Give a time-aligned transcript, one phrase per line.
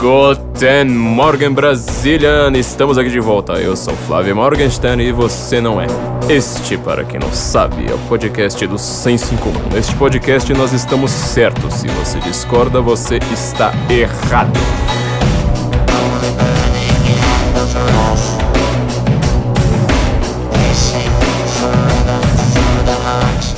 [0.00, 2.56] Guten Morgen Brazilian!
[2.56, 3.52] Estamos aqui de volta.
[3.60, 5.86] Eu sou Flávio Morgenstern e você não é.
[6.26, 9.60] Este, para quem não sabe, é o podcast do Senso em Comum.
[9.70, 11.74] Neste podcast nós estamos certos.
[11.74, 14.58] Se você discorda, você está errado.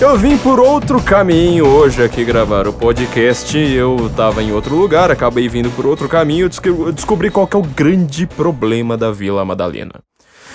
[0.02, 3.56] Eu vim por outro caminho hoje aqui gravar o podcast.
[3.56, 6.50] Eu tava em outro lugar, acabei vindo por outro caminho.
[6.92, 10.02] Descobri qual é o grande problema da Vila Madalena.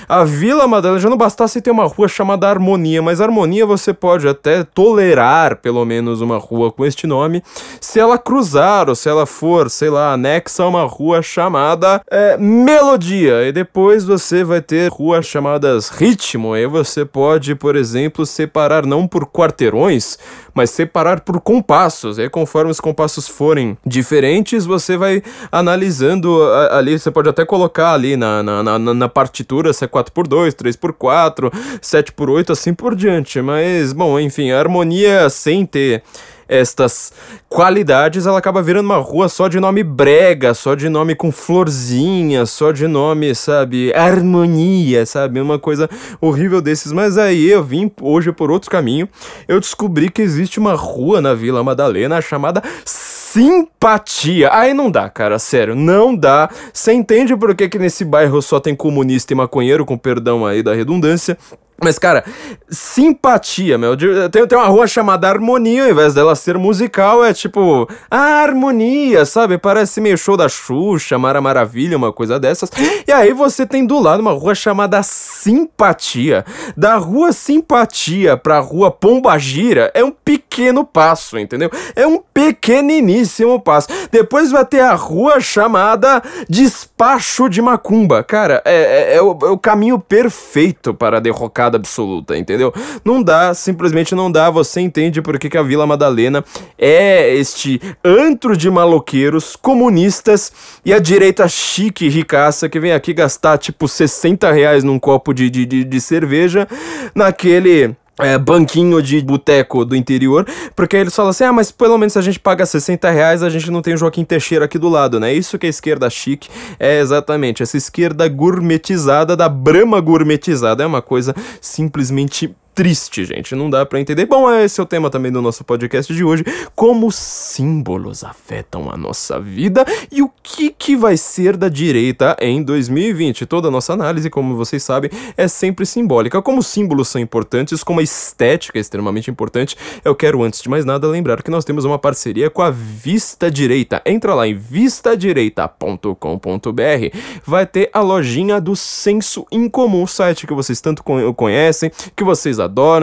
[0.09, 4.25] A Vila Madalena já não bastasse ter uma rua chamada Harmonia, mas Harmonia você pode
[4.25, 7.43] até tolerar pelo menos uma rua com este nome
[7.81, 12.37] se ela cruzar ou se ela for, sei lá, anexa a uma rua chamada é,
[12.37, 13.43] Melodia.
[13.49, 16.55] E depois você vai ter ruas chamadas Ritmo.
[16.55, 20.17] E você pode, por exemplo, separar não por quarteirões,
[20.57, 22.17] mas separar por compassos.
[22.17, 25.21] E conforme os compassos forem diferentes, você vai
[25.51, 26.97] analisando ali.
[26.97, 32.49] Você pode até colocar ali na, na, na, na partitura se é 4x2, 3x4, 7x8,
[32.49, 33.39] assim por diante.
[33.39, 36.01] Mas, bom, enfim, a harmonia sem ter
[36.47, 37.11] estas
[37.49, 42.45] qualidades, ela acaba virando uma rua só de nome brega, só de nome com florzinha,
[42.45, 45.89] só de nome, sabe, harmonia, sabe, uma coisa
[46.21, 46.91] horrível desses.
[46.91, 49.07] Mas aí eu vim hoje por outro caminho,
[49.47, 54.49] eu descobri que existe uma rua na Vila Madalena chamada simpatia.
[54.53, 56.49] Aí não dá, cara, sério, não dá.
[56.71, 60.63] Você entende por que, que nesse bairro só tem comunista e maconheiro, com perdão aí
[60.63, 61.37] da redundância?
[61.79, 62.23] Mas, cara,
[62.67, 63.95] simpatia, meu.
[64.31, 67.87] Tem, tem uma rua chamada Harmonia, ao invés dela ser musical, é tipo.
[68.09, 69.59] A harmonia, sabe?
[69.59, 72.71] Parece meio show da Xuxa, Mara Maravilha, uma coisa dessas.
[73.07, 76.43] E aí você tem do lado uma rua chamada Simpatia.
[76.75, 81.69] Da rua Simpatia pra rua Pombagira é um pequeno passo, entendeu?
[81.95, 83.87] É um pequeniníssimo passo.
[84.11, 88.23] Depois vai ter a rua chamada Despacho de Macumba.
[88.23, 92.73] Cara, é, é, é, o, é o caminho perfeito para derrocar absoluta, entendeu?
[93.03, 94.49] Não dá, simplesmente não dá.
[94.49, 96.45] Você entende por que, que a Vila Madalena
[96.77, 100.51] é este antro de maloqueiros comunistas
[100.85, 105.33] e a direita chique e ricaça que vem aqui gastar tipo 60 reais num copo
[105.33, 106.67] de, de, de, de cerveja
[107.13, 110.45] naquele é, banquinho de boteco do interior,
[110.75, 113.49] porque eles falam assim, ah, mas pelo menos se a gente paga 60 reais, a
[113.49, 115.33] gente não tem o Joaquim Teixeira aqui do lado, né?
[115.33, 121.01] Isso que é esquerda chique, é exatamente, essa esquerda gourmetizada, da brama gourmetizada, é uma
[121.01, 123.53] coisa simplesmente triste, gente.
[123.55, 124.27] Não dá para entender.
[124.27, 126.45] Bom, esse é o tema também do nosso podcast de hoje.
[126.75, 132.61] Como símbolos afetam a nossa vida e o que, que vai ser da direita em
[132.61, 133.47] 2020.
[133.47, 136.39] Toda a nossa análise, como vocês sabem, é sempre simbólica.
[136.39, 140.85] Como símbolos são importantes, como a estética é extremamente importante, eu quero, antes de mais
[140.85, 144.03] nada, lembrar que nós temos uma parceria com a Vista Direita.
[144.05, 147.17] Entra lá em vistadireita.com.br.
[147.43, 152.59] Vai ter a lojinha do Senso Incomum, site que vocês tanto conhecem, que vocês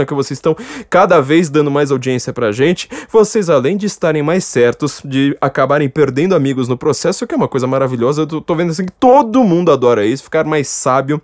[0.06, 0.56] que vocês estão
[0.88, 2.88] cada vez dando mais audiência pra gente.
[3.10, 7.48] Vocês, além de estarem mais certos, de acabarem perdendo amigos no processo, que é uma
[7.48, 11.20] coisa maravilhosa, eu tô vendo assim que todo mundo adora isso, ficar mais sábio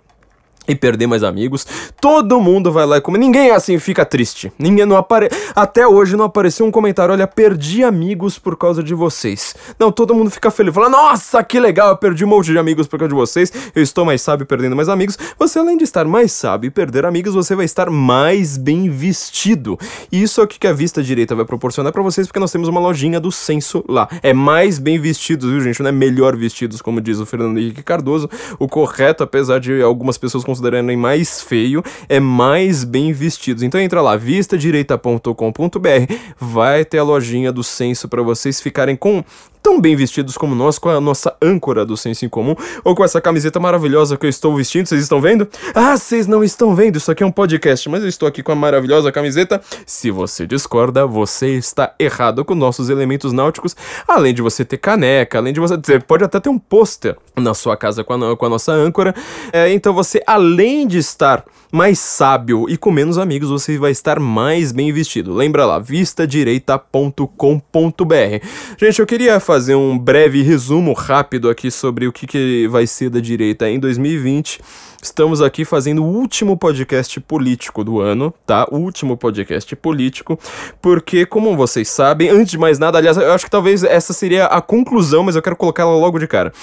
[0.67, 1.65] e perder mais amigos.
[1.99, 3.17] Todo mundo vai lá e come.
[3.17, 4.51] Ninguém assim fica triste.
[4.57, 5.29] Ninguém não apare...
[5.55, 9.55] Até hoje não apareceu um comentário, olha, perdi amigos por causa de vocês.
[9.79, 12.87] Não, todo mundo fica feliz, fala: "Nossa, que legal, eu perdi um monte de amigos
[12.87, 13.51] por causa de vocês.
[13.75, 15.17] Eu estou mais sábio perdendo mais amigos".
[15.37, 19.77] Você além de estar mais sábio e perder amigos, você vai estar mais bem vestido.
[20.11, 22.67] E isso é o que a vista direita vai proporcionar para vocês, porque nós temos
[22.67, 24.07] uma lojinha do censo lá.
[24.21, 25.81] É mais bem vestidos, viu, gente?
[25.81, 28.29] Não é melhor vestidos, como diz o Fernando Henrique Cardoso.
[28.59, 33.63] O correto, apesar de algumas pessoas considerarem mais feio, é mais bem vestidos.
[33.63, 39.23] Então entra lá, vistadireita.com.br, vai ter a lojinha do censo para vocês ficarem com
[39.61, 43.03] tão bem vestidos como nós, com a nossa âncora do senso em comum, ou com
[43.03, 45.47] essa camiseta maravilhosa que eu estou vestindo, vocês estão vendo?
[45.73, 48.51] Ah, vocês não estão vendo, isso aqui é um podcast, mas eu estou aqui com
[48.51, 49.61] a maravilhosa camiseta.
[49.85, 53.75] Se você discorda, você está errado com nossos elementos náuticos,
[54.07, 57.53] além de você ter caneca, além de você ter, pode até ter um pôster na
[57.53, 59.13] sua casa com a, com a nossa âncora,
[59.53, 64.19] é, então você, além de estar mais sábio e com menos amigos, você vai estar
[64.19, 65.33] mais bem vestido.
[65.33, 68.45] Lembra lá, vistadireita.com.br.
[68.77, 73.19] Gente, eu queria um breve resumo rápido aqui sobre o que, que vai ser da
[73.19, 74.61] direita em 2020.
[75.03, 78.65] Estamos aqui fazendo o último podcast político do ano, tá?
[78.71, 80.39] O último podcast político,
[80.81, 84.45] porque, como vocês sabem, antes de mais nada, aliás, eu acho que talvez essa seria
[84.45, 86.53] a conclusão, mas eu quero colocá-la logo de cara.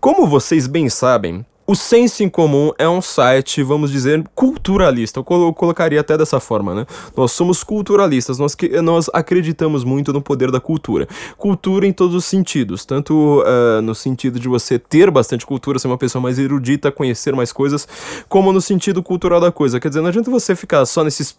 [0.00, 5.20] Como vocês bem sabem, O Senso em Comum é um site, vamos dizer, culturalista.
[5.20, 6.86] Eu colo colocaria até dessa forma, né?
[7.14, 11.06] Nós somos culturalistas, nós, que, nós acreditamos muito no poder da cultura.
[11.36, 15.88] Cultura em todos os sentidos, tanto uh, no sentido de você ter bastante cultura, ser
[15.88, 17.86] uma pessoa mais erudita, conhecer mais coisas,
[18.30, 19.78] como no sentido cultural da coisa.
[19.78, 21.36] Quer dizer, não adianta você ficar só nesses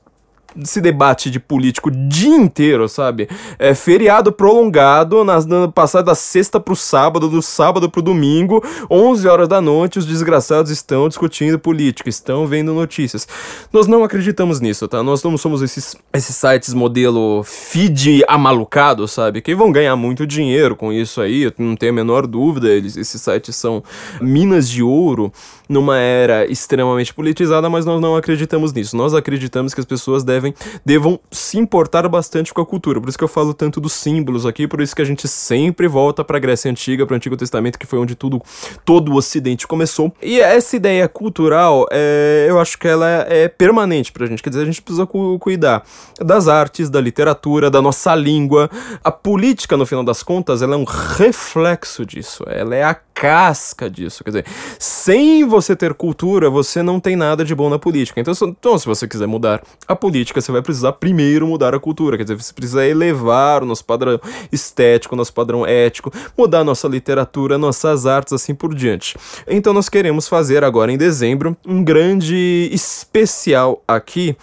[0.58, 3.28] esse debate de político o dia inteiro, sabe?
[3.58, 9.28] É feriado prolongado, na, na, passar da sexta pro sábado, do sábado pro domingo, 11
[9.28, 13.28] horas da noite, os desgraçados estão discutindo política, estão vendo notícias.
[13.72, 15.04] Nós não acreditamos nisso, tá?
[15.04, 19.42] Nós não somos esses, esses sites modelo feed amalucado, sabe?
[19.42, 23.22] Que vão ganhar muito dinheiro com isso aí, não tenho a menor dúvida, eles, esses
[23.22, 23.84] sites são
[24.22, 25.32] minas de ouro
[25.68, 28.98] numa era extremamente politizada, mas nós não acreditamos nisso.
[28.98, 30.54] Nós acreditamos que as pessoas devem devem,
[30.86, 33.00] devam se importar bastante com a cultura.
[33.00, 35.88] Por isso que eu falo tanto dos símbolos aqui, por isso que a gente sempre
[35.88, 38.42] volta para a Grécia Antiga, para o Antigo Testamento, que foi onde tudo,
[38.86, 40.14] todo o Ocidente começou.
[40.22, 44.42] E essa ideia cultural, é, eu acho que ela é, permanente para a gente.
[44.42, 45.84] Quer dizer, a gente precisa cu cuidar
[46.20, 48.70] das artes, da literatura, da nossa língua.
[49.04, 52.44] A política, no final das contas, ela é um reflexo disso.
[52.48, 54.24] Ela é a casca disso.
[54.24, 54.46] Quer dizer,
[54.80, 58.20] sem você ter cultura, você não tem nada de bom na política.
[58.22, 62.18] Então, então se você quiser mudar a política, você vai precisar primeiro mudar a cultura.
[62.18, 64.20] Quer dizer, você precisa elevar o nosso padrão
[64.52, 69.18] estético, o nosso padrão ético, mudar a nossa literatura, nossas artes, assim por diante.
[69.48, 74.36] Então, nós queremos fazer agora em dezembro um grande especial aqui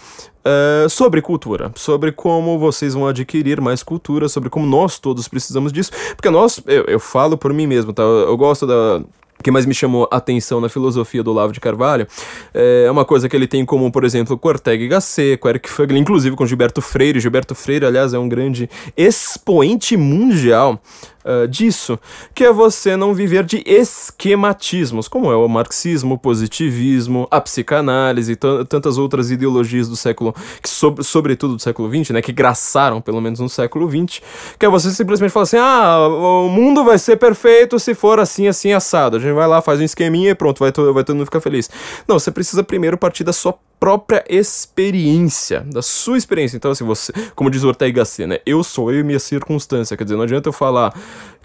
[0.47, 5.73] Uh, sobre cultura, sobre como vocês vão adquirir mais cultura, sobre como nós todos precisamos
[5.73, 8.01] disso, porque nós, eu, eu falo por mim mesmo, tá?
[8.01, 9.01] Eu gosto da
[9.39, 12.07] o que mais me chamou a atenção na filosofia do Olavo de Carvalho
[12.53, 15.69] é uma coisa que ele tem em comum, por exemplo, com Ortega Gasset, com Eric
[15.69, 17.19] Fugl, inclusive com Gilberto Freire.
[17.19, 20.81] Gilberto Freire, aliás, é um grande expoente mundial
[21.27, 21.99] uh, disso,
[22.33, 28.31] que é você não viver de esquematismos, como é o marxismo, o positivismo, a psicanálise
[28.31, 33.01] e tantas outras ideologias do século, que sobre, sobretudo do século XX, né, que graçaram
[33.01, 34.21] pelo menos no século XX,
[34.57, 38.47] que é você simplesmente falar assim, ah, o mundo vai ser perfeito se for assim,
[38.47, 39.17] assim, assado.
[39.17, 41.69] A gente vai lá, faz um esqueminha e pronto, vai, vai todo mundo ficar feliz.
[42.07, 46.57] Não, você precisa primeiro partir da sua própria experiência, da sua experiência.
[46.57, 48.39] Então, assim, você, como diz o Ortega Gasset, né?
[48.45, 49.95] Eu sou eu e minha circunstância.
[49.95, 50.93] Quer dizer, não adianta eu falar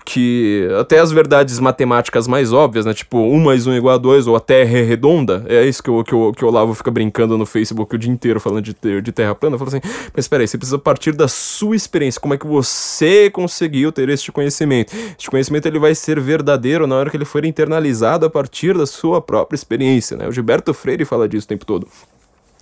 [0.05, 2.93] que até as verdades matemáticas mais óbvias, né?
[2.93, 5.91] Tipo, 1 mais 1 igual a 2, ou a Terra é redonda, é isso que
[5.91, 9.35] o, que que Olavo fica brincando no Facebook o dia inteiro falando de, de Terra
[9.35, 9.57] plana.
[9.57, 9.81] Fala assim,
[10.15, 14.09] mas espera aí, você precisa partir da sua experiência, como é que você conseguiu ter
[14.09, 14.95] este conhecimento.
[14.95, 18.87] Este conhecimento ele vai ser verdadeiro na hora que ele for internalizado a partir da
[18.87, 20.27] sua própria experiência, né?
[20.27, 21.87] O Gilberto Freire fala disso o tempo todo.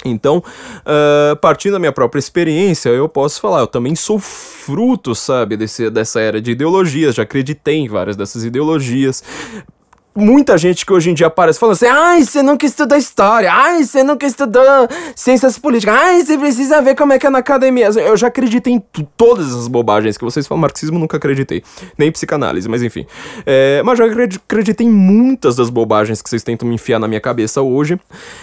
[0.04, 5.56] Então, uh, partindo da minha própria experiência, eu posso falar, eu também sou fruto, sabe,
[5.56, 9.22] desse, dessa era de ideologias, já acreditei em várias dessas ideologias,
[10.14, 13.84] muita gente que hoje em dia aparece falando assim: ai, você nunca estudou história, ai,
[13.84, 14.62] você nunca estudou
[15.14, 17.86] ciências políticas, ai, você precisa ver como é que é na academia.
[17.86, 18.80] Eu já acreditei em
[19.16, 20.60] todas essas bobagens que vocês falam.
[20.60, 21.62] Marxismo nunca acreditei,
[21.96, 23.06] nem psicanálise, mas enfim.
[23.46, 27.20] É, mas já acreditei em muitas das bobagens que vocês tentam me enfiar na minha
[27.20, 27.98] cabeça hoje.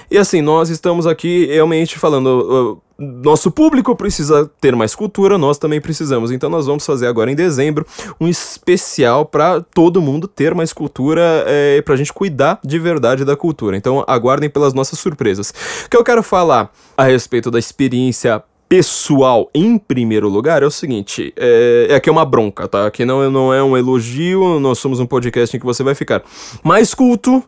[0.10, 2.78] E assim, nós estamos aqui realmente falando.
[2.82, 6.32] Uh, nosso público precisa ter mais cultura, nós também precisamos.
[6.32, 7.86] Então nós vamos fazer agora em dezembro
[8.20, 13.24] um especial para todo mundo ter mais cultura é, para a gente cuidar de verdade
[13.24, 13.78] da cultura.
[13.78, 15.54] Então aguardem pelas nossas surpresas.
[15.86, 20.72] O que eu quero falar a respeito da experiência pessoal em primeiro lugar é o
[20.72, 22.88] seguinte: é, é aqui é uma bronca, tá?
[22.88, 26.24] Aqui não, não é um elogio, nós somos um podcast em que você vai ficar
[26.64, 27.44] mais culto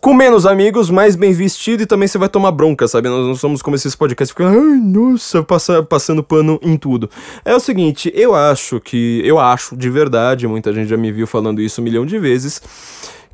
[0.00, 3.08] com menos amigos, mais bem vestido e também você vai tomar bronca, sabe?
[3.08, 7.08] Nós não somos como esses podcasts que ficam, ai, nossa, passa, passando pano em tudo.
[7.42, 11.26] É o seguinte, eu acho que, eu acho de verdade, muita gente já me viu
[11.26, 12.60] falando isso um milhão de vezes,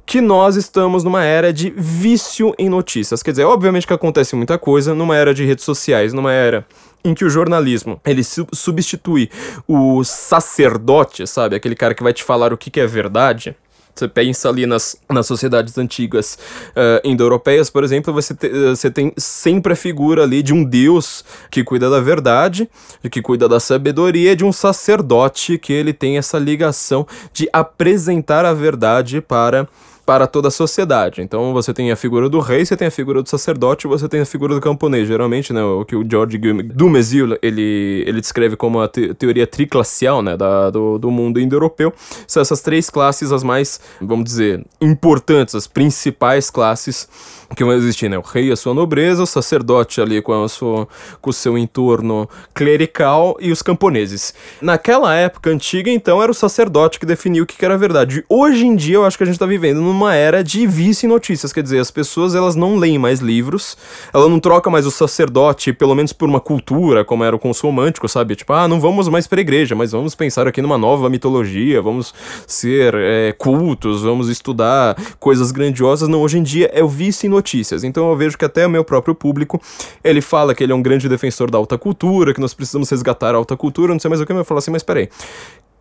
[0.06, 3.20] que nós estamos numa era de vício em notícias.
[3.20, 6.64] Quer dizer, obviamente que acontece muita coisa numa era de redes sociais, numa era
[7.04, 9.30] em que o jornalismo ele su substitui
[9.66, 11.56] o sacerdote, sabe?
[11.56, 13.56] Aquele cara que vai te falar o que, que é verdade
[13.94, 16.38] você pensa ali nas, nas sociedades antigas
[16.70, 20.64] uh, indo-europeias, por exemplo, você, te, uh, você tem sempre a figura ali de um
[20.64, 22.68] deus que cuida da verdade,
[23.10, 28.54] que cuida da sabedoria, de um sacerdote que ele tem essa ligação de apresentar a
[28.54, 29.68] verdade para
[30.10, 31.22] para toda a sociedade.
[31.22, 34.20] Então você tem a figura do rei, você tem a figura do sacerdote, você tem
[34.20, 35.06] a figura do camponês.
[35.06, 40.20] Geralmente, né, o que o George Dumézil ele, ele descreve como a te teoria triclassial,
[40.20, 41.92] né, da, do, do mundo indo-europeu.
[42.26, 47.08] São essas três classes as mais, vamos dizer, importantes, as principais classes
[47.54, 48.18] que vão existir, né?
[48.18, 50.88] O rei, a sua nobreza, o sacerdote ali com, a sua,
[51.20, 54.34] com o seu entorno clerical e os camponeses.
[54.60, 58.24] Naquela época antiga, então, era o sacerdote que definia o que era verdade.
[58.28, 61.06] Hoje em dia, eu acho que a gente está vivendo num numa era de vício
[61.06, 63.76] em notícias, quer dizer, as pessoas elas não leem mais livros,
[64.14, 67.70] ela não troca mais o sacerdote, pelo menos por uma cultura, como era o consumo
[67.70, 68.34] romântico, sabe?
[68.34, 72.14] Tipo, ah, não vamos mais pra igreja, mas vamos pensar aqui numa nova mitologia, vamos
[72.46, 76.08] ser é, cultos, vamos estudar coisas grandiosas.
[76.08, 77.84] Não, hoje em dia é o vício em notícias.
[77.84, 79.60] Então eu vejo que até o meu próprio público,
[80.02, 83.34] ele fala que ele é um grande defensor da alta cultura, que nós precisamos resgatar
[83.34, 85.10] a alta cultura, não sei mais o que, mas eu falo assim, mas peraí.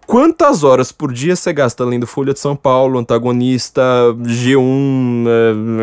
[0.10, 3.84] Quantas horas por dia você gasta lendo Folha de São Paulo, Antagonista,
[4.24, 5.28] G1,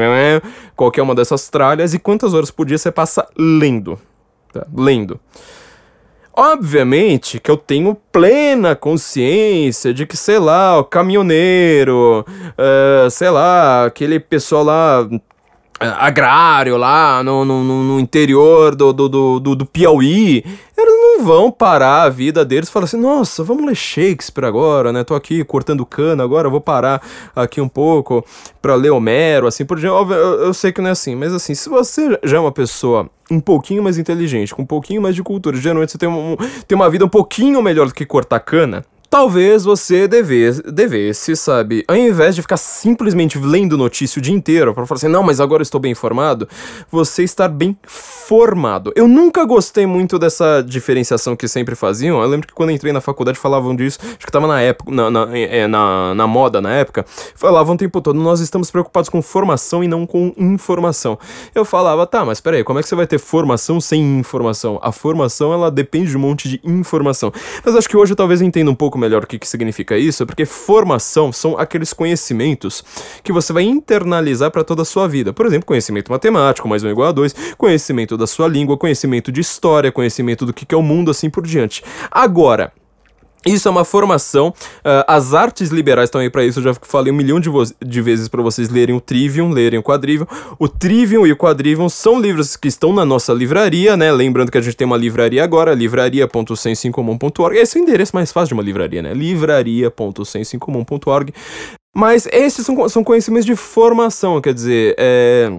[0.01, 0.43] é,
[0.75, 3.97] qualquer uma dessas tralhas, e quantas horas por dia você passa lendo?
[4.53, 4.67] Tá?
[4.77, 5.21] Lendo.
[6.33, 13.85] Obviamente que eu tenho plena consciência de que, sei lá, o caminhoneiro, uh, sei lá,
[13.85, 15.09] aquele pessoal lá
[15.79, 20.43] agrário lá no, no, no interior do, do, do, do Piauí,
[21.23, 25.05] vão parar a vida deles e falar assim, nossa, vamos ler Shakespeare agora, né?
[25.05, 27.03] Tô aqui cortando cana, agora vou parar
[27.35, 28.25] aqui um pouco
[28.61, 30.11] pra ler Homero, assim por diante.
[30.11, 33.11] Eu, eu sei que não é assim, mas assim, se você já é uma pessoa
[33.31, 36.77] um pouquinho mais inteligente, com um pouquinho mais de cultura, geralmente você tem, um, tem
[36.77, 41.97] uma vida um pouquinho melhor do que cortar cana, Talvez você devesse, devesse, sabe, ao
[41.97, 45.63] invés de ficar simplesmente lendo notícia o dia inteiro para falar assim, não, mas agora
[45.63, 46.49] estou bem informado,
[46.91, 48.93] você estar bem formado.
[48.97, 52.21] Eu nunca gostei muito dessa diferenciação que sempre faziam.
[52.21, 55.11] Eu lembro que quando entrei na faculdade falavam disso, acho que tava na época, na,
[55.11, 59.23] na, é, na, na moda na época, falavam o tempo todo, nós estamos preocupados com
[59.23, 61.17] formação e não com informação.
[61.55, 64.81] Eu falava, tá, mas peraí, como é que você vai ter formação sem informação?
[64.83, 67.33] A formação, ela depende de um monte de informação.
[67.65, 70.27] Mas acho que hoje talvez eu entenda um pouco melhor o que, que significa isso,
[70.27, 72.85] porque formação são aqueles conhecimentos
[73.23, 75.33] que você vai internalizar para toda a sua vida.
[75.33, 79.41] Por exemplo, conhecimento matemático, mais um igual a dois, conhecimento da sua língua, conhecimento de
[79.41, 81.83] história, conhecimento do que, que é o mundo, assim por diante.
[82.11, 82.73] Agora,
[83.47, 84.49] isso é uma formação.
[84.49, 86.59] Uh, as artes liberais estão aí para isso.
[86.59, 87.49] Eu já falei um milhão de,
[87.85, 90.27] de vezes para vocês lerem o Trivium, lerem o Quadrivium.
[90.59, 94.11] O Trivium e o Quadrivium são livros que estão na nossa livraria, né?
[94.11, 97.57] Lembrando que a gente tem uma livraria agora, livraria.sensincomum.org.
[97.57, 99.15] Esse é o endereço mais fácil de uma livraria, né?
[99.15, 101.33] livraria.sensincomum.org.
[101.95, 105.53] Mas esses são, são conhecimentos de formação, quer dizer, é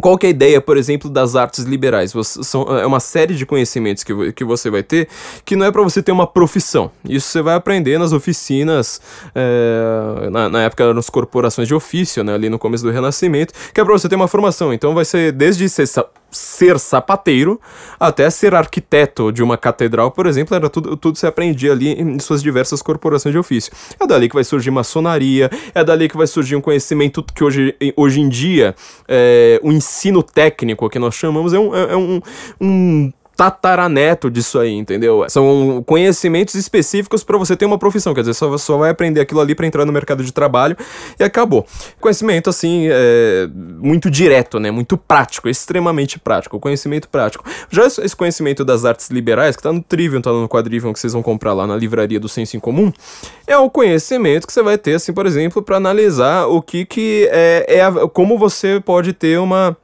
[0.00, 2.12] qual é a ideia, por exemplo, das artes liberais?
[2.12, 5.08] Você, são, é uma série de conhecimentos que, que você vai ter
[5.44, 6.90] que não é para você ter uma profissão.
[7.08, 9.00] Isso você vai aprender nas oficinas,
[9.34, 13.80] é, na, na, época nas corporações de ofício, né, ali no começo do Renascimento, que
[13.80, 14.72] é para você ter uma formação.
[14.72, 15.86] Então vai ser desde ser
[16.36, 17.60] ser sapateiro
[17.98, 22.18] até ser arquiteto de uma catedral, por exemplo, era tudo, tudo se aprendia ali em
[22.18, 23.72] suas diversas corporações de ofício.
[23.98, 27.74] É dali que vai surgir maçonaria, é dali que vai surgir um conhecimento que hoje,
[27.96, 28.74] hoje em dia
[29.08, 32.20] é, o ensino técnico que nós chamamos é um, é, é um,
[32.60, 35.24] um tataraneto disso aí, entendeu?
[35.28, 39.40] São conhecimentos específicos para você ter uma profissão, quer dizer, só, só vai aprender aquilo
[39.40, 40.76] ali para entrar no mercado de trabalho
[41.20, 41.66] e acabou.
[42.00, 44.70] Conhecimento, assim, é muito direto, né?
[44.70, 47.44] Muito prático, extremamente prático, conhecimento prático.
[47.70, 51.12] Já esse conhecimento das artes liberais, que tá no Trivium, tá no Quadrivium, que vocês
[51.12, 52.90] vão comprar lá na livraria do Senso em Comum,
[53.46, 57.28] é o conhecimento que você vai ter, assim, por exemplo, para analisar o que que
[57.30, 59.76] é, é a, como você pode ter uma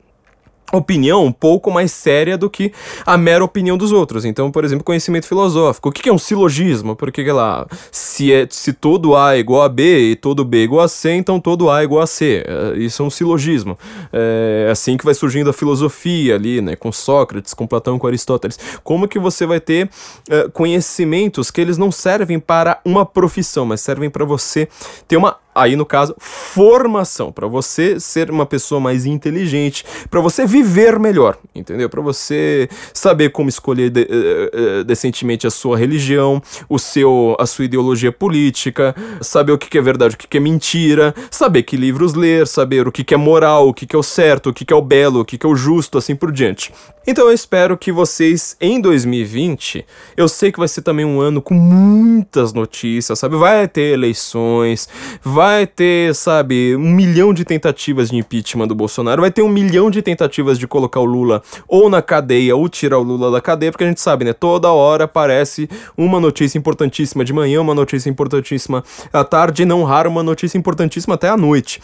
[0.72, 2.72] opinião um pouco mais séria do que
[3.04, 4.24] a mera opinião dos outros.
[4.24, 5.88] Então, por exemplo, conhecimento filosófico.
[5.88, 6.96] O que é um silogismo?
[6.96, 10.62] Porque, lá, se, é, se todo A é igual a B e todo B é
[10.62, 12.44] igual a C, então todo A é igual a C.
[12.46, 13.78] É, isso é um silogismo.
[14.12, 18.58] É assim que vai surgindo a filosofia ali, né, com Sócrates, com Platão, com Aristóteles.
[18.82, 23.80] Como que você vai ter uh, conhecimentos que eles não servem para uma profissão, mas
[23.80, 24.68] servem para você
[25.06, 30.46] ter uma aí no caso, formação, para você ser uma pessoa mais inteligente, para você
[30.46, 31.88] viver melhor, entendeu?
[31.88, 37.46] Para você saber como escolher de, uh, uh, decentemente a sua religião, o seu a
[37.46, 41.62] sua ideologia política, saber o que, que é verdade, o que, que é mentira, saber
[41.62, 44.50] que livros ler, saber o que, que é moral, o que, que é o certo,
[44.50, 46.72] o que, que é o belo, o que, que é o justo, assim por diante.
[47.06, 49.84] Então eu espero que vocês em 2020,
[50.16, 53.36] eu sei que vai ser também um ano com muitas notícias, sabe?
[53.36, 54.88] Vai ter eleições,
[55.22, 59.48] vai vai ter, sabe, um milhão de tentativas de impeachment do Bolsonaro, vai ter um
[59.48, 63.40] milhão de tentativas de colocar o Lula ou na cadeia ou tirar o Lula da
[63.40, 64.32] cadeia, porque a gente sabe, né?
[64.32, 69.82] Toda hora aparece uma notícia importantíssima de manhã, uma notícia importantíssima à tarde, e não
[69.82, 71.82] raro uma notícia importantíssima até à noite.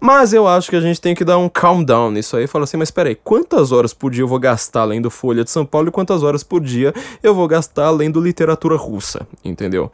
[0.00, 2.46] Mas eu acho que a gente tem que dar um calm down nisso aí e
[2.46, 5.66] falar assim, mas peraí, quantas horas por dia eu vou gastar lendo Folha de São
[5.66, 9.92] Paulo e quantas horas por dia eu vou gastar lendo literatura russa, entendeu?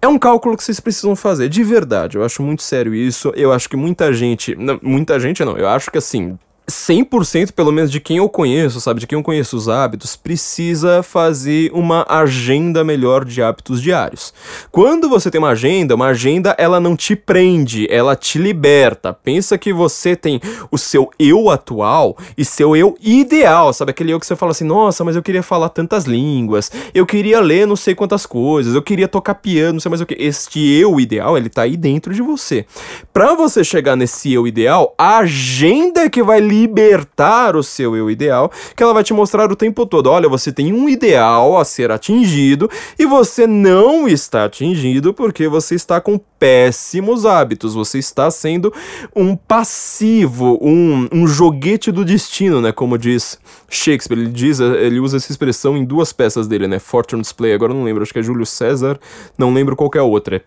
[0.00, 2.16] É um cálculo que vocês precisam fazer, de verdade.
[2.16, 3.32] Eu acho muito sério isso.
[3.34, 4.54] Eu acho que muita gente.
[4.54, 5.56] Não, muita gente não.
[5.56, 6.38] Eu acho que assim.
[6.68, 11.02] 100% pelo menos de quem eu conheço, sabe, de quem eu conheço os hábitos, precisa
[11.02, 14.34] fazer uma agenda melhor de hábitos diários.
[14.70, 19.12] Quando você tem uma agenda, uma agenda ela não te prende, ela te liberta.
[19.12, 24.20] Pensa que você tem o seu eu atual e seu eu ideal, sabe, aquele eu
[24.20, 27.76] que você fala assim: "Nossa, mas eu queria falar tantas línguas, eu queria ler não
[27.76, 30.14] sei quantas coisas, eu queria tocar piano, não sei mais o que".
[30.14, 32.66] Este eu ideal, ele tá aí dentro de você.
[33.12, 38.10] Para você chegar nesse eu ideal, a agenda é que vai libertar o seu eu
[38.10, 41.64] ideal, que ela vai te mostrar o tempo todo: olha, você tem um ideal a
[41.64, 48.30] ser atingido e você não está atingido porque você está com péssimos hábitos, você está
[48.30, 48.72] sendo
[49.14, 52.72] um passivo, um, um joguete do destino, né?
[52.72, 56.78] Como diz Shakespeare, ele diz, ele usa essa expressão em duas peças dele, né?
[56.78, 58.98] Fortune's Play, agora não lembro, acho que é Júlio César,
[59.38, 60.42] não lembro qual é a outra.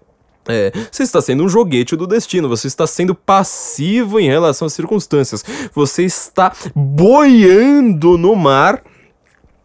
[0.47, 4.73] É, você está sendo um joguete do destino, você está sendo passivo em relação às
[4.73, 5.43] circunstâncias,
[5.73, 8.81] você está boiando no mar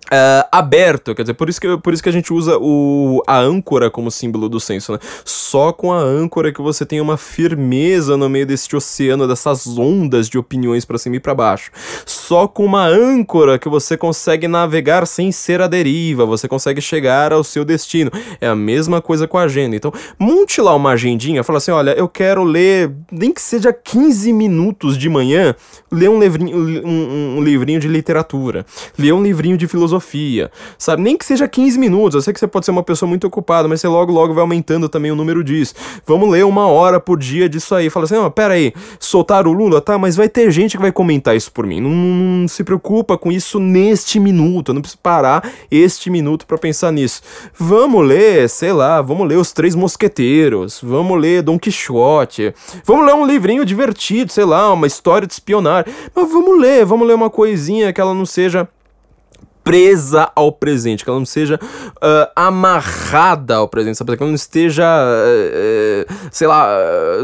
[0.05, 3.39] Uh, aberto, quer dizer, por isso, que, por isso que a gente usa o, a
[3.39, 4.99] âncora como símbolo do senso, né?
[5.25, 10.29] Só com a âncora que você tem uma firmeza no meio deste oceano, dessas ondas
[10.29, 11.71] de opiniões para cima e para baixo.
[12.05, 17.33] Só com uma âncora que você consegue navegar sem ser a deriva, você consegue chegar
[17.33, 18.11] ao seu destino.
[18.43, 19.75] É a mesma coisa com a agenda.
[19.75, 24.35] Então, monte lá uma agendinha, fala assim: olha, eu quero ler, nem que seja 15
[24.35, 25.55] minutos de manhã,
[25.91, 28.67] ler um livrinho, um, um livrinho de literatura,
[28.99, 31.03] ler um livrinho de filosofia filosofia, sabe?
[31.03, 32.15] Nem que seja 15 minutos.
[32.15, 34.43] Eu sei que você pode ser uma pessoa muito ocupada, mas você logo, logo vai
[34.43, 35.75] aumentando também o número disso.
[36.07, 37.91] Vamos ler uma hora por dia disso aí.
[37.91, 39.99] Fala assim, oh, pera aí, soltar o Lula, tá?
[39.99, 41.81] Mas vai ter gente que vai comentar isso por mim.
[41.81, 44.71] Não, não se preocupa com isso neste minuto.
[44.71, 47.23] Eu não preciso parar este minuto para pensar nisso.
[47.59, 53.15] Vamos ler, sei lá, vamos ler Os Três Mosqueteiros, vamos ler Dom Quixote, vamos ler
[53.15, 55.93] um livrinho divertido, sei lá, uma história de espionagem.
[56.15, 58.69] Mas vamos ler, vamos ler uma coisinha que ela não seja
[59.65, 64.15] presa ao presente, que ela não seja uh, amarrada ao presente, sabe?
[64.15, 66.69] Que ela não esteja, uh, uh, sei lá,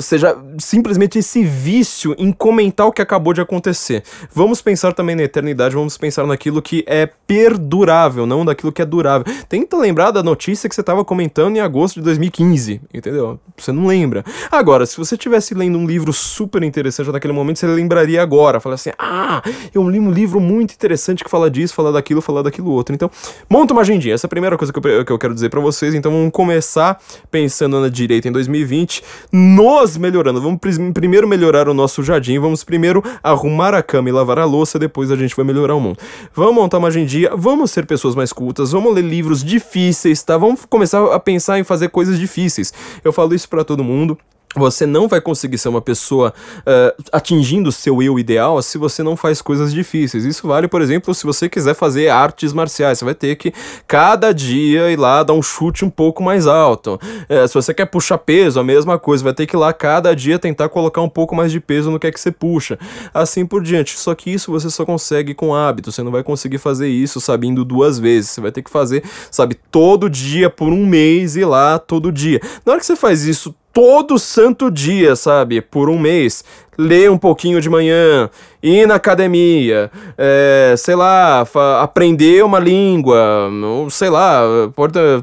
[0.01, 4.03] seja simplesmente esse vício em comentar o que acabou de acontecer.
[4.33, 8.87] Vamos pensar também na eternidade, vamos pensar naquilo que é perdurável, não daquilo que é
[8.87, 9.31] durável.
[9.47, 13.39] Tenta lembrar da notícia que você estava comentando em agosto de 2015, entendeu?
[13.57, 14.25] Você não lembra.
[14.51, 18.77] Agora, se você estivesse lendo um livro super interessante naquele momento, você lembraria agora, fala
[18.77, 19.43] assim: "Ah,
[19.75, 22.95] eu li um livro muito interessante que fala disso, fala daquilo, falar daquilo outro.
[22.95, 23.11] Então,
[23.49, 24.15] monta uma agendinha.
[24.15, 25.95] Essa é a primeira coisa que eu, que eu quero dizer para vocês.
[25.95, 30.41] Então, vamos começar pensando na direita em 2020, nos melhorando.
[30.41, 30.61] Vamos
[30.95, 35.11] primeiro melhorar o nosso jardim, vamos primeiro arrumar a cama e lavar a louça, depois
[35.11, 35.99] a gente vai melhorar o mundo.
[36.35, 40.39] Vamos montar uma agendinha, vamos ser pessoas mais cultas, vamos ler livros difíceis, tá?
[40.39, 42.73] Vamos começar a pensar em fazer coisas difíceis.
[43.05, 44.17] Eu falo isso para todo mundo.
[44.57, 49.01] Você não vai conseguir ser uma pessoa uh, atingindo o seu eu ideal se você
[49.01, 50.25] não faz coisas difíceis.
[50.25, 52.99] Isso vale, por exemplo, se você quiser fazer artes marciais.
[52.99, 53.53] Você vai ter que,
[53.87, 56.99] cada dia, ir lá dar um chute um pouco mais alto.
[57.29, 59.23] Uh, se você quer puxar peso, a mesma coisa.
[59.23, 62.01] Vai ter que ir lá, cada dia, tentar colocar um pouco mais de peso no
[62.01, 62.77] que é que você puxa.
[63.15, 63.97] Assim por diante.
[63.97, 65.93] Só que isso você só consegue com hábito.
[65.93, 68.31] Você não vai conseguir fazer isso, sabendo duas vezes.
[68.31, 72.41] Você vai ter que fazer, sabe, todo dia por um mês e lá todo dia.
[72.67, 75.61] Na hora que você faz isso todo santo dia, sabe?
[75.61, 76.45] Por um mês.
[76.79, 78.31] Ler um pouquinho de manhã,
[78.63, 81.47] ir na academia, é, sei lá,
[81.83, 84.43] aprender uma língua, ou sei lá,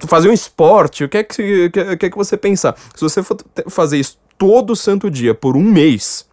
[0.07, 2.75] fazer um esporte, o que é que, que, que, é que você pensar?
[2.93, 3.37] Se você for
[3.69, 6.26] fazer isso todo santo dia por um mês,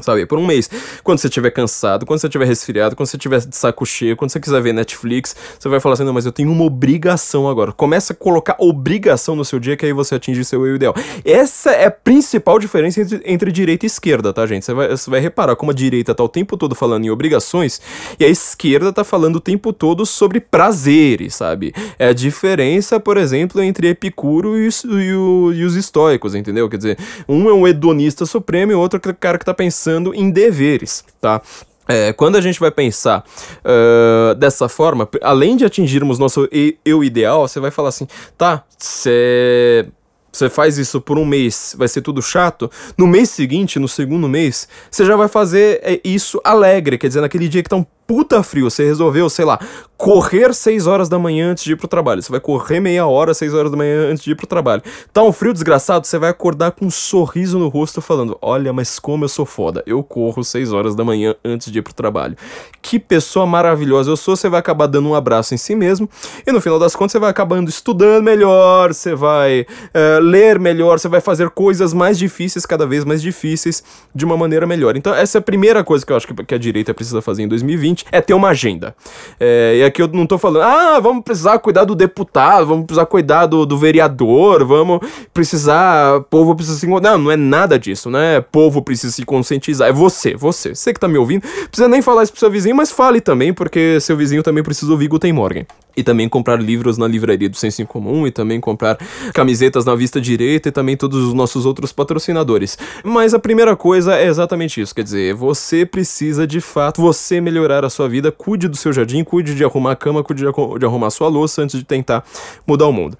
[0.00, 0.70] Sabe, por um mês.
[1.04, 4.30] Quando você estiver cansado, quando você estiver resfriado, quando você estiver de saco cheio, quando
[4.30, 7.72] você quiser ver Netflix, você vai falar assim: não, mas eu tenho uma obrigação agora.
[7.72, 10.94] Começa a colocar obrigação no seu dia, que aí você atinge seu eu ideal.
[11.22, 14.64] Essa é a principal diferença entre, entre direita e esquerda, tá, gente?
[14.64, 17.80] Você vai, você vai reparar como a direita tá o tempo todo falando em obrigações
[18.18, 21.74] e a esquerda tá falando o tempo todo sobre prazeres, sabe?
[21.98, 26.66] É a diferença, por exemplo, entre Epicuro e, e, o, e os estoicos, entendeu?
[26.70, 29.52] Quer dizer, um é um hedonista supremo e o outro é o cara que tá
[29.52, 31.42] pensando pensando em deveres, tá?
[31.88, 33.24] É, quando a gente vai pensar
[33.64, 36.48] uh, dessa forma, além de atingirmos nosso
[36.84, 38.06] eu ideal, você vai falar assim,
[38.38, 39.84] tá, você
[40.32, 42.70] você faz isso por um mês, vai ser tudo chato.
[42.96, 47.20] No mês seguinte, no segundo mês, você já vai fazer é, isso alegre, quer dizer,
[47.20, 49.58] naquele dia que tá um puta frio, você resolveu, sei lá,
[49.96, 52.20] correr 6 horas da manhã antes de ir pro trabalho.
[52.20, 54.82] Você vai correr meia hora, 6 horas da manhã antes de ir pro trabalho.
[55.12, 58.98] Tá um frio desgraçado, você vai acordar com um sorriso no rosto falando: Olha, mas
[58.98, 59.82] como eu sou foda.
[59.86, 62.36] Eu corro 6 horas da manhã antes de ir pro trabalho.
[62.80, 64.34] Que pessoa maravilhosa eu sou.
[64.34, 66.08] Você vai acabar dando um abraço em si mesmo.
[66.44, 70.98] E no final das contas, você vai acabando estudando melhor, você vai uh, ler melhor,
[70.98, 74.96] você vai fazer coisas mais difíceis, cada vez mais difíceis, de uma maneira melhor.
[74.96, 77.42] Então, essa é a primeira coisa que eu acho que, que a direita precisa fazer
[77.42, 78.94] em 2020: é ter uma agenda.
[79.38, 83.06] É, e aqui eu não tô falando, ah, vamos precisar cuidar do deputado, vamos precisar
[83.06, 85.00] cuidar do, do vereador, vamos
[85.32, 86.86] precisar, povo precisa se.
[86.86, 88.40] Não, não é nada disso, né?
[88.40, 89.88] Povo precisa se conscientizar.
[89.88, 90.74] É você, você.
[90.74, 91.42] Você que tá me ouvindo.
[91.68, 94.90] Precisa nem falar isso pro seu vizinho, mas fale também, porque seu vizinho também precisa
[94.90, 98.60] ouvir Guten Morgen e também comprar livros na livraria do Senso em Comum, e também
[98.60, 98.98] comprar
[99.32, 102.78] camisetas na Vista Direita, e também todos os nossos outros patrocinadores.
[103.04, 107.84] Mas a primeira coisa é exatamente isso, quer dizer, você precisa de fato, você melhorar
[107.84, 111.06] a sua vida, cuide do seu jardim, cuide de arrumar a cama, cuide de arrumar
[111.06, 112.24] a sua louça antes de tentar
[112.66, 113.16] mudar o mundo.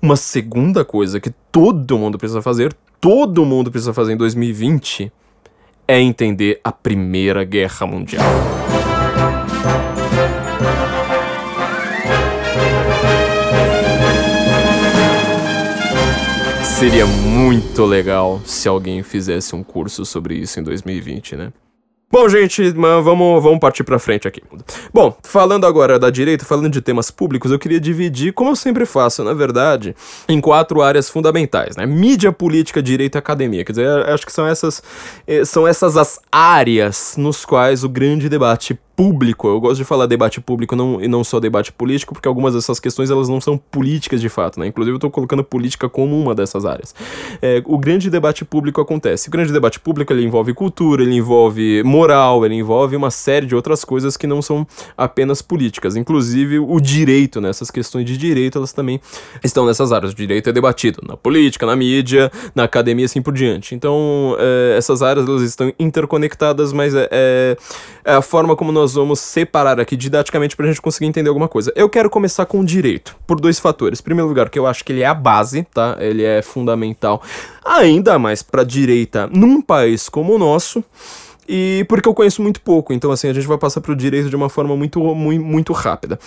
[0.00, 5.10] Uma segunda coisa que todo mundo precisa fazer, todo mundo precisa fazer em 2020,
[5.86, 8.22] é entender a Primeira Guerra Mundial.
[16.78, 21.52] Seria muito legal se alguém fizesse um curso sobre isso em 2020, né?
[22.08, 24.40] Bom, gente, vamos, vamos partir pra frente aqui.
[24.94, 28.86] Bom, falando agora da direita, falando de temas públicos, eu queria dividir, como eu sempre
[28.86, 29.92] faço, na verdade,
[30.28, 31.84] em quatro áreas fundamentais, né?
[31.84, 33.64] Mídia, política, direito e academia.
[33.64, 34.80] Quer dizer, acho que são essas,
[35.26, 39.46] eh, são essas as áreas nos quais o grande debate público.
[39.46, 42.80] Eu gosto de falar debate público não, e não só debate político, porque algumas dessas
[42.80, 44.66] questões elas não são políticas de fato, né?
[44.66, 46.92] Inclusive eu estou colocando política como uma dessas áreas.
[47.40, 49.28] É, o grande debate público acontece.
[49.28, 53.54] O grande debate público ele envolve cultura, ele envolve moral, ele envolve uma série de
[53.54, 55.94] outras coisas que não são apenas políticas.
[55.94, 57.50] Inclusive o direito, né?
[57.50, 59.00] Essas questões de direito elas também
[59.44, 60.10] estão nessas áreas.
[60.10, 63.76] O direito é debatido na política, na mídia, na academia, assim por diante.
[63.76, 67.56] Então é, essas áreas elas estão interconectadas, mas é, é,
[68.04, 71.46] é a forma como nós nós vamos separar aqui didaticamente pra gente conseguir entender alguma
[71.46, 71.70] coisa.
[71.76, 74.00] Eu quero começar com o direito, por dois fatores.
[74.00, 75.94] Primeiro lugar, que eu acho que ele é a base, tá?
[76.00, 77.22] Ele é fundamental,
[77.62, 80.82] ainda mais pra direita num país como o nosso
[81.46, 84.36] e porque eu conheço muito pouco, então assim, a gente vai passar pro direito de
[84.36, 86.18] uma forma muito, muito, muito rápida.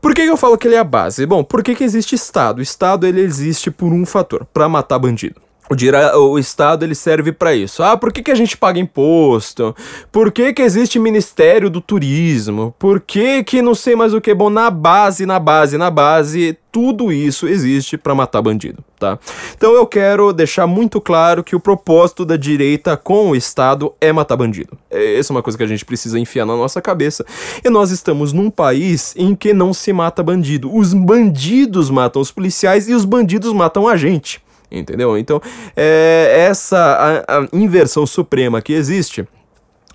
[0.00, 1.26] Por que, que eu falo que ele é a base?
[1.26, 2.62] Bom, por que, que existe Estado?
[2.62, 5.47] Estado ele existe por um fator, para matar bandido.
[5.70, 7.82] O, o Estado ele serve para isso.
[7.82, 9.74] Ah, por que, que a gente paga imposto?
[10.10, 12.74] Por que, que existe Ministério do Turismo?
[12.78, 14.32] Por que, que não sei mais o que?
[14.34, 19.18] Bom, na base, na base, na base, tudo isso existe para matar bandido, tá?
[19.56, 24.12] Então eu quero deixar muito claro que o propósito da direita com o Estado é
[24.12, 24.78] matar bandido.
[24.90, 27.24] Essa é uma coisa que a gente precisa enfiar na nossa cabeça.
[27.64, 30.74] E nós estamos num país em que não se mata bandido.
[30.74, 35.16] Os bandidos matam os policiais e os bandidos matam a gente entendeu?
[35.16, 35.40] Então,
[35.76, 39.26] é essa a, a inversão suprema que existe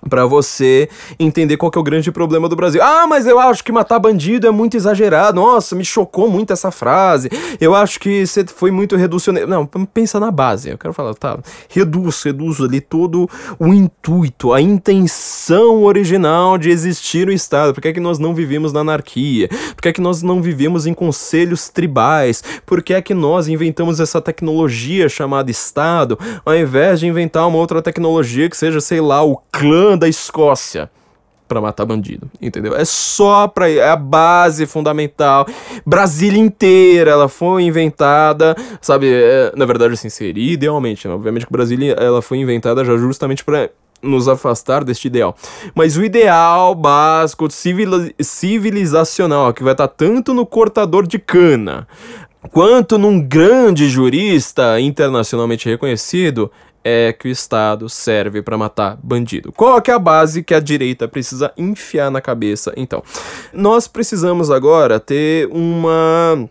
[0.10, 0.89] para você
[1.20, 2.82] entender qual é o grande problema do Brasil.
[2.82, 5.39] Ah, mas eu acho que matar bandido é muito exagerado.
[5.39, 7.30] Nossa, me chocou muito essa frase.
[7.60, 9.48] Eu acho que você foi muito reducionista.
[9.48, 10.70] Não, pensa na base.
[10.70, 11.38] Eu quero falar, tá,
[11.70, 17.74] reduz, reduz ali todo o intuito, a intenção original de existir o Estado.
[17.74, 19.48] Por que é que nós não vivemos na anarquia?
[19.76, 22.44] Por que é que nós não vivemos em conselhos tribais?
[22.66, 27.58] Por que é que nós inventamos essa tecnologia chamada Estado, ao invés de inventar uma
[27.58, 30.90] outra tecnologia que seja, sei lá, o clã da Escócia
[31.48, 32.76] para matar bandido, entendeu?
[32.76, 35.46] É só para é a base fundamental.
[35.86, 39.08] Brasília inteira, ela foi inventada, sabe?
[39.14, 41.14] É, na verdade, assim, seria idealmente, né?
[41.14, 43.70] obviamente que Brasília ela foi inventada já justamente para
[44.02, 45.36] nos afastar deste ideal.
[45.76, 47.48] Mas o ideal básico
[48.20, 51.88] civilizacional, que vai estar tá tanto no cortador de cana
[52.52, 56.52] quanto num grande jurista internacionalmente reconhecido,
[56.84, 59.52] é que o Estado serve para matar bandido.
[59.52, 62.74] Qual é a base que a direita precisa enfiar na cabeça?
[62.76, 63.02] Então,
[63.54, 66.50] nós precisamos agora ter uma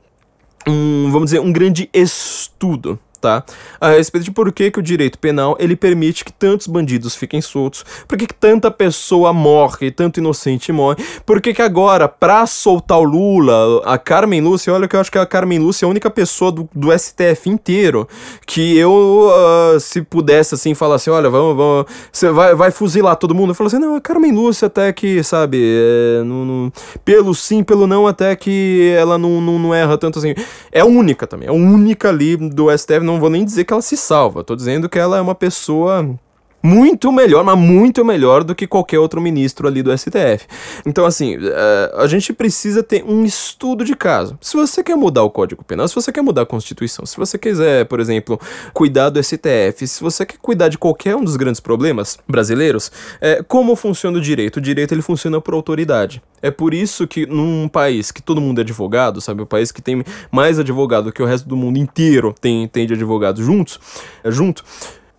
[0.66, 3.44] um, vamos dizer, um grande estudo tá?
[3.80, 7.40] A respeito de por que, que o direito penal ele permite que tantos bandidos fiquem
[7.40, 12.44] soltos, por que, que tanta pessoa morre, tanto inocente morre, por que, que agora, pra
[12.46, 15.86] soltar o Lula, a Carmen Lúcia, olha que eu acho que a Carmen Lúcia é
[15.86, 18.08] a única pessoa do, do STF inteiro
[18.44, 23.14] que eu, uh, se pudesse assim, falar assim: olha, vamos, vamos, você vai, vai fuzilar
[23.16, 23.50] todo mundo.
[23.50, 26.72] Eu falo assim: não, a Carmen Lúcia até que, sabe, é, não, não,
[27.04, 30.34] pelo sim, pelo não, até que ela não, não, não erra tanto assim.
[30.72, 33.82] É única também, é única ali do STF, não não vou nem dizer que ela
[33.82, 36.18] se salva, tô dizendo que ela é uma pessoa
[36.62, 40.46] Muito melhor, mas muito melhor do que qualquer outro ministro ali do STF.
[40.86, 44.38] Então, assim, uh, a gente precisa ter um estudo de caso.
[44.40, 47.36] Se você quer mudar o Código Penal, se você quer mudar a Constituição, se você
[47.36, 48.40] quiser, por exemplo,
[48.72, 53.42] cuidar do STF, se você quer cuidar de qualquer um dos grandes problemas brasileiros, é,
[53.42, 54.58] como funciona o direito?
[54.58, 56.22] O direito ele funciona por autoridade.
[56.40, 59.72] É por isso que num país que todo mundo é advogado, sabe, o um país
[59.72, 63.80] que tem mais advogado que o resto do mundo inteiro tem, tem de advogados juntos,
[64.22, 64.64] é, junto,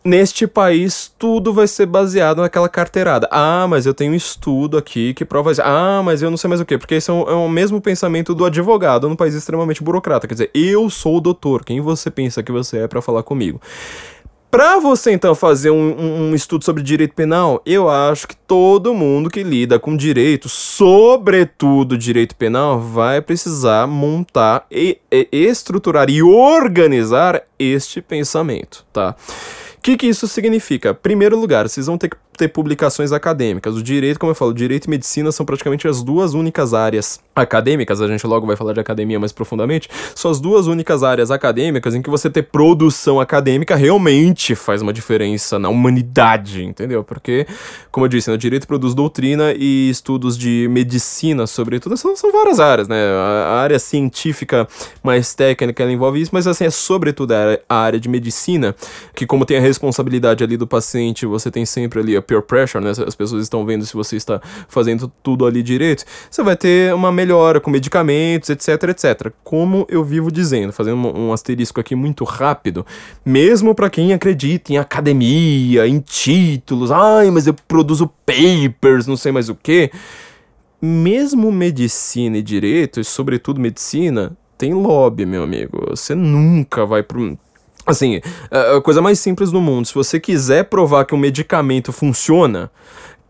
[0.04, 3.28] neste país tudo vai ser baseado naquela carteirada.
[3.32, 5.62] Ah, mas eu tenho um estudo aqui que prova isso.
[5.64, 6.78] Ah, mas eu não sei mais o que.
[6.78, 10.28] Porque esse é, é o mesmo pensamento do advogado num país extremamente burocrata.
[10.28, 11.64] Quer dizer, eu sou o doutor.
[11.64, 13.62] Quem você pensa que você é para falar comigo?
[14.54, 18.94] Para você então fazer um, um, um, estudo sobre direito penal, eu acho que todo
[18.94, 26.22] mundo que lida com direito, sobretudo direito penal, vai precisar montar e, e estruturar e
[26.22, 29.16] organizar este pensamento, tá?
[29.84, 30.94] Que, que isso significa?
[30.94, 33.76] Primeiro lugar, vocês vão ter que ter publicações acadêmicas.
[33.76, 38.02] O direito, como eu falo, direito e medicina são praticamente as duas únicas áreas acadêmicas,
[38.02, 41.96] a gente logo vai falar de academia mais profundamente, são as duas únicas áreas acadêmicas
[41.96, 47.04] em que você ter produção acadêmica realmente faz uma diferença na humanidade, entendeu?
[47.04, 47.48] Porque,
[47.92, 52.32] como eu disse, né, o direito produz doutrina e estudos de medicina, sobretudo, são, são
[52.32, 52.96] várias áreas, né?
[52.96, 54.68] A, área científica
[55.02, 58.76] mais técnica, ela envolve isso, mas assim, é sobretudo a área de medicina,
[59.16, 62.84] que como tem a responsabilidade ali do paciente, você tem sempre ali a peer pressure,
[62.84, 62.92] né?
[62.92, 66.04] As pessoas estão vendo se você está fazendo tudo ali direito.
[66.30, 69.32] Você vai ter uma melhora com medicamentos, etc, etc.
[69.44, 72.86] Como eu vivo dizendo, fazendo um, asterisco aqui muito rápido,
[73.26, 79.32] mesmo para quem acredita em academia, em títulos, ai, mas eu produzo papers, não sei
[79.32, 79.92] mais o que.
[80.82, 85.86] Mesmo medicina e direito, e sobretudo medicina, tem lobby, meu amigo.
[85.90, 87.38] Você nunca vai pro
[87.86, 89.88] Assim, a coisa mais simples do mundo.
[89.88, 92.72] Se você quiser provar que um medicamento funciona,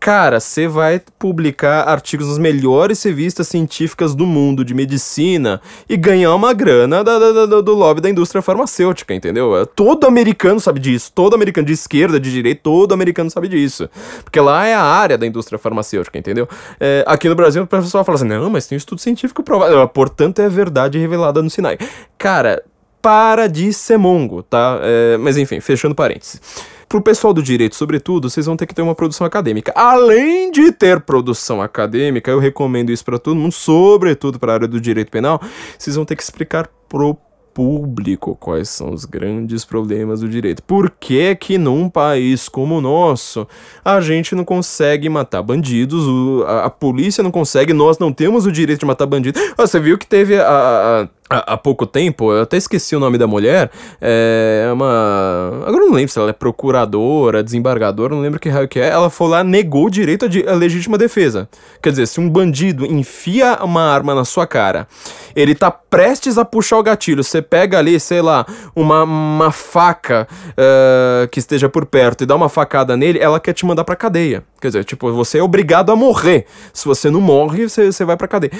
[0.04, 6.34] cara, você vai publicar artigos nas melhores revistas científicas do mundo de medicina e ganhar
[6.34, 9.66] uma grana da, da, da, do lobby da indústria farmacêutica, entendeu?
[9.74, 11.10] Todo americano sabe disso.
[11.12, 13.88] Todo americano de esquerda, de direita, todo americano sabe disso.
[14.22, 16.46] Porque lá é a área da indústria farmacêutica, entendeu?
[16.78, 19.88] É, aqui no Brasil, o pessoal fala assim: não, mas tem um estudo científico provado.
[19.88, 21.78] Portanto, é verdade revelada no Sinai.
[22.18, 22.62] Cara
[23.04, 24.80] para de ser mongo, tá?
[24.82, 26.40] É, mas enfim, fechando parênteses.
[26.88, 29.74] Pro pessoal do direito, sobretudo, vocês vão ter que ter uma produção acadêmica.
[29.76, 34.68] Além de ter produção acadêmica, eu recomendo isso para todo mundo, sobretudo para a área
[34.68, 35.38] do direito penal,
[35.78, 37.14] vocês vão ter que explicar pro
[37.54, 40.62] público quais são os grandes problemas do direito.
[40.62, 43.46] Por que que num país como o nosso
[43.84, 48.44] a gente não consegue matar bandidos, o, a, a, polícia não consegue, nós não temos
[48.44, 49.40] o direito de matar bandidos.
[49.56, 53.16] Ah, você viu que teve a, a há pouco tempo, eu até esqueci o nome
[53.16, 55.62] da mulher, é uma...
[55.66, 58.88] Agora não lembro se ela é procuradora, desembargadora, não lembro que raio que é.
[58.88, 61.48] Ela foi lá, negou o direito à legítima defesa.
[61.82, 64.86] Quer dizer, se um bandido enfia uma arma na sua cara,
[65.34, 70.28] ele tá prestes a puxar o gatilho, você pega ali, sei lá, uma, uma faca
[70.50, 73.96] uh, que esteja por perto e dá uma facada nele, ela quer te mandar pra
[73.96, 74.44] cadeia.
[74.60, 76.46] Quer dizer, tipo, você é obrigado a morrer.
[76.72, 78.52] Se você não morre, você, você vai pra cadeia.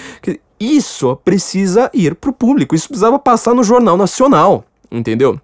[0.64, 5.38] Isso precisa ir pro público, isso precisava passar no Jornal Nacional, entendeu?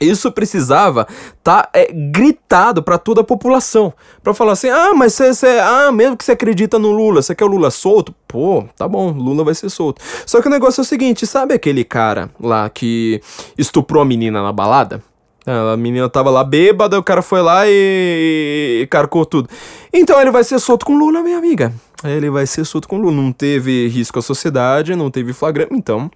[0.00, 1.06] Isso precisava
[1.42, 6.16] tá é, gritado para toda a população, para falar assim: "Ah, mas você, ah, mesmo
[6.16, 8.14] que você acredita no Lula, você quer o Lula solto?
[8.26, 10.02] Pô, tá bom, Lula vai ser solto".
[10.26, 13.20] Só que o negócio é o seguinte, sabe aquele cara lá que
[13.56, 15.02] estuprou a menina na balada?
[15.46, 19.48] A menina tava lá bêbada, o cara foi lá e, e carcou tudo.
[19.92, 21.72] Então ele vai ser solto com Lula, minha amiga.
[22.02, 23.12] Ele vai ser solto com Lula.
[23.12, 25.74] Não teve risco à sociedade, não teve flagrante.
[25.74, 26.10] Então,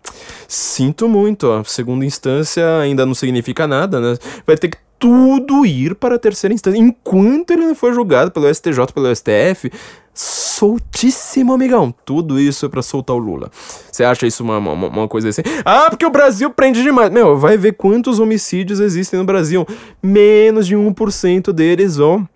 [0.46, 1.46] sinto muito.
[1.46, 1.62] Ó.
[1.64, 4.16] Segunda instância ainda não significa nada, né?
[4.46, 6.78] Vai ter que tudo ir para a terceira instância.
[6.78, 9.70] Enquanto ele não for julgado pelo STJ, pelo STF,
[10.12, 11.94] soltíssimo, amigão.
[12.04, 13.50] Tudo isso é pra soltar o Lula.
[13.90, 15.42] Você acha isso uma, uma, uma, coisa assim?
[15.64, 17.10] Ah, porque o Brasil prende demais.
[17.10, 19.66] Meu, vai ver quantos homicídios existem no Brasil.
[20.02, 22.28] Menos de 1% deles vão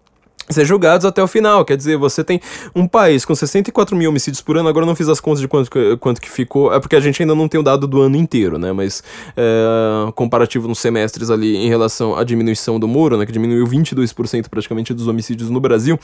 [0.49, 1.65] ser julgados até o final.
[1.65, 2.41] Quer dizer, você tem
[2.75, 5.49] um país com 64 mil homicídios por ano, agora eu não fiz as contas de
[5.49, 8.17] quanto, quanto que ficou, é porque a gente ainda não tem o dado do ano
[8.17, 8.73] inteiro, né?
[8.73, 9.03] Mas
[9.37, 13.27] é, comparativo nos semestres ali em relação à diminuição do muro, né?
[13.27, 15.99] Que diminuiu 22% praticamente dos homicídios no Brasil.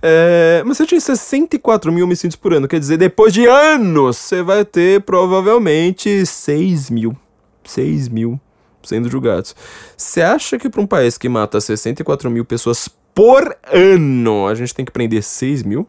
[0.00, 4.42] É, mas você tinha 64 mil homicídios por ano, quer dizer, depois de anos, você
[4.42, 7.16] vai ter provavelmente 6 mil.
[7.64, 8.40] 6 mil
[8.82, 9.54] sendo julgados.
[9.96, 14.74] Você acha que para um país que mata 64 mil pessoas por ano a gente
[14.74, 15.86] tem que prender 6 mil?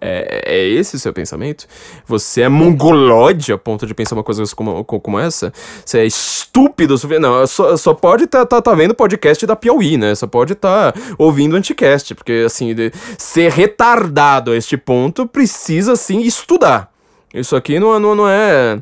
[0.00, 1.66] É, é esse o seu pensamento?
[2.06, 5.52] Você é mongolóide a ponto de pensar uma coisa como, como essa?
[5.84, 6.96] Você é estúpido?
[7.18, 10.14] Não, só, só pode estar tá, tá, tá vendo podcast da Piauí, né?
[10.14, 12.74] Só pode estar tá ouvindo anticast, porque assim,
[13.16, 16.92] ser retardado a este ponto precisa sim estudar.
[17.32, 18.78] Isso aqui não, não, não é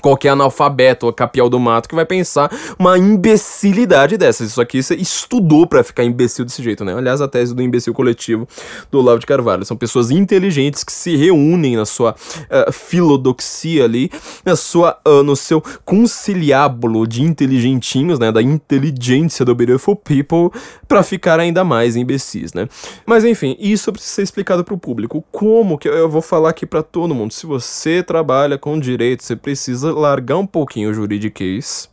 [0.00, 4.50] qualquer analfabeto ou capial do mato que vai pensar uma imbecilidade dessas.
[4.50, 6.94] Isso aqui você estudou para ficar imbecil desse jeito, né?
[6.94, 8.48] Aliás, a tese do imbecil coletivo
[8.90, 9.64] do Olavo de Carvalho.
[9.64, 14.10] São pessoas inteligentes que se reúnem na sua uh, filodoxia ali,
[14.44, 18.30] na sua, uh, no seu conciliábulo de inteligentinhos, né?
[18.30, 20.50] Da inteligência do beautiful people
[20.86, 22.68] para ficar ainda mais imbecis, né?
[23.04, 25.24] Mas enfim, isso precisa ser explicado para o público.
[25.30, 27.32] Como que eu vou falar aqui para todo mundo?
[27.32, 31.88] Se você trabalha com direito, você precisa precisa largar um pouquinho o juridiquês,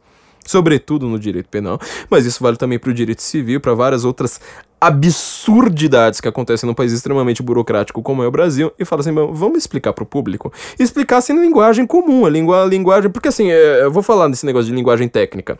[0.45, 4.39] sobretudo no direito penal, mas isso vale também para o direito civil, para várias outras
[4.79, 9.57] absurdidades que acontecem num país extremamente burocrático como é o Brasil e fala assim, vamos
[9.57, 13.83] explicar para o público, explicar assim linguagem comum, a, língua, a linguagem, porque assim, é,
[13.83, 15.57] eu vou falar desse negócio de linguagem técnica.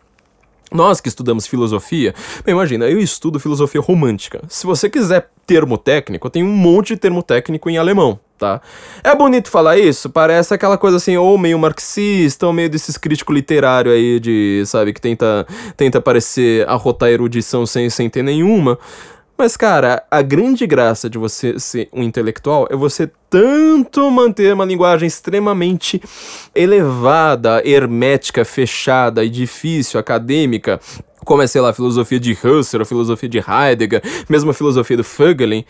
[0.69, 2.13] Nós que estudamos filosofia,
[2.45, 4.41] bem, imagina, eu estudo filosofia romântica.
[4.49, 8.61] Se você quiser termo técnico, tem um monte de termo técnico em alemão, tá?
[9.03, 10.09] É bonito falar isso?
[10.09, 14.93] Parece aquela coisa assim, ou meio marxista, ou meio desses crítico literário aí de, sabe,
[14.93, 15.45] que tenta,
[15.75, 18.77] tenta parecer arrotar erudição sem, sem ter nenhuma.
[19.37, 24.65] Mas, cara, a grande graça de você ser um intelectual é você tanto manter uma
[24.65, 26.01] linguagem extremamente
[26.55, 30.79] elevada, hermética, fechada e difícil, acadêmica,
[31.23, 34.97] como é, sei lá, a filosofia de Husserl, a filosofia de Heidegger, mesmo a filosofia
[34.97, 35.63] do Fögelin,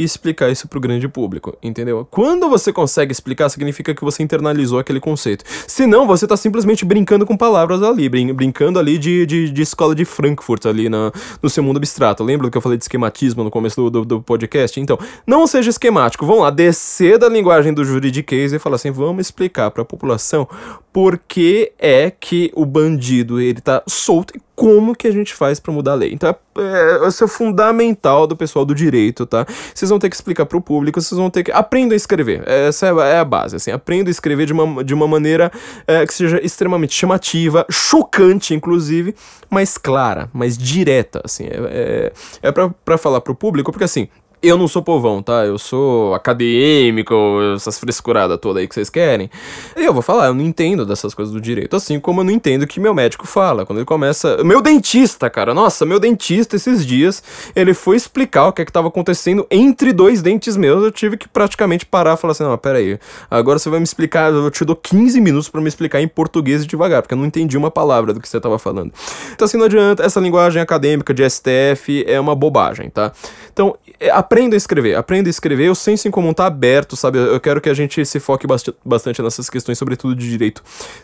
[0.00, 2.06] e explicar isso pro grande público, entendeu?
[2.10, 5.44] Quando você consegue explicar, significa que você internalizou aquele conceito.
[5.66, 9.94] Senão, você tá simplesmente brincando com palavras ali, brin brincando ali de, de, de, escola
[9.94, 12.24] de Frankfurt ali na, no seu mundo abstrato.
[12.24, 14.80] Lembra do que eu falei de esquematismo no começo do, do, do podcast?
[14.80, 16.24] Então, não seja esquemático.
[16.24, 20.48] Vamos lá, descer da linguagem do juridiquês e falar assim, vamos explicar para a população
[20.92, 25.58] por que é que o bandido ele tá solto e como que a gente faz
[25.58, 26.12] para mudar a lei.
[26.12, 26.62] Então, é,
[27.02, 29.46] é, é fundamental do pessoal do direito, tá?
[29.74, 31.50] Vocês vão ter que explicar para o público, vocês vão ter que...
[31.50, 34.92] Aprenda a escrever, essa é, é a base, assim, aprenda a escrever de uma, de
[34.92, 35.50] uma maneira
[35.86, 39.14] é, que seja extremamente chamativa, chocante, inclusive,
[39.48, 44.08] mais clara, mais direta, assim, é, é, é para falar para o público, porque assim,
[44.42, 45.44] eu não sou povão, tá?
[45.44, 47.14] Eu sou acadêmico,
[47.54, 49.30] essas frescuradas todas aí que vocês querem.
[49.76, 51.76] Eu vou falar, eu não entendo dessas coisas do direito.
[51.76, 53.66] Assim como eu não entendo o que meu médico fala.
[53.66, 54.42] Quando ele começa.
[54.42, 55.52] Meu dentista, cara.
[55.52, 57.22] Nossa, meu dentista esses dias.
[57.54, 60.82] Ele foi explicar o que é que tava acontecendo entre dois dentes meus.
[60.82, 62.98] Eu tive que praticamente parar e falar assim: não, pera aí.
[63.30, 64.32] Agora você vai me explicar.
[64.32, 67.58] Eu te dou 15 minutos para me explicar em português devagar, porque eu não entendi
[67.58, 68.92] uma palavra do que você tava falando.
[69.32, 70.02] Então, assim, não adianta.
[70.02, 73.12] Essa linguagem acadêmica de STF é uma bobagem, tá?
[73.52, 73.76] Então,
[74.12, 75.68] a aprenda a escrever, aprenda a escrever.
[75.70, 77.18] O senso em comum tá aberto, sabe?
[77.18, 78.46] Eu quero que a gente se foque
[78.84, 80.62] bastante nessas questões, sobretudo de direito,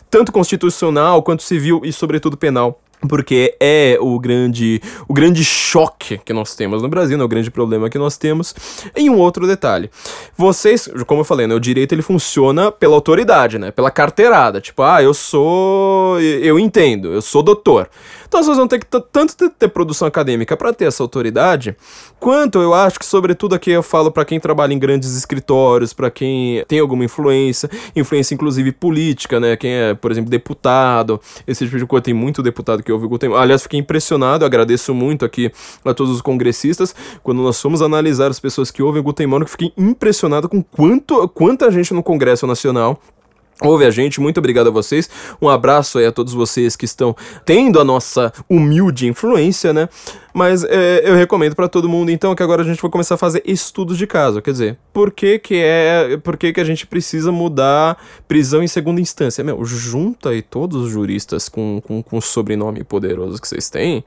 [0.09, 6.33] tanto constitucional quanto civil e, sobretudo, penal porque é o grande o grande choque que
[6.33, 8.55] nós temos no Brasil, né, o grande problema que nós temos.
[8.95, 9.89] Em um outro detalhe,
[10.35, 14.81] vocês, como eu falei, né, o direito ele funciona pela autoridade, né, pela carteirada, tipo,
[14.81, 17.89] ah, eu sou, eu entendo, eu sou doutor.
[18.27, 21.75] Então vocês vão ter que tanto ter, ter produção acadêmica para ter essa autoridade,
[22.19, 26.09] quanto eu acho que, sobretudo aqui eu falo para quem trabalha em grandes escritórios, para
[26.09, 29.55] quem tem alguma influência, influência inclusive política, né?
[29.55, 33.09] Quem é, por exemplo, deputado, esse tipo de coisa, tem muito deputado que ouve o
[33.09, 33.43] Gutenberg.
[33.43, 35.51] Aliás, fiquei impressionado, agradeço muito aqui
[35.83, 39.73] a todos os congressistas, quando nós fomos analisar as pessoas que ouvem o Gutenberg, fiquei
[39.77, 42.97] impressionado com quanto, quanta gente no Congresso Nacional
[43.61, 45.09] Ouve a gente, muito obrigado a vocês.
[45.41, 49.89] Um abraço aí a todos vocês que estão tendo a nossa humilde influência, né?
[50.31, 53.17] Mas é, eu recomendo para todo mundo, então, que agora a gente vai começar a
[53.17, 54.39] fazer estudos de caso.
[54.43, 56.17] Quer dizer, por que, que é.
[56.17, 59.43] Por que, que a gente precisa mudar prisão em segunda instância?
[59.43, 64.03] Meu, junta aí todos os juristas com, com, com o sobrenome poderoso que vocês têm,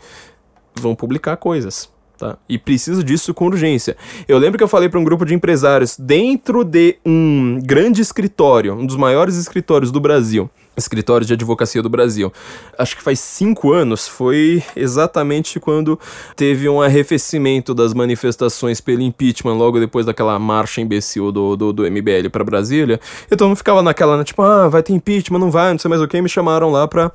[0.74, 1.90] vão publicar coisas.
[2.20, 2.36] Tá?
[2.46, 3.96] E preciso disso com urgência.
[4.28, 8.74] Eu lembro que eu falei para um grupo de empresários dentro de um grande escritório,
[8.74, 12.30] um dos maiores escritórios do Brasil, escritório de advocacia do Brasil.
[12.76, 15.98] Acho que faz cinco anos, foi exatamente quando
[16.36, 21.90] teve um arrefecimento das manifestações pelo impeachment, logo depois daquela marcha imbecil do, do, do
[21.90, 23.00] MBL para Brasília.
[23.32, 26.02] Então não ficava naquela, né, tipo, ah, vai ter impeachment, não vai, não sei mais
[26.02, 27.10] o que, me chamaram lá pra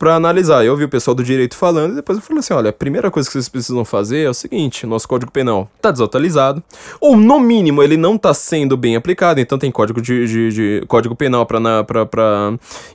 [0.00, 0.64] para analisar.
[0.64, 3.10] Eu ouvi o pessoal do direito falando e depois eu falei assim: olha, a primeira
[3.10, 6.62] coisa que vocês precisam fazer é o seguinte: nosso código penal tá desatualizado,
[6.98, 10.86] ou no mínimo ele não tá sendo bem aplicado, então tem código de, de, de
[10.88, 11.84] código penal para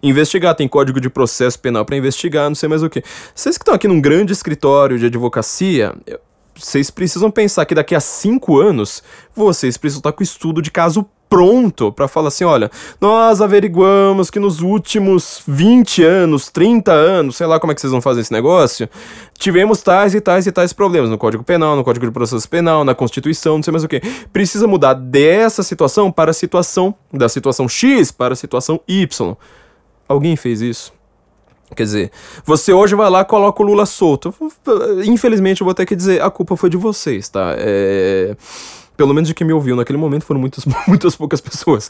[0.02, 3.04] investigar, tem código de processo penal para investigar, não sei mais o que.
[3.36, 6.20] Vocês que estão aqui num grande escritório de advocacia, eu,
[6.56, 9.04] vocês precisam pensar que daqui a cinco anos
[9.36, 14.30] vocês precisam estar com o estudo de caso pronto para falar assim: olha, nós averiguamos
[14.30, 18.22] que nos últimos 20 anos, 30 anos, sei lá como é que vocês vão fazer
[18.22, 18.90] esse negócio,
[19.38, 22.84] tivemos tais e tais e tais problemas no Código Penal, no Código de Processo Penal,
[22.84, 24.02] na Constituição, não sei mais o que.
[24.32, 29.36] Precisa mudar dessa situação para a situação, da situação X para a situação Y.
[30.08, 30.94] Alguém fez isso?
[31.76, 32.12] Quer dizer,
[32.46, 34.34] você hoje vai lá coloca o Lula solto.
[35.06, 37.56] Infelizmente, eu vou ter que dizer, a culpa foi de vocês, tá?
[37.58, 38.36] É
[38.96, 41.90] pelo menos de quem me ouviu naquele momento foram muitas, muitas poucas pessoas.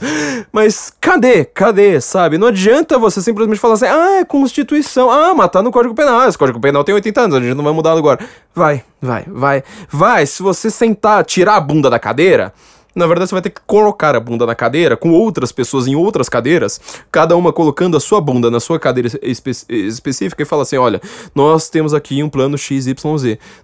[0.51, 1.45] Mas cadê?
[1.45, 1.99] Cadê?
[2.01, 2.38] Sabe?
[2.38, 5.10] Não adianta você simplesmente falar assim, ah, é Constituição.
[5.10, 6.28] Ah, matar tá no Código Penal.
[6.28, 8.20] Esse Código Penal tem 80 anos, a gente não vai mudar agora.
[8.53, 10.26] Vai, vai, vai, vai.
[10.26, 12.53] Se você sentar, tirar a bunda da cadeira,
[12.96, 15.96] na verdade, você vai ter que colocar a bunda na cadeira com outras pessoas em
[15.96, 16.80] outras cadeiras,
[17.12, 21.02] cada uma colocando a sua bunda na sua cadeira espe específica e fala assim: olha,
[21.34, 22.96] nós temos aqui um plano XYZ,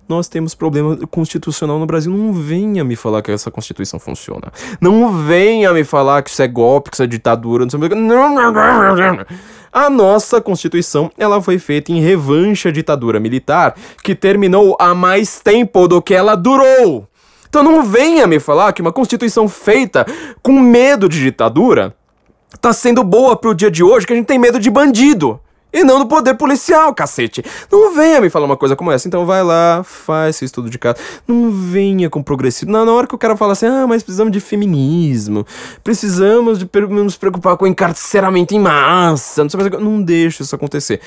[0.07, 2.11] nós temos problema constitucional no Brasil.
[2.11, 4.51] Não venha me falar que essa Constituição funciona.
[4.81, 7.89] Não venha me falar que isso é golpe, que isso é ditadura, não sei o
[7.89, 7.95] que.
[9.71, 13.73] A nossa Constituição, ela foi feita em revanche à ditadura militar,
[14.03, 17.07] que terminou há mais tempo do que ela durou.
[17.51, 20.05] Então não venha me falar que uma constituição feita
[20.41, 21.93] com medo de ditadura
[22.61, 25.37] tá sendo boa pro dia de hoje, que a gente tem medo de bandido.
[25.73, 27.43] E não do poder policial, cacete.
[27.69, 29.05] Não venha me falar uma coisa como essa.
[29.05, 30.95] Então vai lá, faz seu estudo de casa.
[31.27, 32.71] Não venha com progressivo.
[32.71, 35.45] Na hora que o cara fala assim, ah, mas precisamos de feminismo.
[35.83, 39.43] Precisamos de nos preocupar com encarceramento em massa.
[39.43, 41.01] Não, sei mais, não deixa isso acontecer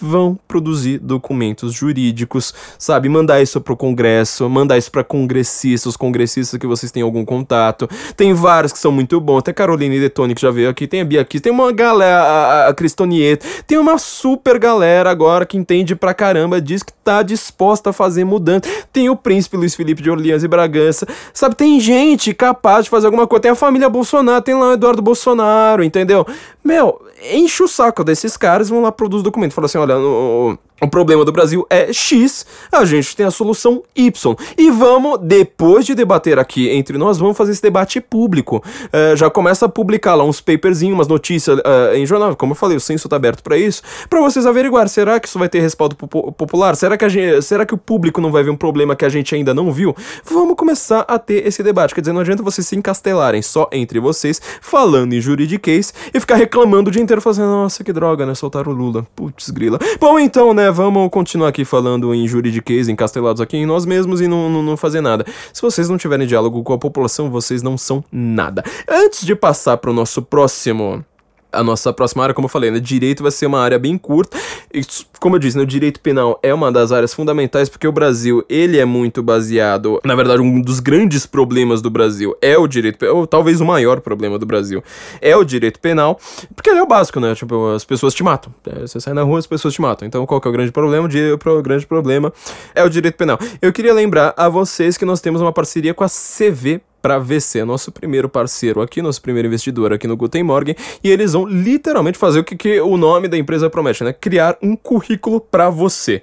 [0.00, 3.08] vão produzir documentos jurídicos, sabe?
[3.08, 7.88] Mandar isso pro Congresso, mandar isso para congressistas, congressistas que vocês têm algum contato.
[8.16, 11.04] Tem vários que são muito bons, até Caroline Detoni que já veio aqui, tem a
[11.04, 15.96] Bia aqui, tem uma galera, a, a Cristonieta, tem uma super galera agora que entende
[15.96, 18.62] pra caramba, diz que tá disposta a fazer mudança.
[18.92, 21.56] Tem o príncipe Luiz Felipe de Orleans e Bragança, sabe?
[21.56, 23.42] Tem gente capaz de fazer alguma coisa.
[23.42, 26.26] Tem a família Bolsonaro, tem lá o Eduardo Bolsonaro, entendeu?
[26.62, 27.00] Meu,
[27.32, 29.54] enche o saco desses caras, vão lá produzir documento.
[29.54, 33.82] Fala assim, olha, no, o problema do Brasil é X, a gente tem a solução
[33.96, 34.36] Y.
[34.56, 38.62] E vamos, depois de debater aqui entre nós, vamos fazer esse debate público.
[38.86, 42.36] Uh, já começa a publicar lá uns paperzinhos, umas notícias uh, em jornal.
[42.36, 43.82] Como eu falei, o censo tá aberto para isso.
[44.08, 46.76] para vocês averiguar, será que isso vai ter respaldo popular?
[46.76, 49.08] Será que, a gente, será que o público não vai ver um problema que a
[49.08, 49.94] gente ainda não viu?
[50.24, 51.94] Vamos começar a ter esse debate.
[51.94, 56.36] Quer dizer, não adianta vocês se encastelarem só entre vocês, falando em juridiquês, e ficar
[56.36, 58.34] reclamando o dia inteiro, fazendo, nossa, que droga, né?
[58.34, 59.04] Soltaram o Lula.
[59.16, 59.78] Putz, grila.
[59.98, 60.67] Bom, então, né?
[60.70, 64.76] Vamos continuar aqui falando em juridiquês, encastelados aqui em nós mesmos e não, não, não
[64.76, 65.24] fazer nada.
[65.52, 68.62] Se vocês não tiverem diálogo com a população, vocês não são nada.
[68.88, 71.04] Antes de passar para o nosso próximo
[71.52, 74.36] a nossa próxima área, como eu falei, né, direito vai ser uma área bem curta.
[74.72, 74.82] E,
[75.18, 78.44] como eu disse, né, o direito penal é uma das áreas fundamentais porque o Brasil,
[78.48, 83.04] ele é muito baseado, na verdade, um dos grandes problemas do Brasil é o direito,
[83.06, 84.82] ou talvez o maior problema do Brasil
[85.20, 86.18] é o direito penal,
[86.54, 87.34] porque ele é o básico, né?
[87.34, 88.52] Tipo, as pessoas te matam.
[88.66, 90.06] É, você sai na rua, as pessoas te matam.
[90.06, 91.08] Então, qual que é o grande problema?
[91.08, 92.32] O grande problema
[92.74, 93.38] é o direito penal.
[93.60, 97.64] Eu queria lembrar a vocês que nós temos uma parceria com a CV para VC,
[97.64, 102.18] nosso primeiro parceiro aqui, nosso primeiro investidor aqui no Guten Morgen, e eles vão literalmente
[102.18, 104.12] fazer o que, que o nome da empresa promete, né?
[104.12, 106.22] Criar um currículo para você.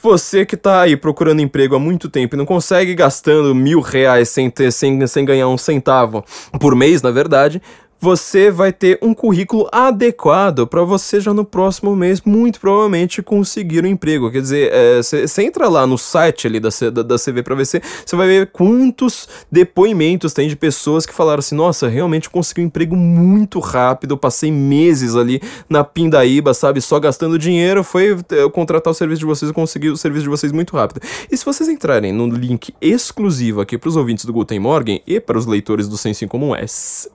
[0.00, 4.28] Você que tá aí procurando emprego há muito tempo e não consegue gastando mil reais
[4.28, 6.24] sem, ter, sem, sem ganhar um centavo
[6.60, 7.60] por mês, na verdade,
[8.00, 13.84] você vai ter um currículo adequado para você já no próximo mês, muito provavelmente, conseguir
[13.84, 14.30] um emprego.
[14.30, 14.72] Quer dizer,
[15.02, 18.26] você é, entra lá no site ali da, da, da CV para VC, você vai
[18.26, 23.58] ver quantos depoimentos tem de pessoas que falaram assim: nossa, realmente consegui um emprego muito
[23.58, 29.20] rápido, passei meses ali na pindaíba, sabe, só gastando dinheiro, foi eu contratar o serviço
[29.20, 31.00] de vocês e conseguir o serviço de vocês muito rápido.
[31.30, 35.18] E se vocês entrarem no link exclusivo aqui para os ouvintes do Guten Morgen e
[35.18, 36.64] para os leitores do Senso em Comum, é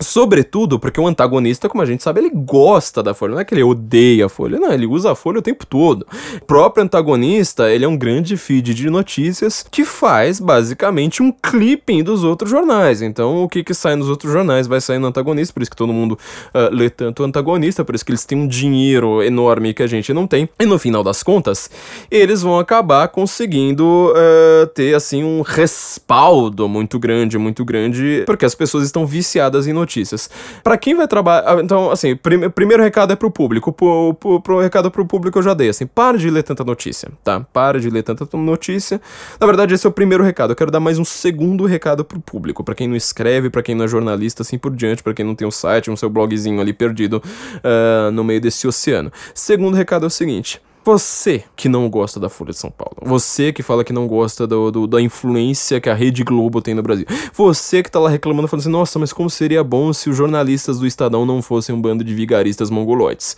[0.01, 3.35] Sobretudo porque o antagonista, como a gente sabe, ele gosta da Folha.
[3.35, 6.07] Não é que ele odeia a Folha, não, ele usa a Folha o tempo todo.
[6.37, 12.03] O próprio antagonista, ele é um grande feed de notícias que faz, basicamente, um clipping
[12.03, 13.03] dos outros jornais.
[13.03, 15.77] Então, o que que sai nos outros jornais vai sair no antagonista, por isso que
[15.77, 19.73] todo mundo uh, lê tanto o antagonista, por isso que eles têm um dinheiro enorme
[19.73, 20.49] que a gente não tem.
[20.59, 21.71] E no final das contas,
[22.11, 28.55] eles vão acabar conseguindo uh, ter, assim, um respaldo muito grande, muito grande, porque as
[28.55, 30.31] pessoas estão viciadas em notícias notícias.
[30.63, 31.45] Para quem vai trabalhar.
[31.47, 33.73] Ah, então, assim, prim primeiro recado é pro público.
[33.73, 37.41] Pro, pro recado pro público eu já dei, assim, para de ler tanta notícia, tá?
[37.53, 39.01] Para de ler tanta notícia.
[39.39, 40.53] Na verdade, esse é o primeiro recado.
[40.53, 42.65] Eu quero dar mais um segundo recado pro público.
[42.65, 45.35] para quem não escreve, para quem não é jornalista, assim por diante, para quem não
[45.35, 47.23] tem um site, um seu blogzinho ali perdido
[47.59, 49.13] uh, no meio desse oceano.
[49.35, 50.61] Segundo recado é o seguinte.
[50.85, 52.97] Você que não gosta da Folha de São Paulo.
[53.03, 56.75] Você que fala que não gosta do, do, da influência que a Rede Globo tem
[56.75, 57.07] no Brasil.
[57.33, 60.79] Você que tá lá reclamando, falando assim: nossa, mas como seria bom se os jornalistas
[60.79, 63.35] do Estadão não fossem um bando de vigaristas mongoloides.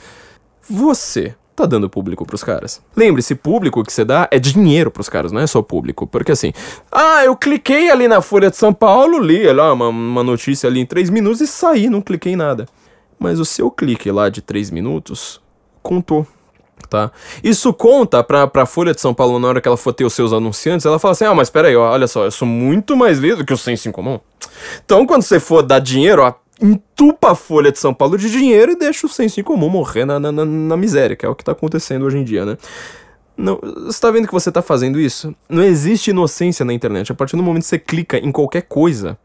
[0.68, 2.82] Você tá dando público pros caras.
[2.96, 6.04] Lembre-se, público que você dá é dinheiro pros caras, não é só público.
[6.04, 6.52] Porque assim,
[6.90, 10.80] ah, eu cliquei ali na Folha de São Paulo, li lá uma, uma notícia ali
[10.80, 12.66] em 3 minutos e saí, não cliquei em nada.
[13.20, 15.40] Mas o seu clique lá de 3 minutos
[15.80, 16.26] contou
[16.88, 17.10] tá?
[17.42, 20.12] Isso conta pra, pra Folha de São Paulo na hora que ela for ter os
[20.12, 23.18] seus anunciantes, ela fala assim, ah, mas peraí, ó, olha só, eu sou muito mais
[23.18, 24.20] lido que o senso em comum.
[24.84, 28.72] Então, quando você for dar dinheiro, ó, entupa a Folha de São Paulo de dinheiro
[28.72, 31.44] e deixa o senso em comum morrer na, na, na miséria, que é o que
[31.44, 32.56] tá acontecendo hoje em dia, né?
[33.36, 35.34] Não, você tá vendo que você tá fazendo isso?
[35.46, 37.12] Não existe inocência na internet.
[37.12, 39.18] A partir do momento que você clica em qualquer coisa,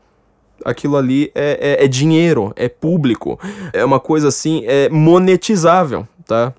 [0.65, 3.39] aquilo ali é, é, é dinheiro, é público,
[3.71, 6.53] é uma coisa assim, é monetizável, tá?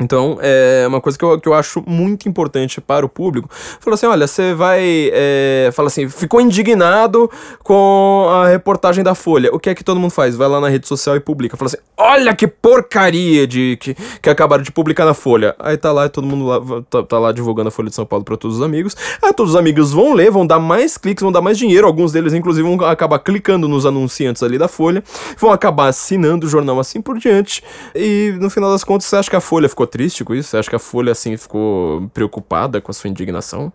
[0.00, 3.48] Então, é uma coisa que eu, que eu acho muito importante para o público.
[3.80, 5.10] Falou assim: olha, você vai.
[5.12, 7.30] É, fala assim, ficou indignado
[7.62, 9.50] com a reportagem da Folha.
[9.54, 10.36] O que é que todo mundo faz?
[10.36, 11.56] Vai lá na rede social e publica.
[11.56, 15.54] Fala assim: olha que porcaria de que, que acabaram de publicar na Folha.
[15.58, 18.24] Aí tá lá todo mundo lá, tá, tá, lá divulgando a Folha de São Paulo
[18.24, 18.94] para todos os amigos.
[19.22, 21.86] Aí todos os amigos vão ler, vão dar mais cliques, vão dar mais dinheiro.
[21.86, 25.02] Alguns deles, inclusive, vão acabar clicando nos anunciantes ali da Folha.
[25.38, 27.62] Vão acabar assinando o jornal assim por diante.
[27.94, 30.50] E no final das contas, você acha que a Folha ficou ficou triste com isso?
[30.50, 33.72] Você acha que a Folha, assim, ficou preocupada com a sua indignação?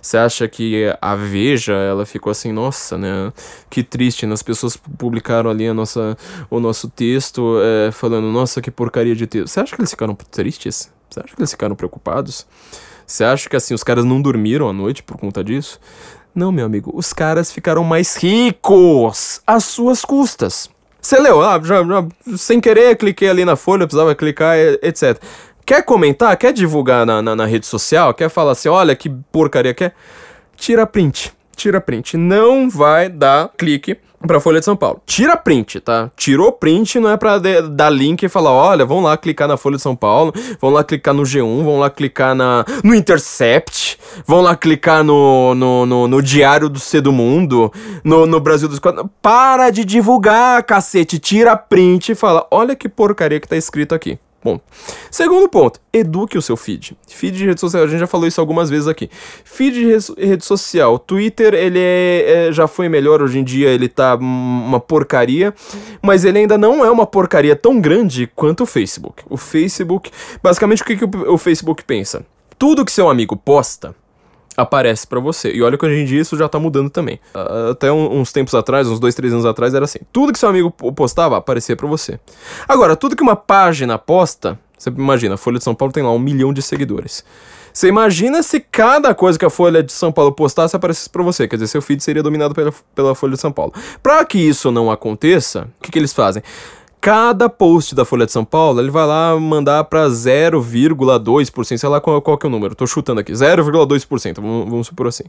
[0.00, 3.32] Você acha que a Veja, ela ficou assim, nossa, né?
[3.68, 4.32] Que triste, né?
[4.32, 6.16] As pessoas publicaram ali a nossa,
[6.48, 9.48] o nosso texto é, falando, nossa, que porcaria de texto.
[9.48, 10.90] Você acha que eles ficaram tristes?
[11.10, 12.46] Você acha que eles ficaram preocupados?
[13.06, 15.78] Você acha que, assim, os caras não dormiram à noite por conta disso?
[16.34, 20.68] Não, meu amigo, os caras ficaram mais ricos às suas custas.
[21.06, 25.16] Você leu, ah, já, já, sem querer, cliquei ali na folha, precisava clicar, etc.
[25.64, 26.36] Quer comentar?
[26.36, 28.12] Quer divulgar na, na, na rede social?
[28.12, 29.94] Quer falar assim, olha que porcaria quer?
[30.56, 31.32] Tira print.
[31.54, 32.16] Tira print.
[32.16, 33.96] Não vai dar clique
[34.26, 35.00] pra Folha de São Paulo.
[35.06, 36.10] Tira print, tá?
[36.16, 39.76] Tirou print, não é pra dar link e falar, olha, vão lá clicar na Folha
[39.76, 44.40] de São Paulo, vão lá clicar no G1, vão lá clicar na, no Intercept, vão
[44.40, 47.72] lá clicar no, no, no, no Diário do C do Mundo,
[48.04, 49.10] no, no Brasil dos Quatro.
[49.20, 51.18] Para de divulgar, cacete.
[51.18, 54.18] Tira print e fala, olha que porcaria que tá escrito aqui.
[54.46, 54.62] Ponto.
[55.10, 56.96] Segundo ponto, eduque o seu feed.
[57.08, 59.10] Feed de rede social, a gente já falou isso algumas vezes aqui.
[59.44, 63.88] Feed de rede social, Twitter, ele é, é, já foi melhor, hoje em dia ele
[63.88, 65.52] tá uma porcaria,
[66.00, 69.24] mas ele ainda não é uma porcaria tão grande quanto o Facebook.
[69.28, 72.24] O Facebook, basicamente o que, que o, o Facebook pensa?
[72.56, 73.96] Tudo que seu amigo posta,
[74.56, 75.52] aparece para você.
[75.52, 77.20] E olha que hoje em dia isso já tá mudando também.
[77.34, 79.98] Uh, até uns tempos atrás, uns dois, três anos atrás, era assim.
[80.12, 82.18] Tudo que seu amigo postava aparecia para você.
[82.66, 86.10] Agora, tudo que uma página posta, você imagina, a Folha de São Paulo tem lá
[86.10, 87.24] um milhão de seguidores.
[87.72, 91.46] Você imagina se cada coisa que a Folha de São Paulo postasse aparecesse para você.
[91.46, 93.74] Quer dizer, seu feed seria dominado pela, pela Folha de São Paulo.
[94.02, 96.42] Para que isso não aconteça, o que, que eles fazem?
[97.06, 102.00] Cada post da Folha de São Paulo, ele vai lá mandar para 0,2%, sei lá
[102.00, 105.22] qual, qual que é o número, tô chutando aqui, 0,2%, vamos, vamos supor assim.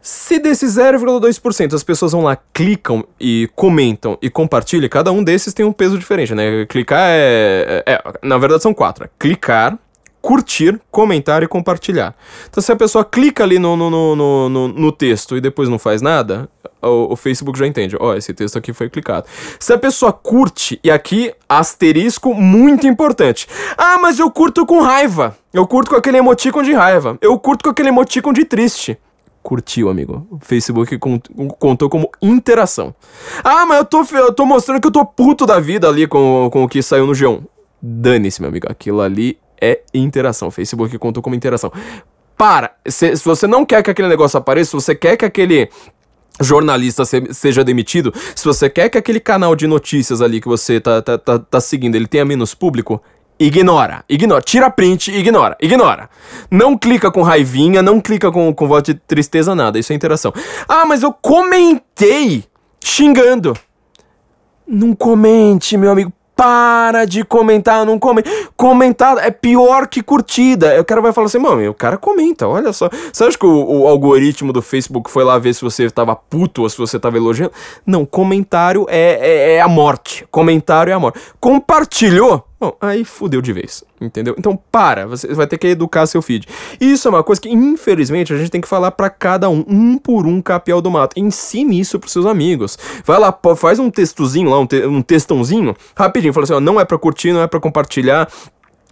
[0.00, 5.52] Se desse 0,2% as pessoas vão lá, clicam e comentam e compartilham, cada um desses
[5.52, 6.64] tem um peso diferente, né?
[6.64, 7.84] Clicar é.
[7.86, 9.78] é, é na verdade são quatro: é clicar,
[10.20, 12.14] curtir, comentar e compartilhar.
[12.48, 15.78] Então, se a pessoa clica ali no, no, no, no, no texto e depois não
[15.78, 16.48] faz nada,
[16.82, 17.96] o, o, Facebook já entende.
[17.98, 19.26] Ó, oh, esse texto aqui foi clicado.
[19.58, 23.48] Se a pessoa curte, e aqui, asterisco muito importante.
[23.76, 25.36] Ah, mas eu curto com raiva.
[25.52, 27.16] Eu curto com aquele emoticon de raiva.
[27.20, 28.98] Eu curto com aquele emoticon de triste
[29.40, 30.26] curtiu, amigo.
[30.30, 30.98] O Facebook
[31.58, 32.94] contou como interação.
[33.42, 36.50] Ah, mas eu tô, eu tô mostrando que eu tô puto da vida ali com,
[36.52, 37.42] com o que saiu no G1.
[37.80, 38.66] Dane-se, meu amigo.
[38.68, 40.48] Aquilo ali é interação.
[40.48, 41.72] O Facebook contou como interação.
[42.36, 42.72] Para!
[42.86, 45.68] Se, se você não quer que aquele negócio apareça, se você quer que aquele
[46.40, 50.80] jornalista se, seja demitido, se você quer que aquele canal de notícias ali que você
[50.80, 53.02] tá, tá, tá, tá seguindo, ele tenha menos público,
[53.40, 56.10] Ignora, ignora, tira print, ignora, ignora.
[56.50, 59.78] Não clica com raivinha, não clica com, com voz de tristeza, nada.
[59.78, 60.32] Isso é interação.
[60.66, 62.44] Ah, mas eu comentei
[62.82, 63.56] xingando.
[64.66, 66.12] Não comente, meu amigo.
[66.38, 68.30] Para de comentar, não comente.
[68.56, 70.80] Comentar é pior que curtida.
[70.80, 72.88] O cara vai falar assim, mano, o cara comenta, olha só.
[73.12, 76.62] Você acha que o, o, algoritmo do Facebook foi lá ver se você tava puto
[76.62, 77.52] ou se você tava elogiando?
[77.84, 80.24] Não, comentário é, é, é a morte.
[80.30, 81.18] Comentário é a morte.
[81.40, 82.47] Compartilhou?
[82.60, 84.34] Bom, aí fudeu de vez, entendeu?
[84.36, 86.48] Então para, você vai ter que educar seu feed.
[86.80, 89.96] Isso é uma coisa que, infelizmente, a gente tem que falar para cada um, um
[89.96, 91.16] por um capial do mato.
[91.16, 92.76] Ensine isso pros seus amigos.
[93.04, 96.80] Vai lá, faz um textozinho lá, um, te um textãozinho, rapidinho, fala assim, ó, não
[96.80, 98.28] é para curtir, não é para compartilhar,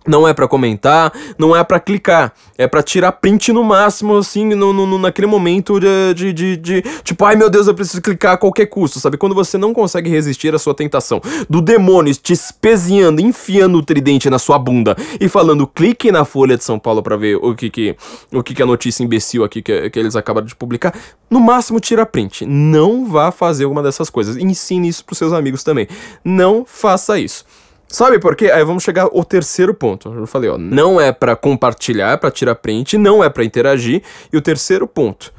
[0.07, 4.54] não é para comentar, não é para clicar, é para tirar print no máximo, assim,
[4.54, 8.34] no, no, naquele momento de, de, de, de, tipo, ai meu Deus, eu preciso clicar
[8.34, 9.16] a qualquer custo, sabe?
[9.16, 14.30] Quando você não consegue resistir à sua tentação do demônio te espezinhando, enfiando o tridente
[14.30, 17.70] na sua bunda e falando, clique na Folha de São Paulo para ver o que
[17.70, 17.96] que,
[18.32, 20.94] o que que a notícia imbecil aqui que, que eles acabaram de publicar,
[21.30, 22.46] no máximo tira print.
[22.46, 24.36] Não vá fazer alguma dessas coisas.
[24.36, 25.88] Ensine isso pros seus amigos também.
[26.24, 27.44] Não faça isso.
[27.89, 28.51] Sabe por quê?
[28.51, 30.12] Aí vamos chegar ao terceiro ponto.
[30.12, 34.03] Eu falei, ó, não é para compartilhar, é para tirar print, não é para interagir.
[34.32, 35.32] E o terceiro ponto,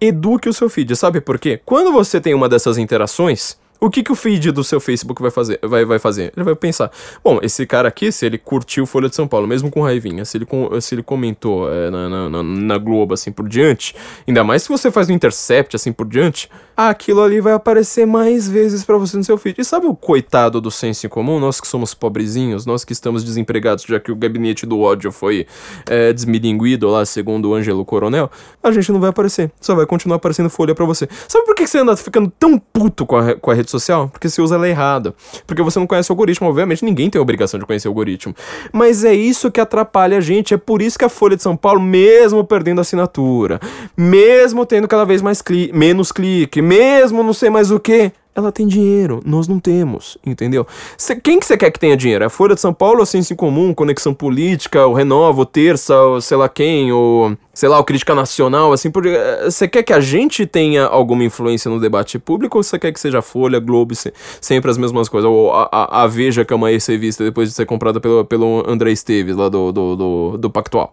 [0.00, 0.94] eduque o seu feed.
[0.94, 1.60] Sabe por quê?
[1.64, 5.30] Quando você tem uma dessas interações, o que, que o feed do seu Facebook vai
[5.30, 6.32] fazer, vai, vai fazer?
[6.34, 6.90] Ele vai pensar,
[7.22, 10.38] bom, esse cara aqui, se ele curtiu Folha de São Paulo, mesmo com raivinha, se
[10.38, 10.46] ele,
[10.80, 13.94] se ele comentou é, na, na, na, Globo, assim por diante,
[14.26, 18.48] ainda mais se você faz no Intercept, assim por diante, aquilo ali vai aparecer mais
[18.48, 19.60] vezes para você no seu feed.
[19.60, 21.38] E sabe o coitado do senso em comum?
[21.38, 25.46] Nós que somos pobrezinhos, nós que estamos desempregados, já que o gabinete do ódio foi
[25.86, 28.30] é, desmilinguido lá, segundo o Ângelo Coronel,
[28.62, 31.08] a gente não vai aparecer, só vai continuar aparecendo Folha para você.
[31.28, 34.08] Sabe por que você anda ficando tão puto com a, com a rede social?
[34.08, 35.14] Porque você usa ela errado.
[35.46, 36.48] Porque você não conhece o algoritmo.
[36.48, 38.34] Obviamente, ninguém tem a obrigação de conhecer o algoritmo.
[38.72, 40.54] Mas é isso que atrapalha a gente.
[40.54, 43.60] É por isso que a Folha de São Paulo, mesmo perdendo assinatura,
[43.96, 48.50] mesmo tendo cada vez mais cli menos clique, mesmo não sei mais o que, ela
[48.50, 50.66] tem dinheiro, nós não temos, entendeu?
[50.98, 52.24] Cê, quem que você quer que tenha dinheiro?
[52.24, 55.46] É a Folha de São Paulo, ou Ciência em Comum, Conexão Política, o Renova, o
[55.46, 59.04] Terça, o sei lá quem, o, sei lá, o Crítica Nacional, assim, por
[59.44, 62.98] você quer que a gente tenha alguma influência no debate público, ou você quer que
[62.98, 65.30] seja Folha, Globo, se, sempre as mesmas coisas?
[65.30, 68.68] Ou a, a, a Veja, que é uma ex-revista depois de ser comprada pelo, pelo
[68.68, 70.92] André Esteves, lá do, do, do, do Pactual.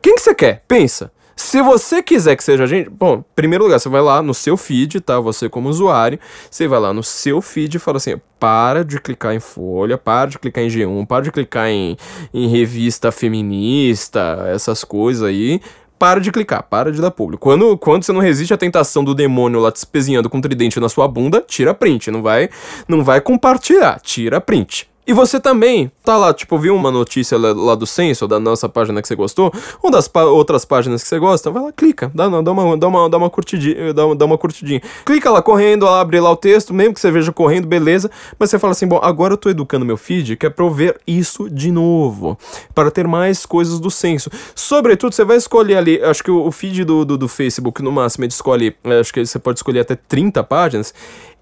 [0.00, 0.62] Quem que você quer?
[0.68, 1.10] Pensa.
[1.38, 5.02] Se você quiser que seja gente, bom, primeiro lugar, você vai lá no seu feed,
[5.02, 5.20] tá?
[5.20, 6.18] Você como usuário,
[6.50, 10.30] você vai lá no seu feed e fala assim: para de clicar em Folha, para
[10.30, 11.94] de clicar em G1, para de clicar em,
[12.32, 15.60] em revista feminista, essas coisas aí.
[15.98, 17.42] Para de clicar, para de dar público.
[17.42, 20.90] Quando, quando você não resiste à tentação do demônio lá te espezinhando com tridente na
[20.90, 22.10] sua bunda, tira print.
[22.10, 22.50] Não vai,
[22.86, 24.88] não vai compartilhar, tira print.
[25.06, 29.00] E você também tá lá, tipo, viu uma notícia lá, do Censo, da nossa página
[29.00, 32.52] que você gostou, ou das outras páginas que você gosta, vai lá, clica, dá, dá,
[32.52, 34.82] uma, dá, uma, dá, uma curtidinha, dá, dá uma curtidinha.
[35.04, 38.58] Clica lá correndo, abre lá o texto, mesmo que você veja correndo, beleza, mas você
[38.58, 41.48] fala assim, bom, agora eu tô educando meu feed, que é pra eu ver isso
[41.48, 42.36] de novo,
[42.74, 44.28] para ter mais coisas do Censo.
[44.56, 48.24] Sobretudo, você vai escolher ali, acho que o, feed do, do, do, Facebook, no máximo,
[48.24, 50.92] ele escolhe, acho que você pode escolher até 30 páginas,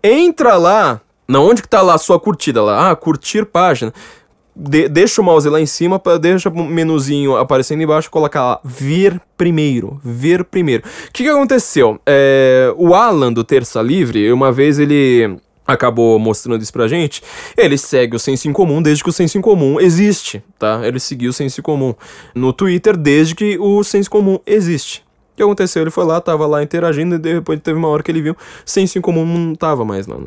[0.02, 2.90] entra lá, na onde que tá lá a sua curtida lá?
[2.90, 3.92] Ah, curtir página.
[4.56, 9.20] De, deixa o mouse lá em cima, deixa o menuzinho aparecendo embaixo colocar lá ver
[9.36, 10.84] primeiro, ver primeiro.
[11.08, 11.98] O que, que aconteceu?
[12.06, 17.22] É, o Alan do Terça Livre, uma vez ele acabou mostrando isso pra gente,
[17.56, 20.80] ele segue o senso em comum desde que o senso em comum existe, tá?
[20.84, 21.94] Ele seguiu o senso em comum
[22.34, 25.03] no Twitter desde que o senso comum existe.
[25.34, 25.82] O que aconteceu?
[25.82, 28.96] Ele foi lá, tava lá interagindo e depois teve uma hora que ele viu senso
[28.96, 30.06] em comum não tava mais.
[30.06, 30.20] Não,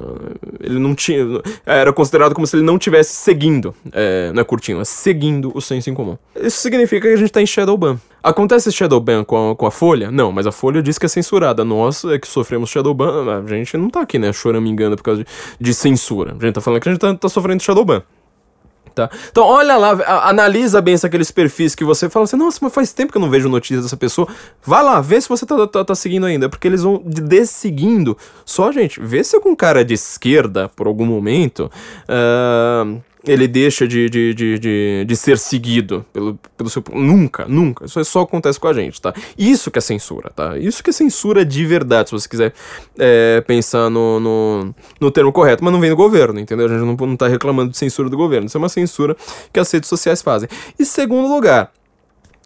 [0.59, 1.25] ele não tinha.
[1.65, 3.73] Era considerado como se ele não tivesse seguindo.
[3.93, 6.17] É, não é curtindo, é seguindo o senso em comum.
[6.35, 7.97] Isso significa que a gente tá em Shadowban.
[8.21, 10.11] Acontece Shadowban com a, com a Folha?
[10.11, 11.63] Não, mas a Folha diz que é censurada.
[11.63, 13.41] Nós é que sofremos Shadowban.
[13.41, 15.29] A gente não tá aqui, né, choramingando por causa de,
[15.59, 16.35] de censura.
[16.37, 18.03] A gente tá falando que a gente tá, tá sofrendo Shadowban.
[18.97, 19.11] Tá?
[19.29, 19.91] Então, olha lá,
[20.27, 23.29] analisa bem aqueles perfis que você fala assim, nossa, mas faz tempo que eu não
[23.29, 24.27] vejo notícias dessa pessoa.
[24.65, 28.17] Vai lá, vê se você tá, tá, tá seguindo ainda, porque eles vão desseguindo.
[28.43, 31.71] Só, gente, vê se algum cara de esquerda, por algum momento,
[32.09, 36.83] uh, ele deixa de, de, de, de, de ser seguido pelo, pelo seu.
[36.93, 37.85] Nunca, nunca.
[37.85, 39.13] Isso só acontece com a gente, tá?
[39.37, 40.57] Isso que é censura, tá?
[40.57, 42.53] Isso que é censura de verdade, se você quiser
[42.97, 46.65] é, pensar no, no, no, termo correto, mas não vem do governo, entendeu?
[46.65, 48.47] A gente não, não tá reclamando de censura do governo.
[48.47, 49.15] Isso é uma censura
[49.51, 50.47] que as redes sociais fazem.
[50.79, 51.71] E segundo lugar,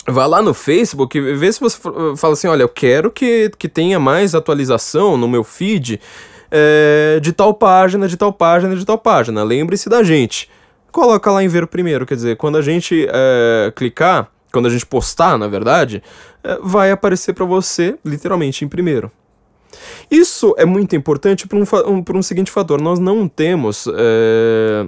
[0.07, 1.77] Vá lá no Facebook e vê se você
[2.17, 6.01] fala assim: olha, eu quero que, que tenha mais atualização no meu feed
[6.49, 9.43] é, de tal página, de tal página, de tal página.
[9.43, 10.49] Lembre-se da gente
[10.91, 12.05] coloca lá em ver o primeiro.
[12.05, 16.03] Quer dizer, quando a gente é, clicar, quando a gente postar, na verdade,
[16.43, 19.11] é, vai aparecer para você literalmente em primeiro.
[20.09, 23.87] Isso é muito importante por um, um, por um seguinte fator: nós não temos.
[23.95, 24.85] É,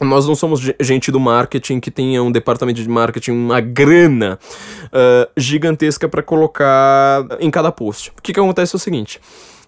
[0.00, 4.38] nós não somos gente do marketing que tenha um departamento de marketing, uma grana
[4.86, 8.10] uh, gigantesca para colocar em cada post.
[8.18, 9.20] O que, que acontece é o seguinte: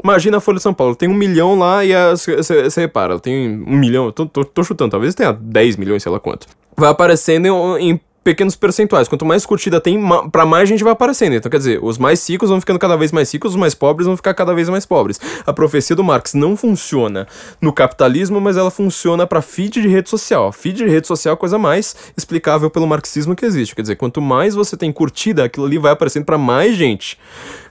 [0.02, 3.76] Imagina a Folha de São Paulo, tem um milhão lá e você repara, tem um
[3.76, 6.46] milhão, tô, tô, tô, chutando, talvez tenha 10 milhões, sei lá quanto.
[6.76, 9.06] Vai aparecendo em pequenos percentuais.
[9.06, 9.96] Quanto mais curtida tem,
[10.32, 11.34] para mais gente vai aparecendo.
[11.34, 14.04] Então, quer dizer, os mais ricos vão ficando cada vez mais ricos, os mais pobres
[14.04, 15.20] vão ficar cada vez mais pobres.
[15.46, 17.28] A profecia do Marx não funciona
[17.60, 20.50] no capitalismo, mas ela funciona para feed de rede social.
[20.50, 23.76] Feed de rede social é a coisa mais explicável pelo marxismo que existe.
[23.76, 27.16] Quer dizer, quanto mais você tem curtida, aquilo ali vai aparecendo para mais gente.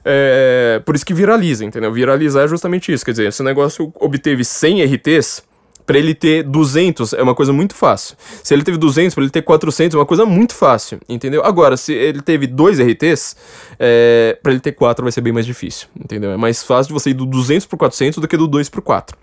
[0.06, 1.92] É, por isso que viraliza, entendeu?
[1.92, 3.04] Viralizar é justamente isso.
[3.04, 5.44] Quer dizer, esse negócio obteve 100 RTs
[5.86, 8.18] para ele ter 200 é uma coisa muito fácil.
[8.44, 11.44] Se ele teve 200, para ele ter 400 é uma coisa muito fácil, entendeu?
[11.46, 13.36] Agora, se ele teve dois RTs,
[13.80, 16.32] é, para ele ter 4 vai ser bem mais difícil, entendeu?
[16.32, 18.82] É mais fácil de você ir do 200 pro 400 do que do 2 pro
[18.82, 19.18] 4.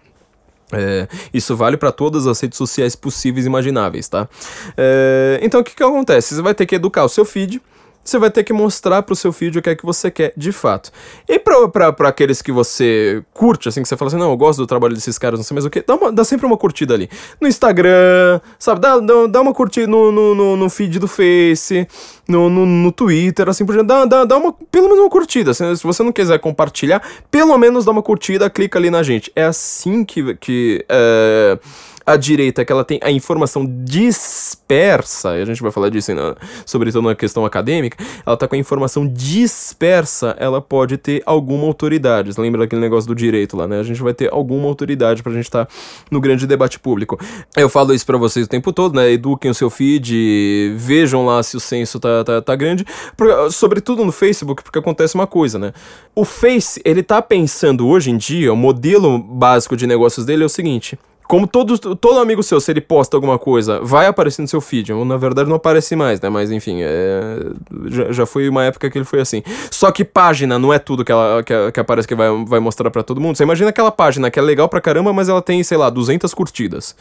[0.75, 4.27] É, isso vale para todas as redes sociais possíveis e imagináveis, tá?
[4.77, 6.35] É, então o que, que acontece?
[6.35, 7.61] Você vai ter que educar o seu feed
[8.05, 10.53] você vai ter que mostrar pro seu feed o que é que você quer de
[10.53, 10.91] fato.
[11.29, 14.67] E pra, aqueles que você curte, assim, que você fala assim, não, eu gosto do
[14.67, 17.09] trabalho desses caras, não sei mais o que, dá, dá sempre uma curtida ali.
[17.41, 18.81] No Instagram, sabe?
[18.81, 21.87] Dá, dá, dá uma curtida no, no, no, no, feed do Face,
[22.27, 23.87] no, no, no Twitter, assim por diante.
[23.87, 25.55] Dá, dá, dá uma, pelo menos uma curtida.
[25.55, 29.31] Se, se você não quiser compartilhar, pelo menos dá uma curtida, clica ali na gente.
[29.35, 30.35] É assim que.
[30.37, 31.59] que é
[32.05, 36.37] a direita, que ela tem a informação dispersa, e a gente vai falar disso ainda,
[36.67, 42.33] sobretudo na questão acadêmica, ela tá com a informação dispersa, ela pode ter alguma autoridade.
[42.39, 43.81] lembra daquele negócio do direito lá, né?
[43.81, 45.73] A gente vai ter alguma autoridade pra gente estar tá
[46.11, 47.19] no grande debate público.
[47.57, 49.13] Eu falo isso para vocês o tempo todo, né?
[49.13, 52.85] Eduquem o seu feed, vejam lá se o censo tá, tá, tá grande,
[53.51, 55.73] sobretudo no Facebook, porque acontece uma coisa, né?
[56.15, 60.47] O Face, ele tá pensando hoje em dia, o modelo básico de negócios dele é
[60.47, 60.99] o seguinte:
[61.33, 64.93] como todo, todo amigo seu, se ele posta alguma coisa, vai aparecer no seu feed.
[64.93, 66.29] Ou na verdade não aparece mais, né?
[66.29, 67.39] Mas enfim, é,
[67.87, 69.43] já, já foi uma época que ele foi assim.
[69.71, 72.91] Só que página não é tudo que, ela, que, que aparece que vai, vai mostrar
[72.91, 73.35] para todo mundo.
[73.35, 76.35] Você imagina aquela página que é legal pra caramba, mas ela tem, sei lá, 200
[76.35, 76.95] curtidas.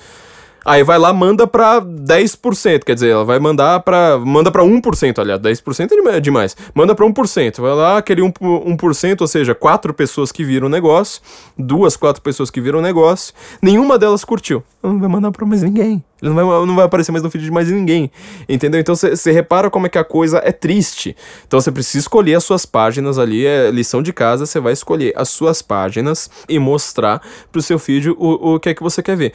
[0.64, 4.20] Aí vai lá, manda pra 10%, quer dizer, ela vai mandar pra.
[4.20, 6.55] Manda pra 1%, aliás, 10% é demais.
[6.74, 7.59] Manda pra 1%.
[7.59, 11.22] Vai lá, aquele 1%, 1% ou seja, quatro pessoas que viram o negócio,
[11.57, 14.64] duas, quatro pessoas que viram o negócio, nenhuma delas curtiu.
[14.84, 16.03] Não vai mandar pra mais ninguém.
[16.22, 18.12] Ele não vai, não vai aparecer mais no feed de mais ninguém.
[18.47, 18.80] Entendeu?
[18.80, 21.16] Então você repara como é que a coisa é triste.
[21.47, 25.12] Então você precisa escolher as suas páginas ali, é lição de casa, você vai escolher
[25.16, 27.20] as suas páginas e mostrar
[27.51, 29.34] pro seu feed o, o que é que você quer ver.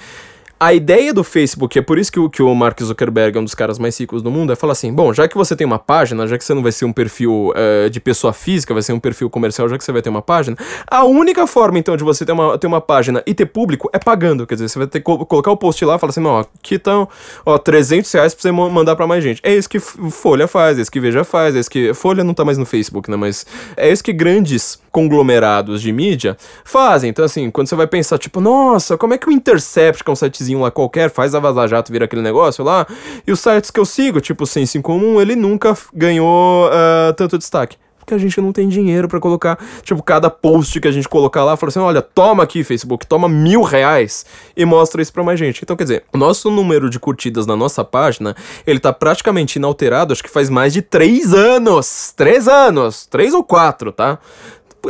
[0.59, 3.45] A ideia do Facebook, é por isso que o, que o Mark Zuckerberg é um
[3.45, 5.79] dos caras mais ricos do mundo, é falar assim: bom, já que você tem uma
[5.79, 8.95] página, já que você não vai ser um perfil uh, de pessoa física, vai ser
[8.95, 12.03] um perfil comercial, já que você vai ter uma página, a única forma então de
[12.03, 14.47] você ter uma, ter uma página e ter público é pagando.
[14.47, 16.77] Quer dizer, você vai ter que colocar o post lá e falar assim: ó, aqui
[16.77, 17.07] estão,
[17.45, 19.43] ó, 300 reais pra você mandar pra mais gente.
[19.43, 21.93] É isso que Folha faz, é isso que Veja faz, é isso que.
[21.93, 23.17] Folha não tá mais no Facebook, né?
[23.19, 23.45] Mas
[23.77, 27.11] é isso que grandes conglomerados de mídia fazem.
[27.11, 30.13] Então, assim, quando você vai pensar, tipo, nossa, como é que o Intercept, que é
[30.13, 30.17] um
[30.47, 32.87] sitezinho lá qualquer, faz a Vaza Jato vir aquele negócio lá,
[33.27, 37.13] e os sites que eu sigo, tipo o Sense em Comum, ele nunca ganhou uh,
[37.17, 40.93] tanto destaque Porque a gente não tem dinheiro para colocar, tipo, cada post que a
[40.93, 44.25] gente colocar lá, fala assim, olha, toma aqui, Facebook, toma mil reais
[44.57, 45.61] e mostra isso pra mais gente.
[45.63, 50.13] Então, quer dizer, o nosso número de curtidas na nossa página, ele tá praticamente inalterado,
[50.13, 52.13] acho que faz mais de três anos.
[52.17, 53.07] Três anos.
[53.07, 54.19] Três ou quatro, tá?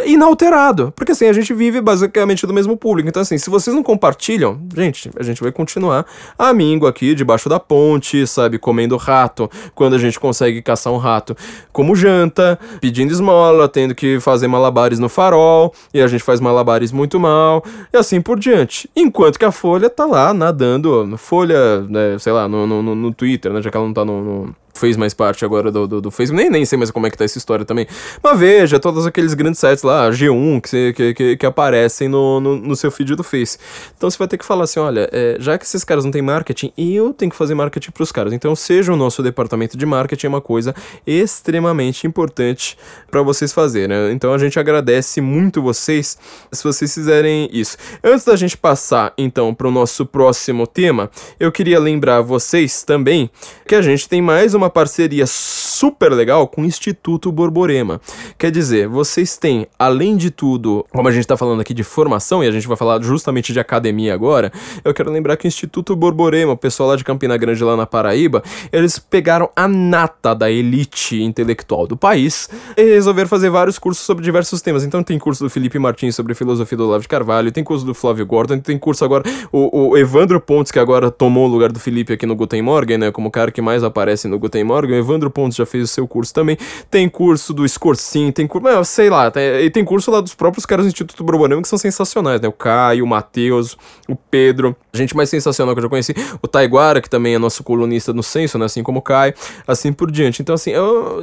[0.04, 0.92] Inalterado.
[0.94, 3.08] Porque assim, a gente vive basicamente do mesmo público.
[3.08, 6.06] Então, assim, se vocês não compartilham, gente, a gente vai continuar
[6.38, 8.58] amigo aqui debaixo da ponte, sabe?
[8.58, 11.36] Comendo rato, quando a gente consegue caçar um rato
[11.72, 16.92] como janta, pedindo esmola, tendo que fazer malabares no farol, e a gente faz malabares
[16.92, 18.88] muito mal, e assim por diante.
[18.94, 23.52] Enquanto que a Folha tá lá nadando, Folha, né, sei lá, no, no, no Twitter,
[23.52, 23.62] né?
[23.62, 26.42] Já que ela não tá no, no fez mais parte agora do, do, do, Facebook.
[26.42, 27.86] Nem, nem sei mais como é que tá essa história também.
[28.22, 32.56] Mas veja, todos aqueles grandes sites lá, G1, que, que, que, que aparecem no, no,
[32.56, 33.58] no, seu feed do Face.
[33.96, 36.22] Então você vai ter que falar assim: olha, é, já que esses caras não têm
[36.22, 38.32] marketing, eu tenho que fazer marketing pros caras.
[38.32, 40.74] Então seja o nosso departamento de marketing é uma coisa
[41.06, 42.76] extremamente importante
[43.10, 43.88] para vocês fazerem.
[43.88, 44.12] Né?
[44.12, 46.18] Então a gente agradece muito vocês
[46.52, 47.76] se vocês fizerem isso.
[48.02, 53.30] Antes da gente passar então para o nosso próximo tema, eu queria lembrar vocês também
[53.66, 58.00] que a gente tem mais uma uma parceria super legal com o Instituto Borborema.
[58.36, 62.42] Quer dizer, vocês têm, além de tudo, como a gente está falando aqui de formação,
[62.42, 64.50] e a gente vai falar justamente de academia agora,
[64.84, 67.86] eu quero lembrar que o Instituto Borborema, o pessoal lá de Campina Grande, lá na
[67.86, 68.42] Paraíba,
[68.72, 74.24] eles pegaram a nata da elite intelectual do país e resolveram fazer vários cursos sobre
[74.24, 74.84] diversos temas.
[74.84, 77.94] Então tem curso do Felipe Martins sobre filosofia do Olavo de Carvalho, tem curso do
[77.94, 81.78] Flávio Gordon, tem curso agora, o, o Evandro Pontes, que agora tomou o lugar do
[81.78, 84.64] Felipe aqui no Guten Morgen, né, como o cara que mais aparece no Guten tem
[84.64, 86.56] Morgan, Evandro Pontes já fez o seu curso também,
[86.90, 90.64] tem curso do Scorsin, tem curso, sei lá, tem, e tem curso lá dos próprios
[90.64, 92.48] caras do Instituto Borborema que são sensacionais, né?
[92.48, 93.76] O Caio, o Matheus,
[94.08, 97.62] o Pedro, gente mais sensacional que eu já conheci, o Taiguara, que também é nosso
[97.62, 98.64] colunista no Censo, né?
[98.64, 99.34] Assim como o Caio,
[99.66, 100.40] assim por diante.
[100.40, 100.78] Então, assim, é,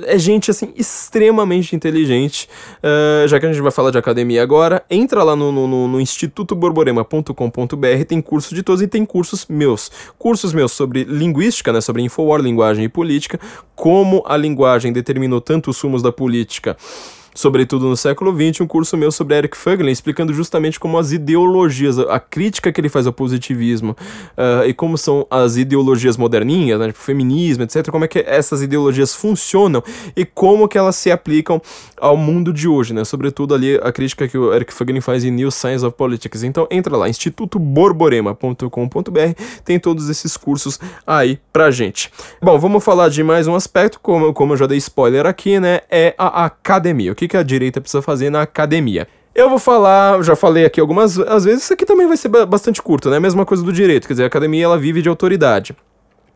[0.06, 2.48] é gente, assim, extremamente inteligente.
[2.84, 6.00] Uh, já que a gente vai falar de academia agora, entra lá no, no, no
[6.00, 9.90] institutoborborema.com.br, tem curso de todos e tem cursos meus.
[10.20, 11.82] Cursos meus sobre linguística, né?
[11.82, 13.40] Sobre Infowar, linguagem e política política,
[13.76, 16.76] como a linguagem determinou tanto os rumos da política
[17.34, 22.00] sobretudo no século XX, um curso meu sobre Eric Fögelen, explicando justamente como as ideologias,
[22.00, 23.98] a crítica que ele faz ao positivismo
[24.38, 28.62] uh, e como são as ideologias moderninhas, né, tipo feminismo, etc., como é que essas
[28.62, 29.84] ideologias funcionam
[30.16, 31.60] e como que elas se aplicam
[31.98, 35.32] ao mundo de hoje, né, sobretudo ali a crítica que o Eric Fögelen faz em
[35.32, 36.44] New Science of Politics.
[36.44, 42.12] Então entra lá, institutoborborema.com.br, tem todos esses cursos aí pra gente.
[42.42, 45.82] Bom, vamos falar de mais um aspecto, como, como eu já dei spoiler aqui, né,
[45.90, 47.12] é a academia.
[47.12, 49.08] O que, que a direita precisa fazer na academia.
[49.36, 52.82] Eu vou falar, já falei aqui algumas às vezes, isso aqui também vai ser bastante
[52.82, 53.20] curto, né?
[53.20, 55.76] Mesma coisa do direito, quer dizer, a academia ela vive de autoridade.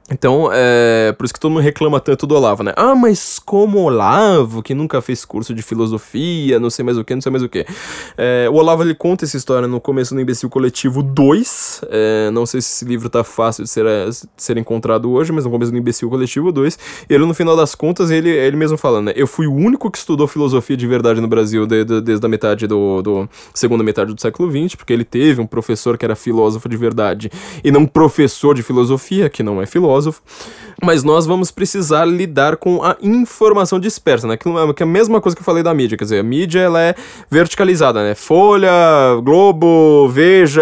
[0.10, 2.74] Então, é por isso que todo mundo reclama tanto do Olavo, né?
[2.78, 7.14] Ah, mas como Olavo, que nunca fez curso de filosofia, não sei mais o que,
[7.14, 7.66] não sei mais o que.
[8.18, 11.82] É, o Olavo, ele conta essa história no começo do Imbecil Coletivo 2.
[11.89, 15.43] É, não sei se esse livro tá fácil de ser, de ser encontrado hoje, mas
[15.43, 16.80] no começo do Imbecil Coletivo 2.
[17.10, 19.14] Ele, no final das contas, ele, ele mesmo falando, né?
[19.14, 22.30] Eu fui o único que estudou filosofia de verdade no Brasil de, de, desde a
[22.30, 23.30] metade do, do...
[23.53, 27.30] segunda metade do século XX, porque ele teve um professor que era filósofo de verdade
[27.62, 30.22] e não professor de filosofia, que não é filósofo filósofo,
[30.82, 34.38] mas nós vamos precisar lidar com a informação dispersa, né?
[34.38, 36.82] Que é a mesma coisa que eu falei da mídia, quer dizer, a mídia ela
[36.82, 36.95] é
[37.30, 38.14] verticalizada, né?
[38.14, 38.70] Folha,
[39.24, 40.62] Globo, Veja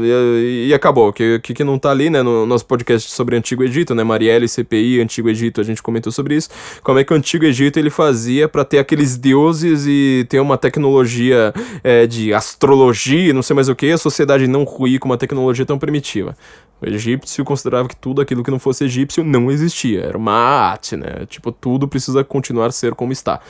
[0.00, 1.12] e, e acabou.
[1.12, 2.22] Que, que, que não tá ali, né?
[2.22, 4.04] No nosso podcast sobre Antigo Egito, né?
[4.04, 6.48] Marielle, CPI, Antigo Egito, a gente comentou sobre isso.
[6.82, 10.56] Como é que o Antigo Egito ele fazia para ter aqueles deuses e ter uma
[10.56, 11.52] tecnologia
[11.82, 15.66] é, de astrologia, não sei mais o que, a sociedade não ruir com uma tecnologia
[15.66, 16.36] tão primitiva.
[16.84, 20.02] O egípcio considerava que tudo aquilo que não fosse egípcio não existia.
[20.02, 21.26] Era uma arte, né?
[21.28, 23.40] Tipo, tudo precisa continuar a ser como está.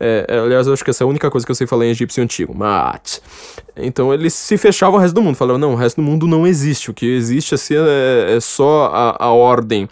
[0.00, 1.86] É, é, aliás, eu acho que essa é a única coisa que eu sei falar
[1.86, 2.52] em egípcio antigo.
[2.52, 3.20] Uma arte.
[3.76, 5.36] Então ele se fechava ao resto do mundo.
[5.36, 6.90] Falava, não, o resto do mundo não existe.
[6.90, 9.88] O que existe assim, é, é só a, a ordem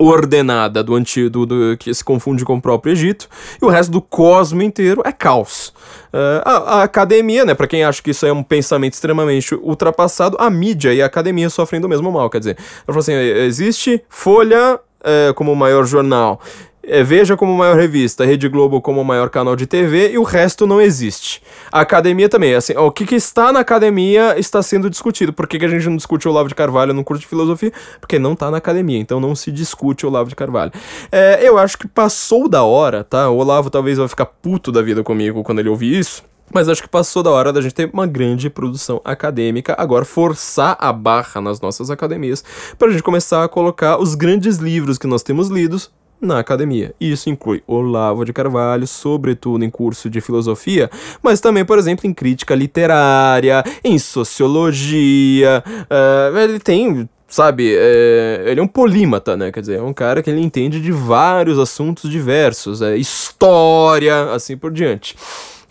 [0.00, 3.28] ordenada do antigo do, que se confunde com o próprio Egito
[3.60, 5.74] e o resto do cosmo inteiro é caos.
[6.12, 10.36] Uh, a, a, academia, né, para quem acha que isso é um pensamento extremamente ultrapassado,
[10.40, 14.02] a mídia e a academia sofrem do mesmo mal, quer dizer, ela falou assim, existe
[14.08, 16.40] Folha é, como o maior jornal,
[16.82, 20.66] é, Veja como maior revista, Rede Globo como maior canal de TV e o resto
[20.66, 21.42] não existe.
[21.70, 25.32] A academia também, assim, ó, o que, que está na academia está sendo discutido.
[25.32, 27.72] Por que, que a gente não discute o Olavo de Carvalho no curso de filosofia?
[28.00, 30.72] Porque não está na academia, então não se discute o Olavo de Carvalho.
[31.12, 33.28] É, eu acho que passou da hora, tá?
[33.28, 36.24] O Olavo talvez vai ficar puto da vida comigo quando ele ouvir isso.
[36.52, 40.76] Mas acho que passou da hora da gente ter uma grande produção acadêmica, agora forçar
[40.80, 42.42] a barra nas nossas academias,
[42.76, 46.94] para a gente começar a colocar os grandes livros que nós temos lidos na academia.
[47.00, 50.90] Isso inclui Olavo de Carvalho, sobretudo em curso de filosofia,
[51.22, 55.62] mas também, por exemplo, em crítica literária, em sociologia.
[55.66, 59.52] Uh, ele tem sabe, é, ele é um polímata, né?
[59.52, 64.56] Quer dizer, é um cara que ele entende de vários assuntos diversos, é, história, assim
[64.56, 65.16] por diante.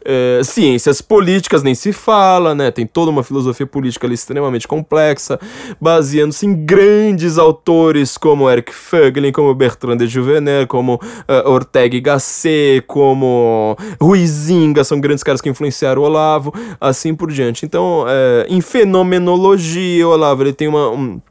[0.06, 2.72] É, ciências políticas nem se fala, né?
[2.72, 5.40] Tem toda uma filosofia política ali extremamente complexa,
[5.80, 12.02] baseando-se em grandes autores como Eric Fögling, como Bertrand de Juvenet, como uh, Ortega y
[12.02, 17.66] Gasset, como Ruizinga, são grandes caras que influenciaram Olavo, assim por diante.
[17.66, 21.22] Então, é, em fenomenologia, Olavo ele tem uma, um,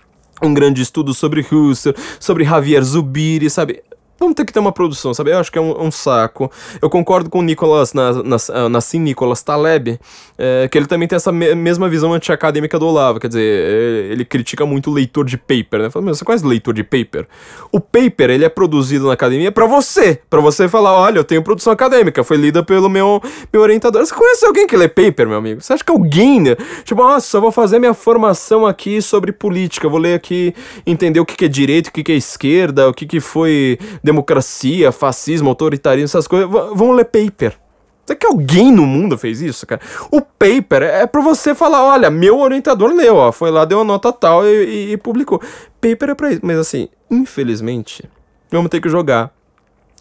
[0.42, 3.82] um grande estudo sobre Husserl, sobre Javier Zubiri, sabe?
[4.18, 5.30] Vamos ter que ter uma produção, sabe?
[5.30, 6.50] Eu acho que é um, um saco.
[6.82, 9.98] Eu concordo com o Nicolas, na, na, ah, Nicolas Taleb,
[10.36, 13.20] é, que ele também tem essa me mesma visão anti-acadêmica do Olavo.
[13.20, 15.90] Quer dizer, é, ele critica muito o leitor de paper, né?
[15.90, 17.26] Fala, meu, você conhece leitor de paper?
[17.70, 20.20] O paper, ele é produzido na academia para você.
[20.28, 24.04] para você falar, olha, eu tenho produção acadêmica, foi lida pelo meu, meu orientador.
[24.04, 25.60] Você conhece alguém que lê paper, meu amigo?
[25.60, 26.56] Você acha que alguém, né?
[26.84, 30.52] Tipo, nossa, vou fazer minha formação aqui sobre política, vou ler aqui,
[30.84, 33.78] entender o que, que é direito, o que, que é esquerda, o que, que foi
[34.08, 36.50] democracia, fascismo, autoritarismo, essas coisas.
[36.50, 37.58] V vamos ler paper.
[38.06, 39.82] Será que alguém no mundo fez isso, cara?
[40.10, 43.84] O paper é pra você falar, olha, meu orientador leu, ó, foi lá, deu uma
[43.84, 45.40] nota tal e, e, e publicou.
[45.78, 46.40] Paper é pra isso.
[46.42, 48.08] Mas assim, infelizmente,
[48.50, 49.30] vamos ter que jogar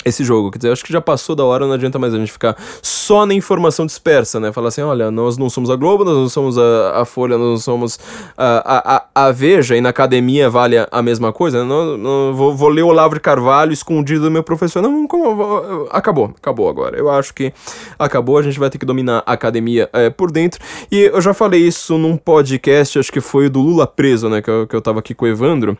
[0.07, 0.51] esse jogo.
[0.51, 3.25] Quer dizer, acho que já passou da hora, não adianta mais a gente ficar só
[3.25, 4.51] na informação dispersa, né?
[4.51, 7.47] Falar assim, olha, nós não somos a Globo, nós não somos a, a Folha, nós
[7.47, 7.99] não somos
[8.37, 11.63] a, a, a Veja, e na academia vale a, mesma coisa.
[11.63, 14.81] Não, não vou, vou, ler o Olavo de Carvalho escondido do meu professor.
[14.81, 16.97] Não, como, acabou, acabou agora.
[16.97, 17.53] Eu acho que
[17.97, 20.59] acabou, a gente vai ter que dominar a academia é, por dentro.
[20.91, 24.41] E eu já falei isso num podcast, acho que foi do Lula Preso, né?
[24.41, 25.77] Que eu, que eu tava aqui com o Evandro,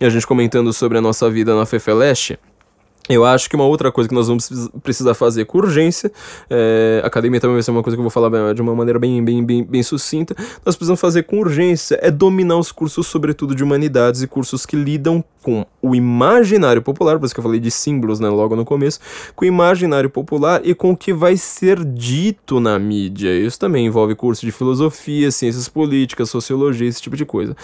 [0.00, 2.38] e a gente comentando sobre a nossa vida na Fefeleste.
[3.08, 4.50] Eu acho que uma outra coisa que nós vamos
[4.82, 6.12] precisar fazer com urgência,
[6.50, 9.24] é, academia também vai ser uma coisa que eu vou falar de uma maneira bem,
[9.24, 10.34] bem, bem, bem sucinta,
[10.64, 14.76] nós precisamos fazer com urgência é dominar os cursos, sobretudo de humanidades e cursos que
[14.76, 18.64] lidam com o imaginário popular, por isso que eu falei de símbolos né, logo no
[18.64, 19.00] começo,
[19.34, 23.30] com o imaginário popular e com o que vai ser dito na mídia.
[23.30, 27.56] Isso também envolve curso de filosofia, ciências políticas, sociologia, esse tipo de coisa.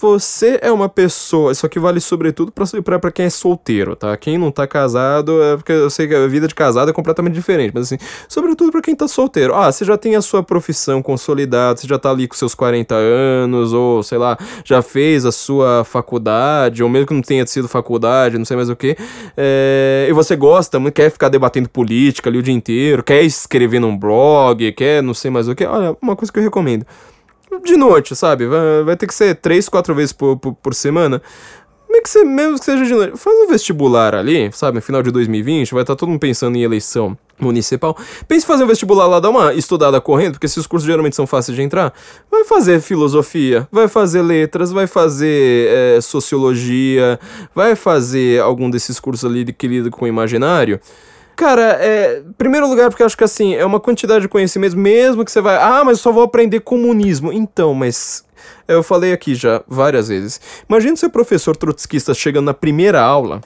[0.00, 4.16] Você é uma pessoa, isso aqui vale sobretudo para quem é solteiro, tá?
[4.16, 6.92] Quem não tá casado casado, é porque eu sei que a vida de casado é
[6.92, 9.54] completamente diferente, mas assim, sobretudo para quem tá solteiro.
[9.54, 12.94] Ah, você já tem a sua profissão consolidada, você já tá ali com seus 40
[12.94, 17.68] anos, ou sei lá, já fez a sua faculdade, ou mesmo que não tenha sido
[17.68, 18.96] faculdade, não sei mais o que,
[19.36, 23.96] é, e você gosta, quer ficar debatendo política ali o dia inteiro, quer escrever num
[23.96, 26.86] blog, quer não sei mais o que, olha, uma coisa que eu recomendo
[27.64, 28.46] de noite, sabe?
[28.46, 31.22] Vai, vai, ter que ser três, quatro vezes por, por, por semana.
[31.96, 34.82] Como é que você, mesmo que seja de noite, faz um vestibular ali, sabe, no
[34.82, 37.96] final de 2020, vai estar tá todo mundo pensando em eleição municipal.
[38.28, 41.26] Pense em fazer um vestibular lá, dar uma estudada correndo, porque esses cursos geralmente são
[41.26, 41.94] fáceis de entrar.
[42.30, 47.18] Vai fazer filosofia, vai fazer letras, vai fazer é, sociologia,
[47.54, 50.78] vai fazer algum desses cursos ali que lida com o imaginário.
[51.34, 52.22] Cara, é.
[52.36, 55.40] Primeiro lugar, porque eu acho que assim, é uma quantidade de conhecimento, mesmo que você
[55.40, 55.56] vai.
[55.56, 57.32] Ah, mas eu só vou aprender comunismo.
[57.32, 58.25] Então, mas
[58.68, 60.40] eu falei aqui já várias vezes.
[60.68, 63.40] Imagina ser professor trotskista chegando na primeira aula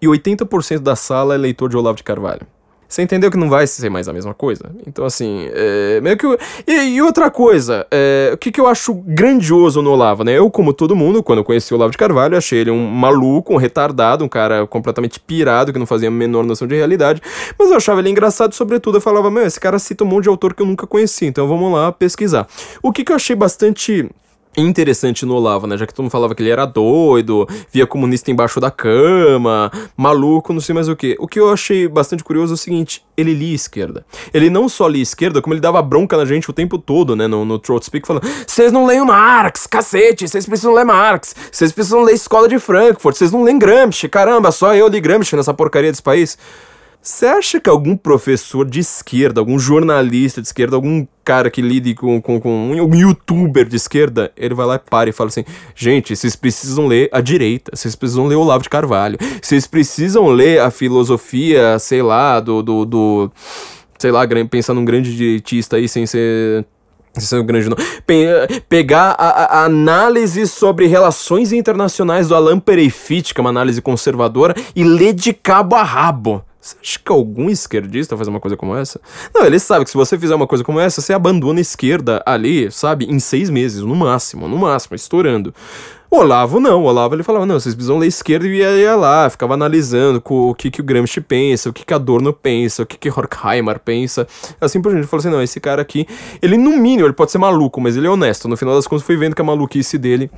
[0.00, 2.46] e 80% da sala é leitor de Olavo de Carvalho.
[2.94, 4.70] Você entendeu que não vai ser mais a mesma coisa?
[4.86, 6.26] Então, assim, é, meio que.
[6.64, 10.38] E, e outra coisa, é, o que, que eu acho grandioso no Olavo, né?
[10.38, 13.52] Eu, como todo mundo, quando eu conheci o Olavo de Carvalho, achei ele um maluco,
[13.52, 17.20] um retardado, um cara completamente pirado, que não fazia a menor noção de realidade.
[17.58, 20.28] Mas eu achava ele engraçado, sobretudo, eu falava, meu, esse cara cita um monte de
[20.28, 22.46] autor que eu nunca conheci, então vamos lá pesquisar.
[22.80, 24.08] O que, que eu achei bastante
[24.56, 25.76] interessante no Olavo, né?
[25.76, 30.52] Já que todo mundo falava que ele era doido, via comunista embaixo da cama, maluco,
[30.52, 31.16] não sei mais o que.
[31.18, 34.04] O que eu achei bastante curioso é o seguinte: ele lia esquerda.
[34.32, 37.26] Ele não só lia esquerda, como ele dava bronca na gente o tempo todo, né?
[37.26, 41.72] No, no Throat Speak, falando: vocês não leem Marx, cacete, vocês precisam ler Marx, vocês
[41.72, 45.54] precisam ler Escola de Frankfurt, vocês não leem Gramsci, caramba, só eu li Gramsci nessa
[45.54, 46.38] porcaria desse país.
[47.04, 51.94] Você acha que algum professor de esquerda, algum jornalista de esquerda, algum cara que lide
[51.94, 55.44] com, com, com um youtuber de esquerda, ele vai lá e para e fala assim:
[55.74, 60.28] gente, vocês precisam ler a direita, vocês precisam ler o Olavo de Carvalho, vocês precisam
[60.28, 62.62] ler a filosofia, sei lá, do.
[62.62, 63.30] do, do
[63.98, 66.64] sei lá, pensando num grande direitista aí sem ser
[67.18, 67.82] isso é um grande nome.
[68.66, 74.54] Pegar a, a, análise sobre relações internacionais do Alain Pereyfit, que é uma análise conservadora,
[74.74, 76.42] e ler de cabo a rabo.
[76.64, 78.98] Você acha que algum esquerdista faz uma coisa como essa?
[79.34, 82.22] Não, ele sabe que se você fizer uma coisa como essa, você abandona a esquerda
[82.24, 85.54] ali, sabe, em seis meses, no máximo, no máximo, estourando.
[86.10, 89.52] Olavo não, Olavo ele falava, não, vocês precisam ler esquerda e ia, ia lá, ficava
[89.52, 93.10] analisando o que, que o Gramsci pensa, o que, que Adorno pensa, o que, que
[93.10, 94.26] Horkheimer pensa,
[94.58, 95.06] assim por gente.
[95.06, 96.06] Falou assim, não, esse cara aqui,
[96.40, 98.48] ele no mínimo, ele pode ser maluco, mas ele é honesto.
[98.48, 100.30] No final das contas, fui vendo que a maluquice dele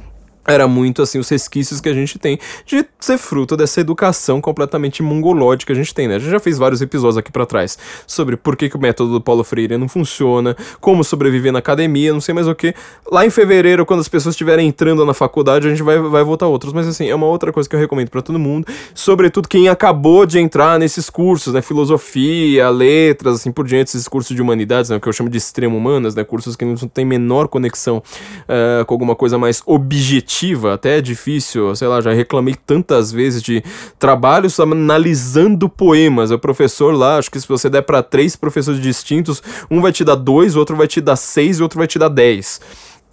[0.46, 5.02] era muito assim os resquícios que a gente tem de ser fruto dessa educação completamente
[5.02, 6.16] mongológica que a gente tem, né?
[6.16, 9.12] A gente já fez vários episódios aqui para trás sobre por que, que, o método
[9.12, 12.74] do Paulo Freire não funciona, como sobreviver na academia, não sei mais o que.
[13.10, 16.46] Lá em fevereiro, quando as pessoas estiverem entrando na faculdade, a gente vai, vai voltar
[16.46, 19.68] outros, mas assim, é uma outra coisa que eu recomendo para todo mundo, sobretudo quem
[19.68, 21.62] acabou de entrar nesses cursos, né?
[21.62, 24.96] Filosofia, letras, assim por diante, esses cursos de humanidades, né?
[24.96, 26.22] O que eu chamo de extremo humanas, né?
[26.22, 30.35] Cursos que não têm menor conexão uh, com alguma coisa mais objetiva
[30.72, 33.62] até é difícil, sei lá, já reclamei tantas vezes de
[33.98, 36.30] trabalhos analisando poemas.
[36.30, 40.04] O professor lá, acho que se você der para três professores distintos, um vai te
[40.04, 42.60] dar dois, outro vai te dar seis e outro vai te dar dez.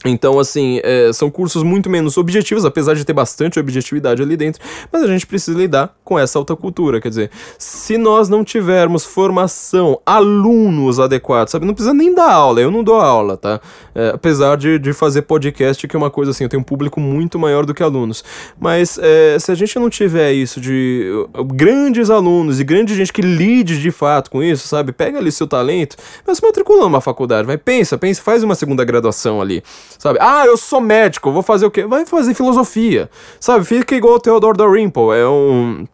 [0.05, 4.61] Então, assim, é, são cursos muito menos objetivos, apesar de ter bastante objetividade ali dentro,
[4.91, 6.99] mas a gente precisa lidar com essa alta cultura.
[6.99, 11.65] Quer dizer, se nós não tivermos formação, alunos adequados, sabe?
[11.65, 13.61] Não precisa nem dar aula, eu não dou aula, tá?
[13.95, 16.99] É, apesar de, de fazer podcast, que é uma coisa assim, eu tenho um público
[16.99, 18.23] muito maior do que alunos.
[18.59, 21.09] Mas é, se a gente não tiver isso de
[21.47, 24.91] grandes alunos e grande gente que lide de fato com isso, sabe?
[24.91, 25.95] Pega ali seu talento,
[26.27, 29.63] mas matricula numa faculdade, vai, pensa, pensa, faz uma segunda graduação ali.
[29.97, 30.19] Sabe?
[30.21, 31.85] Ah, eu sou médico, vou fazer o quê?
[31.85, 33.09] Vai fazer filosofia.
[33.39, 33.65] Sabe?
[33.65, 35.11] Fica igual o Theodore Dalrymple.
[35.13, 35.85] É um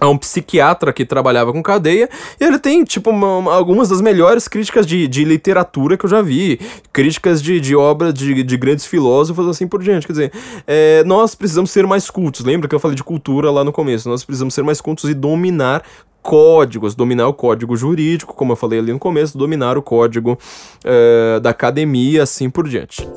[0.00, 2.08] é um psiquiatra que trabalhava com cadeia
[2.40, 6.10] e ele tem, tipo, uma, uma, algumas das melhores críticas de, de literatura que eu
[6.10, 6.60] já vi,
[6.92, 10.06] críticas de, de obras de, de grandes filósofos, assim por diante.
[10.06, 10.32] Quer dizer,
[10.66, 12.44] é, nós precisamos ser mais cultos.
[12.44, 14.08] Lembra que eu falei de cultura lá no começo?
[14.08, 15.82] Nós precisamos ser mais cultos e dominar
[16.22, 20.38] códigos, dominar o código jurídico, como eu falei ali no começo, dominar o código
[20.84, 23.08] é, da academia, assim por diante.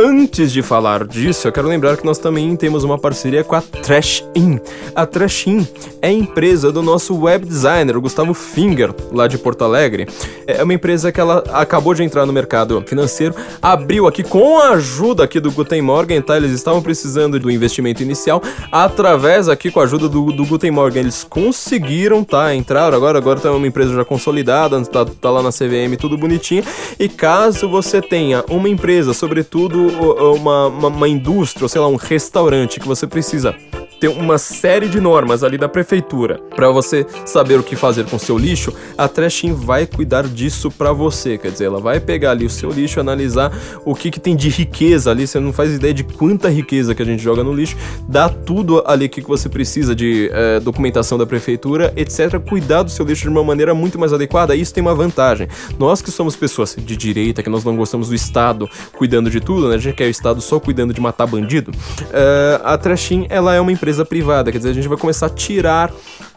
[0.00, 3.60] Antes de falar disso, eu quero lembrar que nós também temos uma parceria com a
[3.60, 4.60] Trash In.
[4.94, 5.66] A Trash In
[6.00, 10.06] é a empresa do nosso web designer, Gustavo Finger, lá de Porto Alegre.
[10.46, 14.70] É uma empresa que ela acabou de entrar no mercado financeiro, abriu aqui com a
[14.70, 16.36] ajuda aqui do Guten Morgen, tá?
[16.36, 18.40] Eles estavam precisando do investimento inicial,
[18.70, 22.54] através aqui com a ajuda do, do Guten Morgen, eles conseguiram, tá?
[22.54, 26.62] Entraram agora, agora tá uma empresa já consolidada, tá, tá lá na CVM tudo bonitinho.
[27.00, 31.96] E caso você tenha uma empresa, sobretudo uma, uma, uma indústria, ou sei lá, um
[31.96, 33.54] restaurante que você precisa
[33.98, 38.18] ter uma série de normas ali da prefeitura para você saber o que fazer com
[38.18, 41.38] seu lixo, a Trashin vai cuidar disso para você.
[41.38, 43.52] Quer dizer, ela vai pegar ali o seu lixo, analisar
[43.84, 45.26] o que, que tem de riqueza ali.
[45.26, 47.76] Você não faz ideia de quanta riqueza que a gente joga no lixo,
[48.08, 52.38] dá tudo ali que você precisa de é, documentação da prefeitura, etc.
[52.40, 54.54] Cuidar do seu lixo de uma maneira muito mais adequada.
[54.54, 55.48] Isso tem uma vantagem.
[55.78, 59.68] Nós que somos pessoas de direita, que nós não gostamos do Estado cuidando de tudo,
[59.68, 59.76] né?
[59.76, 61.72] A gente quer o Estado só cuidando de matar bandido.
[62.12, 64.52] É, a Trashin, ela é uma empresa empresa privada.
[64.52, 65.90] Quer dizer, a gente vai começar a tirar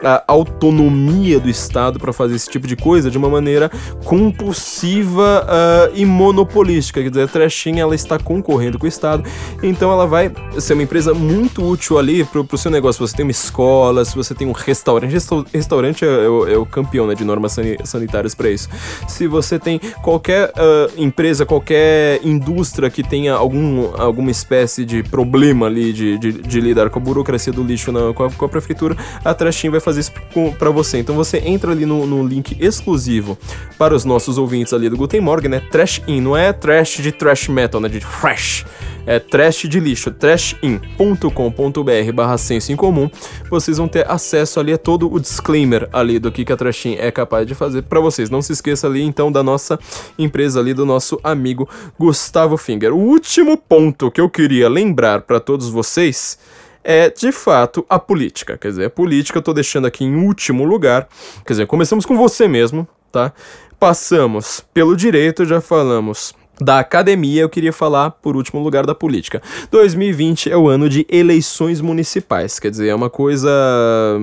[0.03, 3.69] a autonomia do Estado para fazer esse tipo de coisa de uma maneira
[4.05, 7.01] compulsiva uh, e monopolística.
[7.01, 9.23] Quer dizer, a Trashin ela está concorrendo com o Estado,
[9.61, 13.05] então ela vai ser uma empresa muito útil ali para o seu negócio.
[13.05, 15.11] Se você tem uma escola, se você tem um restaurante,
[15.53, 18.69] restaurante é, é, o, é o campeão né, de normas sanitárias para isso.
[19.07, 25.65] Se você tem qualquer uh, empresa, qualquer indústria que tenha algum, alguma espécie de problema
[25.65, 28.49] ali de, de, de lidar com a burocracia do lixo na, com, a, com, a,
[28.49, 30.11] prefeitura, a Trash vai fazer isso
[30.57, 30.99] para você.
[30.99, 33.37] Então você entra ali no, no, link exclusivo
[33.77, 35.61] para os nossos ouvintes ali do Guten Morgen, né?
[35.71, 37.89] Trash In, não é trash de trash metal, né?
[37.89, 38.65] De trash.
[39.05, 43.09] É trash de lixo, trashin.com.br barra senso em comum.
[43.49, 46.95] Vocês vão ter acesso ali a todo o disclaimer ali do que, que a Trashin
[46.99, 48.29] é capaz de fazer para vocês.
[48.29, 49.79] Não se esqueça ali então da nossa
[50.17, 51.67] empresa ali, do nosso amigo
[51.99, 52.93] Gustavo Finger.
[52.93, 56.37] O último ponto que eu queria lembrar para todos vocês
[56.83, 58.57] é de fato a política.
[58.57, 61.07] Quer dizer, a política eu tô deixando aqui em último lugar.
[61.45, 63.33] Quer dizer, começamos com você mesmo, tá?
[63.79, 69.41] Passamos pelo direito, já falamos da academia, eu queria falar, por último lugar, da política.
[69.71, 73.49] 2020 é o ano de eleições municipais, quer dizer, é uma coisa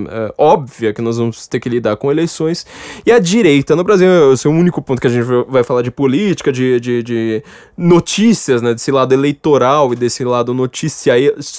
[0.09, 2.67] é, óbvia que nós vamos ter que lidar com eleições.
[3.05, 5.83] E a direita, no Brasil, esse é o único ponto que a gente vai falar
[5.83, 7.43] de política, de, de, de
[7.77, 11.15] notícias, né, desse lado eleitoral e desse lado noticia,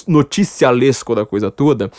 [0.06, 1.90] noticialesco da coisa toda.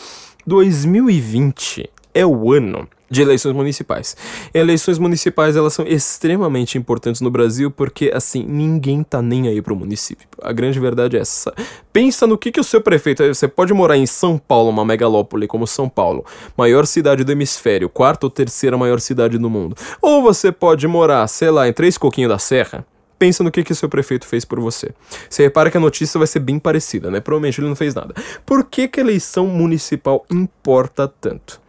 [0.44, 4.16] 2020 é o ano de eleições municipais.
[4.54, 9.76] Eleições municipais, elas são extremamente importantes no Brasil porque, assim, ninguém tá nem aí pro
[9.76, 10.26] município.
[10.40, 11.52] A grande verdade é essa.
[11.92, 13.22] Pensa no que, que o seu prefeito...
[13.22, 16.24] Você pode morar em São Paulo, uma megalópole como São Paulo,
[16.56, 19.76] maior cidade do hemisfério, quarta ou terceira maior cidade do mundo.
[20.00, 22.86] Ou você pode morar, sei lá, em Três Coquinhos da Serra,
[23.18, 24.90] pensa no que que seu prefeito fez por você.
[25.28, 27.20] Você repara que a notícia vai ser bem parecida, né?
[27.20, 28.14] Provavelmente ele não fez nada.
[28.46, 31.61] Por que que a eleição municipal importa tanto?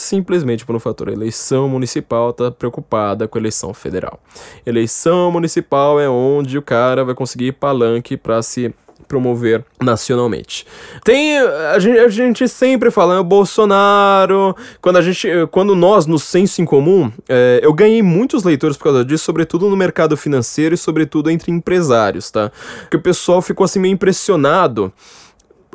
[0.00, 1.08] Simplesmente por um fator.
[1.08, 4.20] A eleição municipal tá preocupada com a eleição federal.
[4.64, 8.74] Eleição municipal é onde o cara vai conseguir palanque para se
[9.06, 10.66] promover nacionalmente.
[11.04, 16.18] Tem a gente, a gente sempre fala, o Bolsonaro, quando a gente, quando nós no
[16.18, 20.74] senso em comum, é, eu ganhei muitos leitores por causa disso, sobretudo no mercado financeiro
[20.74, 22.50] e sobretudo entre empresários, tá?
[22.90, 24.92] Que o pessoal ficou assim meio impressionado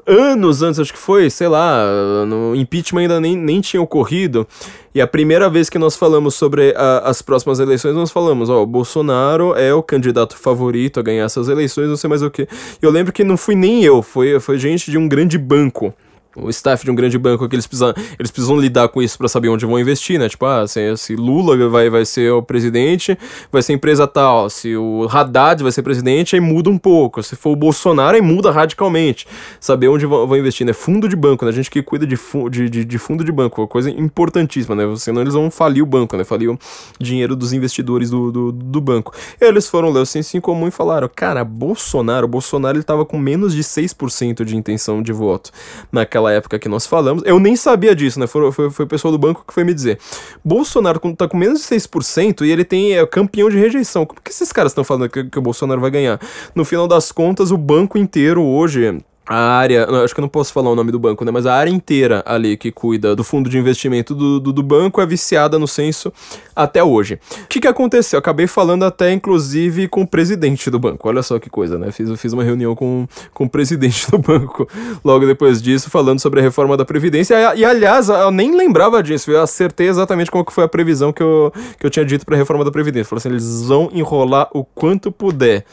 [0.06, 1.86] anos antes, acho que foi, sei lá,
[2.26, 4.48] no impeachment ainda nem, nem tinha ocorrido.
[4.94, 8.62] E a primeira vez que nós falamos sobre a, as próximas eleições, nós falamos, ó,
[8.62, 12.48] o Bolsonaro é o candidato favorito a ganhar essas eleições, não sei mais o que.
[12.82, 15.94] Eu lembro que não fui nem eu, foi, foi gente de um grande banco
[16.36, 19.28] o staff de um grande banco que eles precisam, eles precisam lidar com isso para
[19.28, 20.30] saber onde vão investir, né?
[20.30, 23.18] Tipo, ah, se, se, Lula vai, vai ser o presidente,
[23.52, 24.50] vai ser empresa tal.
[24.50, 27.22] Se o Haddad vai ser presidente, aí muda um pouco.
[27.22, 29.28] Se for o Bolsonaro, aí muda radicalmente.
[29.60, 30.74] Saber onde vão, vão investir, né?
[30.74, 31.52] Fundo de banco, né?
[31.52, 34.76] A gente que cuida de, fu de, de, de, fundo de banco, uma coisa importantíssima,
[34.76, 34.84] né?
[34.98, 36.24] Senão eles vão falir o banco, né?
[36.24, 36.60] Falir o
[37.00, 39.14] dinheiro dos investidores do, do, do banco.
[39.40, 43.06] Eles foram ler o senso em comum e falaram, cara, Bolsonaro, o Bolsonaro ele tava
[43.06, 45.52] com menos de 6% de intenção de voto
[45.92, 47.24] naquela naquela época que nós falamos.
[47.26, 48.28] Eu nem sabia disso, né?
[48.28, 50.00] Foi, foi, foi o pessoal do banco que foi me dizer.
[50.46, 54.06] Bolsonaro tá com menos de 6% e ele tem é campeão de rejeição.
[54.06, 56.20] Como que esses caras estão falando que, que o Bolsonaro vai ganhar?
[56.54, 60.52] No final das contas, o banco inteiro hoje a área, acho que eu não posso
[60.52, 61.32] falar o nome do banco, né?
[61.32, 65.00] Mas a área inteira ali que cuida do fundo de investimento do, do, do banco
[65.00, 66.12] é viciada no censo
[66.56, 67.20] até hoje.
[67.44, 68.18] O que, que aconteceu?
[68.18, 71.08] Eu acabei falando até, inclusive, com o presidente do banco.
[71.08, 71.92] Olha só que coisa, né?
[71.92, 74.68] Fiz, fiz uma reunião com, com o presidente do banco
[75.06, 77.36] logo depois disso, falando sobre a reforma da Previdência.
[77.56, 79.32] E, e aliás, eu nem lembrava disso.
[79.32, 82.36] Eu acertei exatamente qual que foi a previsão que eu, que eu tinha dito para
[82.36, 83.06] a reforma da Previdência.
[83.06, 85.64] Falei assim: eles vão enrolar o quanto puder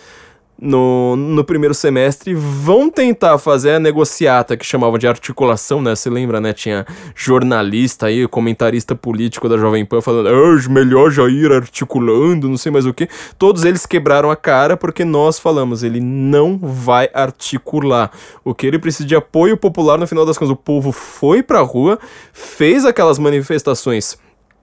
[0.60, 5.94] no, no primeiro semestre vão tentar fazer a negociata que chamavam de articulação, né?
[5.94, 6.52] Você lembra, né?
[6.52, 12.56] Tinha jornalista aí, comentarista político da Jovem Pan falando, ah, melhor já ir articulando, não
[12.56, 13.08] sei mais o que.
[13.38, 18.10] Todos eles quebraram a cara porque nós falamos, ele não vai articular.
[18.44, 21.60] O que ele precisa de apoio popular, no final das contas, o povo foi pra
[21.60, 21.98] rua,
[22.32, 24.18] fez aquelas manifestações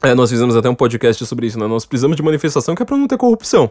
[0.05, 1.67] é, nós fizemos até um podcast sobre isso, né?
[1.67, 3.69] Nós precisamos de manifestação que é pra não ter corrupção.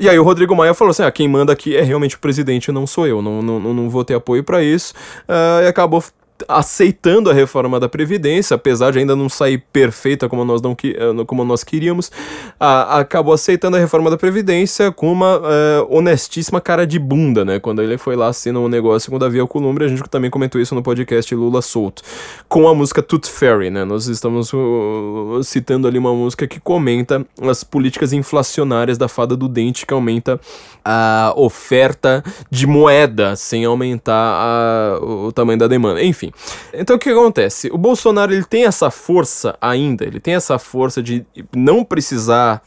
[0.00, 2.72] E aí o Rodrigo Maia falou assim: ah, quem manda aqui é realmente o presidente,
[2.72, 4.94] não sou eu, não, não, não vou ter apoio para isso.
[5.28, 6.02] Uh, e acabou
[6.48, 11.24] aceitando a reforma da Previdência, apesar de ainda não sair perfeita como nós, não, eh,
[11.26, 12.10] como nós queríamos,
[12.58, 15.42] a, acabou aceitando a reforma da Previdência com uma uh,
[15.88, 17.58] honestíssima cara de bunda, né?
[17.58, 20.60] Quando ele foi lá assinar um negócio com o Davi Alcolumbre, a gente também comentou
[20.60, 22.02] isso no podcast Lula Solto,
[22.48, 23.84] com a música Tooth Fairy, né?
[23.84, 29.48] Nós estamos uh, citando ali uma música que comenta as políticas inflacionárias da fada do
[29.48, 30.40] dente, que aumenta
[30.84, 36.02] a oferta de moeda sem aumentar a, o tamanho da demanda.
[36.02, 36.32] Enfim, enfim.
[36.72, 37.68] Então o que acontece?
[37.72, 41.24] O Bolsonaro ele tem essa força ainda, ele tem essa força de
[41.54, 42.62] não precisar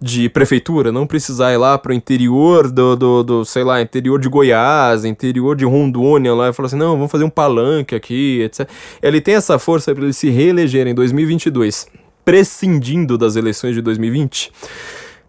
[0.00, 4.28] de prefeitura, não precisar ir lá pro interior do, do, do, sei lá, interior de
[4.28, 8.68] Goiás, interior de Rondônia lá e falar assim, não, vamos fazer um palanque aqui, etc.
[9.02, 11.86] Ele tem essa força para ele se reeleger em 2022,
[12.22, 14.52] prescindindo das eleições de 2020.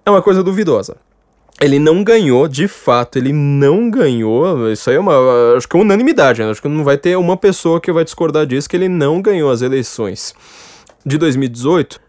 [0.06, 0.98] É uma coisa duvidosa
[1.62, 4.72] ele não ganhou, de fato, ele não ganhou.
[4.72, 5.14] Isso aí é uma.
[5.56, 6.50] Acho que é unanimidade, né?
[6.50, 9.50] Acho que não vai ter uma pessoa que vai discordar disso, que ele não ganhou
[9.50, 10.34] as eleições
[11.06, 12.02] de 2018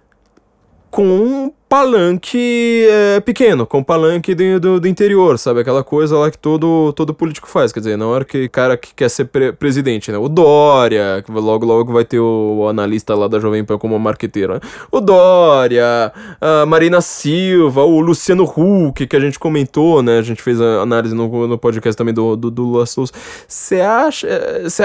[0.90, 5.60] com palanque é, pequeno, com palanque do, do, do, interior, sabe?
[5.60, 7.72] Aquela coisa lá que todo, todo político faz.
[7.72, 10.18] Quer dizer, na hora que cara que quer ser pre presidente, né?
[10.18, 13.98] O Dória, que logo logo vai ter o, o analista lá da Jovem Pan como
[13.98, 14.60] marqueteiro, né?
[14.93, 20.18] O Dória, a Marina Silva, o Luciano Huck, que a gente comentou, né?
[20.18, 23.12] A gente fez a análise no, no podcast também do, do, do Lula Souza.
[23.48, 24.28] Você acha,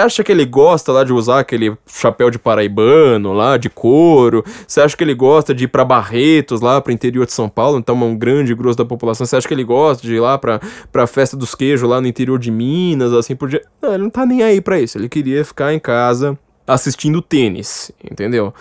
[0.03, 4.43] acha que ele gosta lá de usar aquele chapéu de paraibano lá, de couro?
[4.67, 6.70] Você acha que ele gosta de ir pra Barretos lá?
[6.73, 9.53] Lá pro interior de São Paulo, então um grande grosso da população, você acha que
[9.53, 10.59] ele gosta de ir lá pra,
[10.91, 13.65] pra festa dos queijos lá no interior de Minas, assim por diante?
[13.81, 16.37] Não, ele não tá nem aí pra isso, ele queria ficar em casa
[16.67, 18.53] assistindo tênis, entendeu?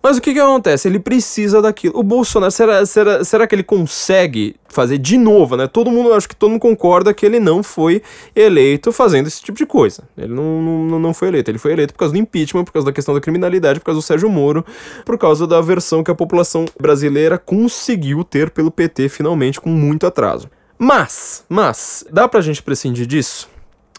[0.00, 0.86] Mas o que que acontece?
[0.86, 1.98] Ele precisa daquilo.
[1.98, 5.66] O Bolsonaro, será, será, será que ele consegue fazer de novo, né?
[5.66, 8.00] Todo mundo, acho que todo mundo concorda que ele não foi
[8.34, 10.04] eleito fazendo esse tipo de coisa.
[10.16, 11.50] Ele não, não, não foi eleito.
[11.50, 14.00] Ele foi eleito por causa do impeachment, por causa da questão da criminalidade, por causa
[14.00, 14.64] do Sérgio Moro,
[15.04, 20.06] por causa da versão que a população brasileira conseguiu ter pelo PT finalmente com muito
[20.06, 20.48] atraso.
[20.78, 23.48] Mas, mas, dá pra gente prescindir disso?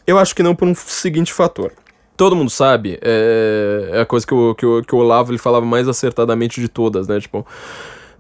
[0.07, 1.73] Eu acho que não por um seguinte fator
[2.19, 5.37] todo mundo sabe, é, é a coisa que o, que, o, que o Olavo ele
[5.37, 7.17] falava mais acertadamente de todas, né?
[7.17, 7.47] Tipo,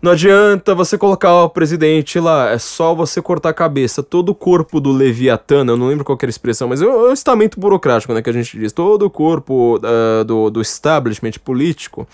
[0.01, 4.01] Não adianta você colocar o presidente lá, é só você cortar a cabeça.
[4.01, 7.11] Todo o corpo do Leviatã, eu não lembro qual era a expressão, mas é o
[7.11, 8.71] estamento burocrático, né, que a gente diz.
[8.71, 12.07] Todo o corpo uh, do, do establishment político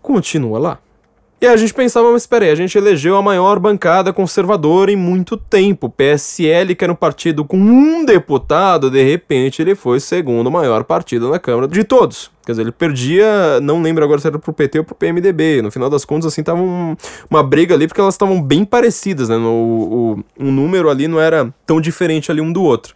[0.00, 0.78] continua lá.
[1.44, 5.36] E a gente pensava, mas peraí, a gente elegeu a maior bancada conservadora em muito
[5.36, 5.90] tempo.
[5.90, 10.84] PSL, que era um partido com um deputado, de repente ele foi o segundo maior
[10.84, 12.30] partido na Câmara de todos.
[12.46, 15.60] Quer dizer, ele perdia, não lembro agora se era pro PT ou pro PMDB.
[15.60, 16.96] No final das contas, assim, tava um,
[17.28, 19.36] uma briga ali, porque elas estavam bem parecidas, né?
[19.36, 22.94] No, o, o número ali não era tão diferente ali um do outro.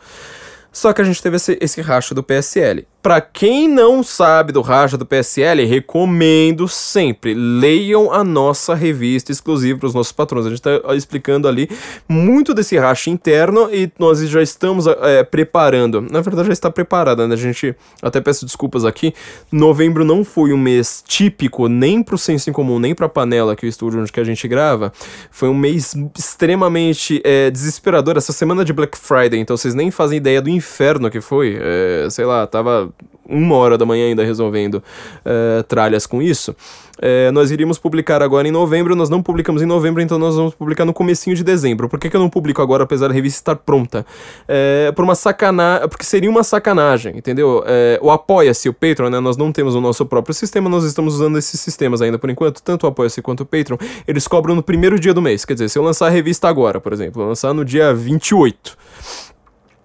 [0.72, 2.86] Só que a gente teve esse, esse racha do PSL.
[3.00, 9.78] Para quem não sabe do racha do PSL, recomendo sempre leiam a nossa revista exclusiva
[9.78, 10.46] para os nossos patrões.
[10.46, 11.70] A gente está explicando ali
[12.08, 16.00] muito desse racha interno e nós já estamos é, preparando.
[16.00, 17.34] Na verdade, já está preparada, né?
[17.34, 19.14] A gente até peço desculpas aqui.
[19.50, 23.08] Novembro não foi um mês típico nem para o Senso em Comum, nem para a
[23.08, 24.92] Panela, que é o estúdio onde que a gente grava.
[25.30, 28.16] Foi um mês extremamente é, desesperador.
[28.16, 31.56] Essa semana de Black Friday, então vocês nem fazem ideia do inferno que foi.
[31.60, 32.88] É, sei lá, tava
[33.28, 36.54] uma hora da manhã ainda resolvendo uh, tralhas com isso.
[37.00, 40.54] É, nós iríamos publicar agora em novembro, nós não publicamos em novembro, então nós vamos
[40.54, 41.88] publicar no comecinho de dezembro.
[41.88, 44.04] Por que, que eu não publico agora, apesar da revista estar pronta?
[44.46, 47.62] É, por uma sacanagem, porque seria uma sacanagem, entendeu?
[47.66, 49.20] É, o Apoia-se, o Patreon, né?
[49.20, 52.62] Nós não temos o nosso próprio sistema, nós estamos usando esses sistemas ainda por enquanto,
[52.62, 53.76] tanto o Apoia-se quanto o Patreon,
[54.06, 55.44] eles cobram no primeiro dia do mês.
[55.44, 58.76] Quer dizer, se eu lançar a revista agora, por exemplo, eu lançar no dia 28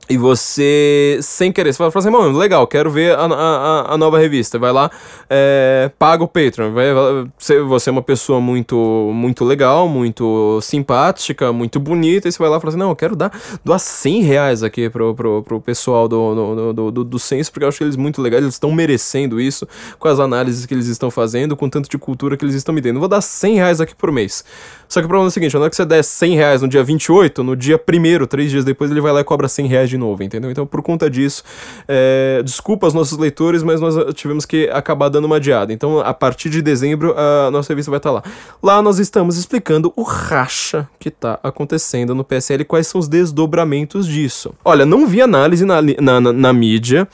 [0.10, 4.20] e você, sem querer, você fala assim, mano, legal, quero ver a, a, a nova
[4.20, 4.60] revista.
[4.60, 4.92] Vai lá,
[5.30, 6.72] é, paga o Patreon.
[6.72, 6.88] Vai,
[7.68, 12.28] você é uma pessoa muito muito legal, muito simpática, muito bonita.
[12.28, 13.32] E você vai lá e fala assim, não, eu quero dar,
[13.64, 17.64] doar 100 reais aqui pro, pro, pro pessoal do, do, do, do, do Senso, porque
[17.64, 19.68] eu acho eles muito legais, eles estão merecendo isso,
[19.98, 22.82] com as análises que eles estão fazendo, com tanto de cultura que eles estão me
[22.82, 23.00] dando.
[23.00, 24.44] Vou dar 100 reais aqui por mês.
[24.88, 26.68] Só que o problema é o seguinte, na hora que você der 100 reais no
[26.68, 29.90] dia 28, no dia primeiro, três dias depois, ele vai lá e cobra 100 reais
[29.90, 30.52] de novo, entendeu?
[30.52, 31.44] Então, por conta disso,
[31.88, 35.74] é, desculpa aos nossos leitores, mas nós tivemos que acabar dando uma adiada.
[35.74, 38.24] Então, a partir de dezembro, a nossa revista vai estar lá.
[38.62, 44.08] Lá nós estamos explicando o racha que está acontecendo no PSL, quais são os desdobramentos
[44.08, 44.54] disso.
[44.64, 47.08] Olha, não vi análise na, na, na, na mídia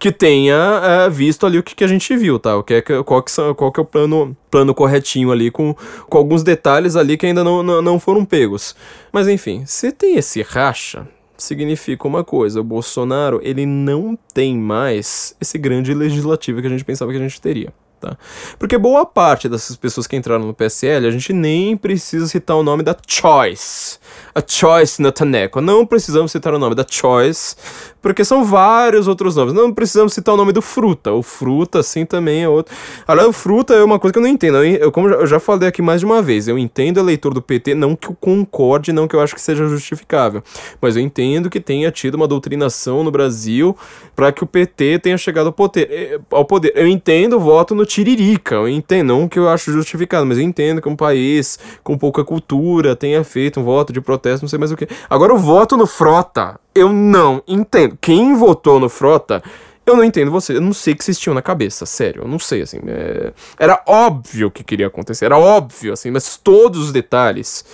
[0.00, 2.56] que tenha é, visto ali o que, que a gente viu, tá?
[2.56, 5.76] O que é, qual, que são, qual que é o plano, plano corretinho ali, com,
[6.08, 8.74] com alguns detalhes ali que ainda não, não, não foram pegos.
[9.12, 11.06] Mas enfim, se tem esse racha,
[11.42, 16.84] significa uma coisa, o Bolsonaro, ele não tem mais esse grande legislativo que a gente
[16.84, 17.72] pensava que a gente teria.
[18.00, 18.16] Tá?
[18.58, 22.62] Porque boa parte dessas pessoas que entraram no PSL, a gente nem precisa citar o
[22.62, 23.98] nome da Choice.
[24.34, 25.60] A Choice no Taneco.
[25.60, 27.56] Não precisamos citar o nome da Choice,
[28.00, 29.52] porque são vários outros nomes.
[29.52, 31.12] Não precisamos citar o nome do Fruta.
[31.12, 32.74] O Fruta, assim, também é outro.
[33.06, 34.58] Aliás, o Fruta é uma coisa que eu não entendo.
[34.58, 37.42] Eu, eu, como eu já falei aqui mais de uma vez, eu entendo eleitor do
[37.42, 40.42] PT, não que eu concorde, não que eu acho que seja justificável,
[40.80, 43.76] mas eu entendo que tenha tido uma doutrinação no Brasil
[44.14, 45.88] para que o PT tenha chegado ao poder.
[45.90, 46.72] Eh, ao poder.
[46.74, 50.44] Eu entendo o voto no Tiririca, eu entendo, não que eu acho justificado, mas eu
[50.44, 54.58] entendo que um país com pouca cultura tenha feito um voto de protesto, não sei
[54.58, 54.88] mais o que.
[55.08, 57.96] Agora, o voto no Frota, eu não entendo.
[58.00, 59.42] Quem votou no Frota,
[59.90, 60.56] eu não entendo você.
[60.56, 62.22] Eu não sei o que vocês tinham na cabeça, sério.
[62.22, 62.78] Eu não sei, assim.
[62.86, 63.32] É...
[63.58, 65.24] Era óbvio que queria acontecer.
[65.24, 67.64] Era óbvio, assim, mas todos os detalhes.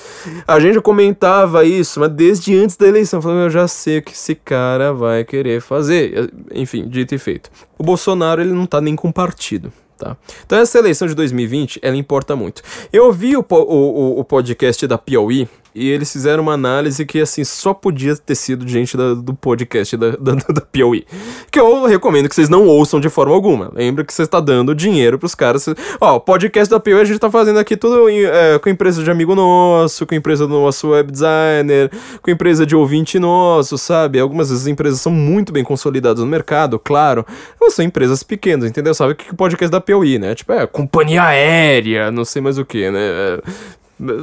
[0.47, 3.21] A gente comentava isso, mas desde antes da eleição.
[3.21, 6.33] Falando, eu já sei o que esse cara vai querer fazer.
[6.55, 7.51] Enfim, dito e feito.
[7.79, 9.73] O Bolsonaro, ele não tá nem com partido.
[9.99, 10.15] Tá?
[10.45, 12.63] Então essa eleição de 2020, ela importa muito.
[12.93, 17.45] Eu ouvi o, o, o podcast da Piauí, e eles fizeram uma análise que, assim,
[17.45, 21.05] só podia ter sido gente da, do podcast da, da, da Piauí.
[21.51, 23.71] Que eu recomendo que vocês não ouçam de forma alguma.
[23.75, 25.67] Lembra que você está dando dinheiro pros caras.
[26.01, 29.35] Ó, podcast da Piauí a gente tá fazendo aqui tudo é, com empresa de amigo
[29.35, 31.91] nosso, com empresa do nosso web designer,
[32.23, 34.19] com empresa de ouvinte nosso, sabe?
[34.19, 37.27] Algumas vezes as empresas são muito bem consolidadas no mercado, claro.
[37.61, 38.95] Mas são empresas pequenas, entendeu?
[38.95, 40.35] Sabe o que, o podcast da Piauí, né?
[40.35, 43.01] Tipo, é companhia aérea, não sei mais o que, né?
[43.01, 43.41] É,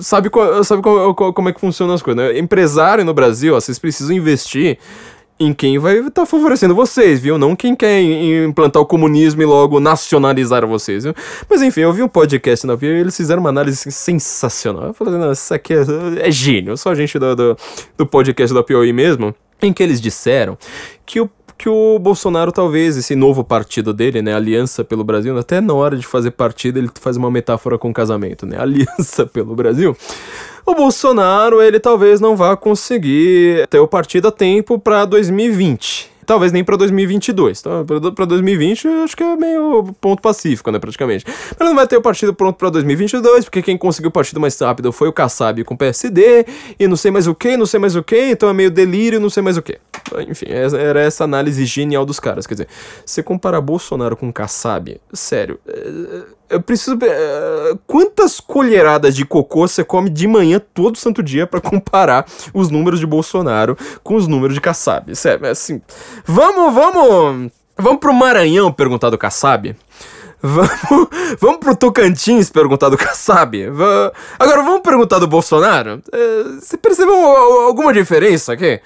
[0.01, 0.29] Sabe,
[0.63, 2.37] sabe como, como é que funcionam as coisas, né?
[2.37, 4.77] Empresário no Brasil, ó, vocês precisam investir
[5.39, 7.37] em quem vai estar tá favorecendo vocês, viu?
[7.37, 11.13] Não quem quer implantar o comunismo e logo nacionalizar vocês, viu?
[11.49, 14.87] Mas enfim, eu vi um podcast na Pia e eles fizeram uma análise sensacional.
[14.87, 15.83] Eu falei, não, isso aqui é,
[16.19, 16.77] é gênio.
[16.77, 17.57] Só gente do, do,
[17.97, 20.57] do podcast da Piauí mesmo, em que eles disseram
[21.05, 21.29] que o
[21.63, 25.95] que o Bolsonaro, talvez, esse novo partido dele, né, Aliança pelo Brasil, até na hora
[25.95, 29.95] de fazer partido, ele faz uma metáfora com casamento, né, Aliança pelo Brasil.
[30.65, 36.11] O Bolsonaro, ele talvez não vá conseguir ter o partido a tempo para 2020.
[36.25, 37.59] Talvez nem pra 2022.
[37.59, 41.25] Então, pra 2020, eu acho que é meio ponto pacífico, né, praticamente.
[41.57, 44.59] Mas não vai ter o partido pronto pra 2022, porque quem conseguiu o partido mais
[44.59, 46.45] rápido foi o Kassab com o PSD,
[46.79, 49.19] e não sei mais o que, não sei mais o que, então é meio delírio,
[49.19, 49.79] não sei mais o que.
[50.27, 52.45] Enfim, era essa análise genial dos caras.
[52.45, 52.67] Quer dizer,
[53.05, 56.23] você comparar Bolsonaro com Kassab, sério, é,
[56.53, 56.97] eu preciso.
[57.01, 62.69] É, quantas colheradas de cocô você come de manhã todo santo dia para comparar os
[62.69, 65.15] números de Bolsonaro com os números de Kassab?
[65.15, 65.81] Sério, assim.
[66.25, 67.51] Vamos, vamos.
[67.77, 69.75] Vamos pro Maranhão perguntar do Kassab?
[70.41, 71.07] Vamos,
[71.41, 73.57] vamos pro Tocantins perguntar do Kassab?
[74.37, 76.01] Agora vamos perguntar do Bolsonaro?
[76.59, 78.79] Você percebeu alguma diferença aqui?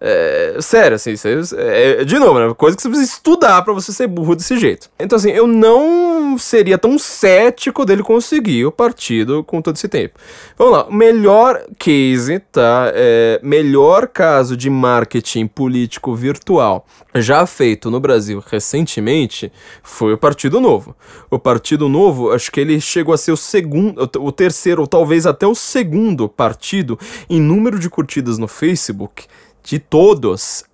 [0.00, 1.14] É, sério, assim,
[1.56, 2.54] é, de novo, né?
[2.54, 4.88] Coisa que você precisa estudar para você ser burro desse jeito.
[4.98, 10.18] Então, assim, eu não seria tão cético dele conseguir o partido com todo esse tempo.
[10.56, 12.92] Vamos lá, melhor case, tá?
[12.94, 19.50] É, melhor caso de marketing político virtual já feito no Brasil recentemente
[19.82, 20.94] foi o Partido Novo.
[21.30, 25.26] O Partido Novo, acho que ele chegou a ser o segundo, o terceiro, ou talvez
[25.26, 26.98] até o segundo partido
[27.28, 29.26] em número de curtidas no Facebook
[29.62, 30.64] de todos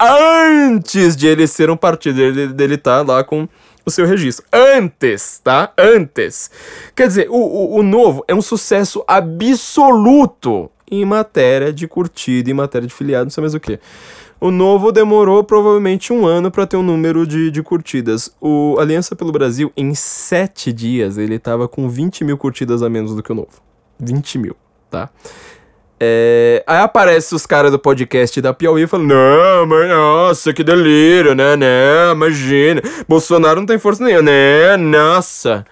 [0.00, 3.48] antes de ele ser um partido, dele, dele tá lá com
[3.84, 4.44] o seu registro.
[4.52, 5.72] Antes, tá?
[5.78, 6.50] Antes.
[6.94, 12.54] Quer dizer, o, o, o novo é um sucesso absoluto em matéria de curtida, em
[12.54, 13.78] matéria de filiado, não sei mais o que.
[14.38, 18.30] O novo demorou provavelmente um ano para ter um número de, de curtidas.
[18.40, 23.14] O Aliança pelo Brasil, em sete dias, ele tava com 20 mil curtidas a menos
[23.14, 23.62] do que o novo.
[23.98, 24.56] 20 mil,
[24.90, 25.08] tá?
[25.98, 31.34] É, aí aparece os caras do podcast da Piauí falando: Não, mas nossa, que delírio,
[31.34, 31.56] né?
[31.56, 32.12] né?
[32.12, 32.82] Imagina.
[33.08, 34.76] Bolsonaro não tem força nenhuma, né?
[34.76, 35.64] Nossa.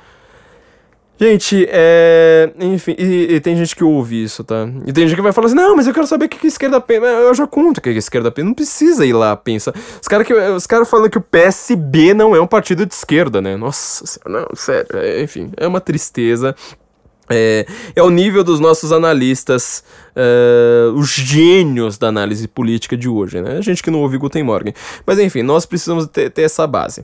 [1.21, 2.51] Gente, é.
[2.59, 4.69] Enfim, e, e, tem gente que ouve isso, tá?
[4.85, 6.47] E tem gente que vai falar assim: não, mas eu quero saber o que, que
[6.47, 7.07] a esquerda pensa.
[7.07, 8.47] Eu já conto o que, que a esquerda pensa.
[8.47, 9.73] Não precisa ir lá pensar.
[10.01, 13.57] Os caras cara falando que o PSB não é um partido de esquerda, né?
[13.57, 14.89] Nossa, não, sério.
[14.95, 16.57] É, enfim, é uma tristeza.
[17.29, 19.83] É, é o nível dos nossos analistas,
[20.15, 23.57] uh, os gênios da análise política de hoje, né?
[23.59, 24.75] A gente que não ouve Guten Morgen.
[25.07, 27.03] Mas enfim, nós precisamos ter, ter essa base.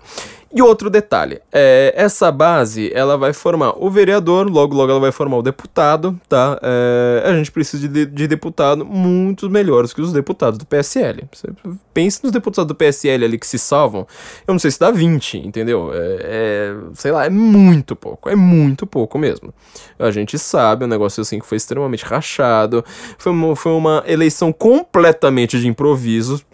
[0.53, 5.13] E outro detalhe, é, essa base ela vai formar o vereador, logo logo ela vai
[5.13, 6.59] formar o deputado, tá?
[6.61, 11.23] É, a gente precisa de, de deputado muito melhores que os deputados do PSL.
[11.31, 11.47] Você
[11.95, 14.05] pense nos deputados do PSL ali que se salvam,
[14.45, 15.93] eu não sei se dá 20, entendeu?
[15.95, 19.55] É, é, sei lá, é muito pouco, é muito pouco mesmo.
[20.01, 22.85] A gente sabe, um negócio assim que foi extremamente rachado,
[23.19, 26.45] foi uma, foi uma eleição completamente de improviso,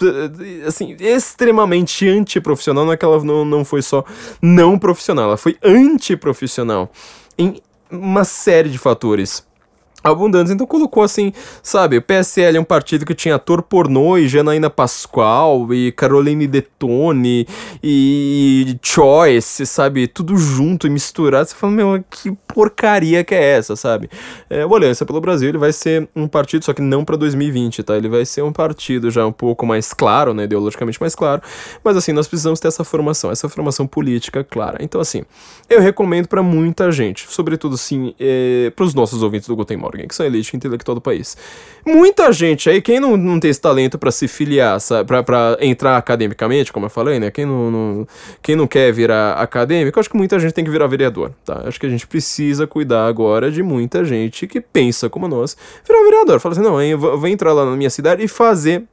[0.66, 4.04] assim, extremamente antiprofissional, não é que ela não, não foi só
[4.42, 6.90] não profissional, ela foi antiprofissional
[7.38, 7.60] em
[7.90, 9.46] uma série de fatores
[10.10, 10.52] abundantes.
[10.52, 14.70] Então colocou assim, sabe, o PSL é um partido que tinha ator pornô e Janaína
[14.70, 17.46] Pascoal e Caroline Detone
[17.82, 21.48] e Choice, sabe, tudo junto e misturado.
[21.48, 24.08] Você fala, meu, que porcaria que é essa, sabe?
[24.48, 27.82] É, o Aliança pelo Brasil, ele vai ser um partido, só que não para 2020,
[27.82, 27.96] tá?
[27.96, 31.42] Ele vai ser um partido já um pouco mais claro, né, ideologicamente mais claro,
[31.84, 34.78] mas assim, nós precisamos ter essa formação, essa formação política clara.
[34.80, 35.22] Então assim,
[35.68, 40.06] eu recomendo para muita gente, sobretudo sim, é, para os nossos ouvintes do Guten Morgen,
[40.06, 41.36] que são a elite intelectual do país.
[41.84, 45.96] Muita gente aí, quem não, não tem esse talento para se filiar, sabe, pra, entrar
[45.96, 47.30] academicamente, como eu falei, né?
[47.30, 48.08] Quem não, não,
[48.42, 51.62] quem não quer virar acadêmico, acho que muita gente tem que virar vereador, tá?
[51.66, 55.56] Acho que a gente precisa cuidar agora de muita gente que pensa como nós,
[55.86, 56.40] virar vereador.
[56.40, 58.84] Fala assim, não, eu vou, vou entrar lá na minha cidade e fazer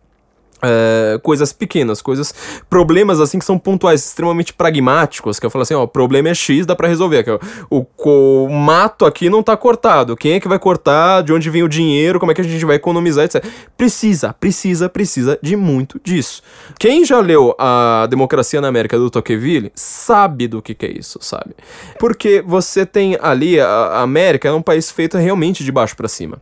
[0.64, 2.34] é, coisas pequenas, coisas,
[2.69, 6.65] problemas assim que são pontuais, extremamente pragmáticos, que eu falo assim, ó, problema é X,
[6.65, 10.48] dá para resolver, que o, o, o, mato aqui não tá cortado, quem é que
[10.48, 13.44] vai cortar, de onde vem o dinheiro, como é que a gente vai economizar, etc.
[13.76, 16.41] Precisa, precisa, precisa de muito disso.
[16.80, 21.19] Quem já leu a Democracia na América do Tocqueville sabe do que que é isso,
[21.22, 21.56] sabe?
[21.99, 26.07] Porque você tem ali, a, a América é um país feito realmente de baixo para
[26.07, 26.41] cima.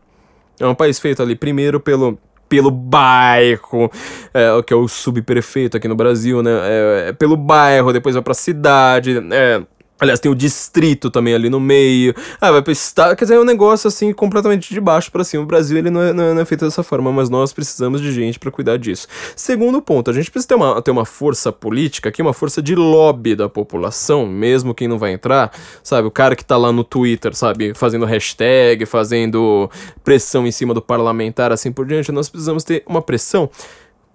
[0.60, 2.18] É um país feito ali primeiro pelo
[2.52, 3.90] pelo bairro,
[4.34, 6.50] é, que é o subprefeito aqui no Brasil, né?
[6.50, 9.62] É, é pelo bairro, depois vai pra cidade, é,
[10.02, 12.12] Aliás, tem o distrito também ali no meio.
[12.40, 13.14] Ah, vai pro estado.
[13.14, 15.44] Quer dizer, é um negócio assim completamente de baixo para cima.
[15.44, 18.36] O Brasil ele não é, não é, feito dessa forma, mas nós precisamos de gente
[18.36, 19.06] para cuidar disso.
[19.36, 22.74] Segundo ponto, a gente precisa ter uma, ter uma força política aqui, uma força de
[22.74, 25.52] lobby da população, mesmo quem não vai entrar,
[25.84, 26.08] sabe?
[26.08, 27.72] O cara que tá lá no Twitter, sabe?
[27.72, 29.70] Fazendo hashtag, fazendo
[30.02, 32.10] pressão em cima do parlamentar, assim por diante.
[32.10, 33.48] Nós precisamos ter uma pressão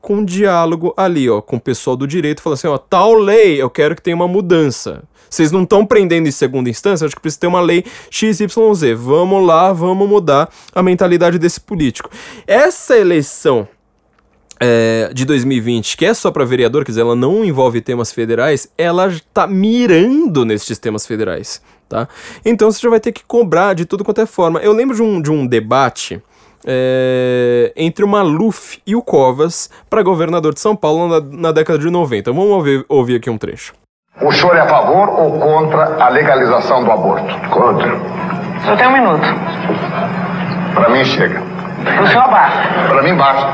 [0.01, 3.69] com diálogo ali, ó, com o pessoal do direito, fala assim, ó, tal lei, eu
[3.69, 5.03] quero que tenha uma mudança.
[5.29, 8.47] Vocês não estão prendendo em segunda instância, acho que precisa ter uma lei XYZ.
[8.97, 12.09] Vamos lá, vamos mudar a mentalidade desse político.
[12.45, 13.67] Essa eleição
[14.59, 18.69] é, de 2020, que é só para vereador, quer dizer, ela não envolve temas federais,
[18.77, 22.07] ela tá mirando nesses temas federais, tá?
[22.43, 24.59] Então você já vai ter que cobrar de tudo quanto é forma.
[24.59, 26.21] Eu lembro de um, de um debate
[26.65, 31.79] é, entre o Maluf e o Covas para governador de São Paulo na, na década
[31.79, 32.31] de 90.
[32.31, 33.73] Vamos ouvir, ouvir aqui um trecho.
[34.19, 37.35] O senhor é a favor ou contra a legalização do aborto?
[37.49, 37.95] Contra.
[38.65, 39.27] Só tem um minuto.
[40.73, 41.39] Para mim chega.
[42.02, 42.60] O senhor basta.
[42.89, 43.48] Para mim basta.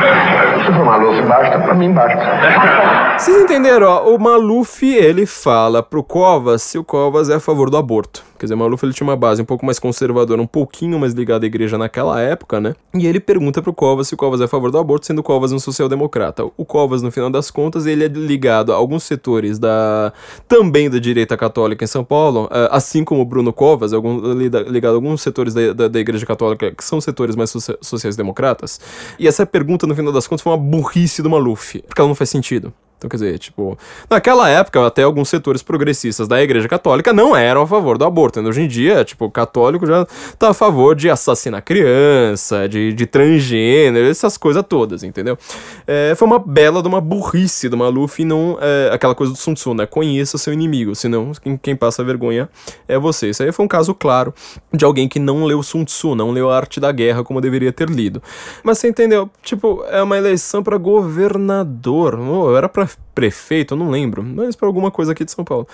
[0.00, 3.18] Se for Maluf basta, pra mim basta.
[3.18, 3.86] Vocês entenderam?
[3.86, 8.24] Ó, o Maluf, ele fala pro Covas se o Covas é a favor do aborto.
[8.38, 11.12] Quer dizer, o Maluf ele tinha uma base um pouco mais conservadora, um pouquinho mais
[11.12, 12.74] ligada à igreja naquela época, né?
[12.94, 15.22] E ele pergunta pro Covas se o Covas é a favor do aborto, sendo o
[15.22, 16.46] Covas um social-democrata.
[16.56, 20.10] O Covas, no final das contas, ele é ligado a alguns setores da
[20.48, 24.96] também da direita católica em São Paulo, eh, assim como o Bruno Covas, ligado a
[24.96, 27.52] alguns setores da, da, da igreja católica que são setores mais
[27.82, 28.80] sociais-democratas.
[29.18, 32.14] E essa pergunta, no final das contas, foi uma burrice do Maluf, porque ela não
[32.14, 32.72] faz sentido.
[33.00, 33.78] Então, quer dizer, tipo,
[34.10, 38.40] naquela época, até alguns setores progressistas da Igreja Católica não eram a favor do aborto.
[38.40, 40.06] Hoje em dia, tipo, o católico já
[40.38, 45.38] tá a favor de assassinar criança, de, de transgênero, essas coisas todas, entendeu?
[45.86, 49.38] É, foi uma bela de uma burrice do Maluf e não é, aquela coisa do
[49.38, 49.86] Sun Tzu, né?
[49.86, 52.50] Conheça seu inimigo, senão quem, quem passa vergonha
[52.86, 53.30] é você.
[53.30, 54.34] Isso aí foi um caso claro
[54.74, 57.72] de alguém que não leu Sun Tzu, não leu a arte da guerra como deveria
[57.72, 58.22] ter lido.
[58.62, 59.30] Mas você entendeu?
[59.42, 62.20] Tipo, é uma eleição para governador.
[62.20, 65.66] Oh, era para prefeito, eu não lembro, mas para alguma coisa aqui de São Paulo.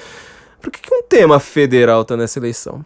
[0.60, 2.84] Por que, que um tema federal tá nessa eleição?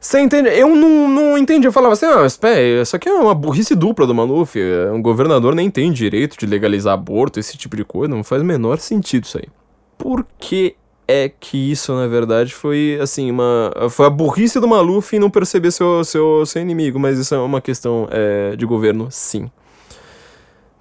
[0.00, 0.48] Você entende?
[0.50, 1.66] Eu não, não entendi.
[1.66, 4.56] Eu falava assim, ah, mas pera, isso aqui é uma burrice dupla do Maluf.
[4.92, 8.14] Um governador nem tem direito de legalizar aborto, esse tipo de coisa.
[8.14, 9.48] Não faz o menor sentido isso aí.
[9.96, 13.72] Por que é que isso, na verdade, foi assim, uma.
[13.90, 17.38] Foi a burrice do Maluf em não perceber seu, seu, seu inimigo, mas isso é
[17.38, 19.50] uma questão é, de governo, sim.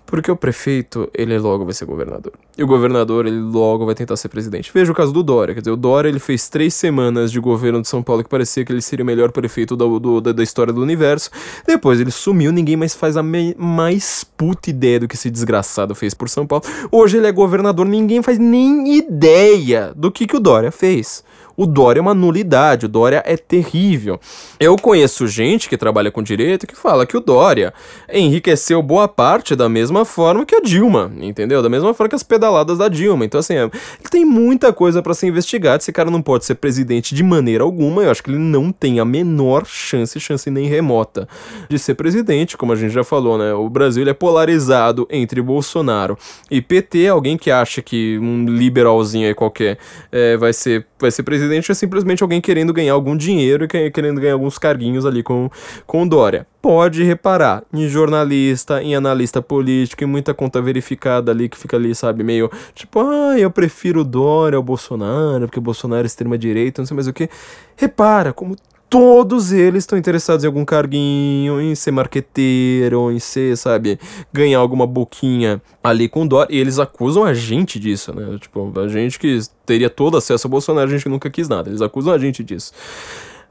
[0.08, 2.32] Porque o prefeito, ele logo vai ser governador.
[2.58, 4.72] E o governador, ele logo vai tentar ser presidente.
[4.74, 5.54] Veja o caso do Dória.
[5.54, 8.64] Quer dizer, o Dória, ele fez três semanas de governo de São Paulo que parecia
[8.64, 11.30] que ele seria o melhor prefeito do, do, da, da, história do universo.
[11.68, 16.14] Depois ele sumiu, ninguém mais faz a mais puta ideia do que esse desgraçado fez
[16.14, 16.64] por São Paulo.
[16.90, 21.24] Hoje ele é governador, ninguém faz nem ideia do que, que o Dória fez
[21.58, 24.20] o Dória é uma nulidade, o Dória é terrível.
[24.60, 27.74] Eu conheço gente que trabalha com direito que fala que o Dória
[28.14, 31.64] enriqueceu boa parte da mesma forma que a Dilma, entendeu?
[31.64, 33.26] Da mesma forma que as pedaladas da Dilma.
[33.26, 33.72] Então, assim, é,
[34.12, 35.78] tem muita coisa para ser investigada.
[35.78, 38.04] Esse cara não pode ser presidente de maneira alguma.
[38.04, 41.28] Eu acho que ele não tem a menor chance, chance nem remota,
[41.68, 43.52] de ser presidente, como a gente já falou, né?
[43.56, 46.16] O Brasil é polarizado entre Bolsonaro
[46.52, 47.08] e PT.
[47.08, 49.80] Alguém que acha que um liberalzinho aí qualquer
[50.12, 54.20] é, vai ser vai ser presidente é simplesmente alguém querendo ganhar algum dinheiro e querendo
[54.20, 55.50] ganhar alguns carguinhos ali com,
[55.86, 56.48] com o Dória.
[56.62, 61.96] Pode reparar em jornalista, em analista político, em muita conta verificada ali que fica ali,
[61.96, 66.82] sabe, meio tipo, ah, eu prefiro o Dória ao Bolsonaro, porque o Bolsonaro é extrema-direita,
[66.82, 67.30] não sei mais o que.
[67.76, 68.56] Repara como
[68.90, 74.00] todos eles estão interessados em algum carguinho, em ser marqueteiro, em ser, sabe,
[74.32, 76.46] ganhar alguma boquinha ali com dó.
[76.50, 78.38] E eles acusam a gente disso, né?
[78.40, 81.70] Tipo, a gente que teria todo acesso ao Bolsonaro, a gente que nunca quis nada.
[81.70, 82.72] Eles acusam a gente disso.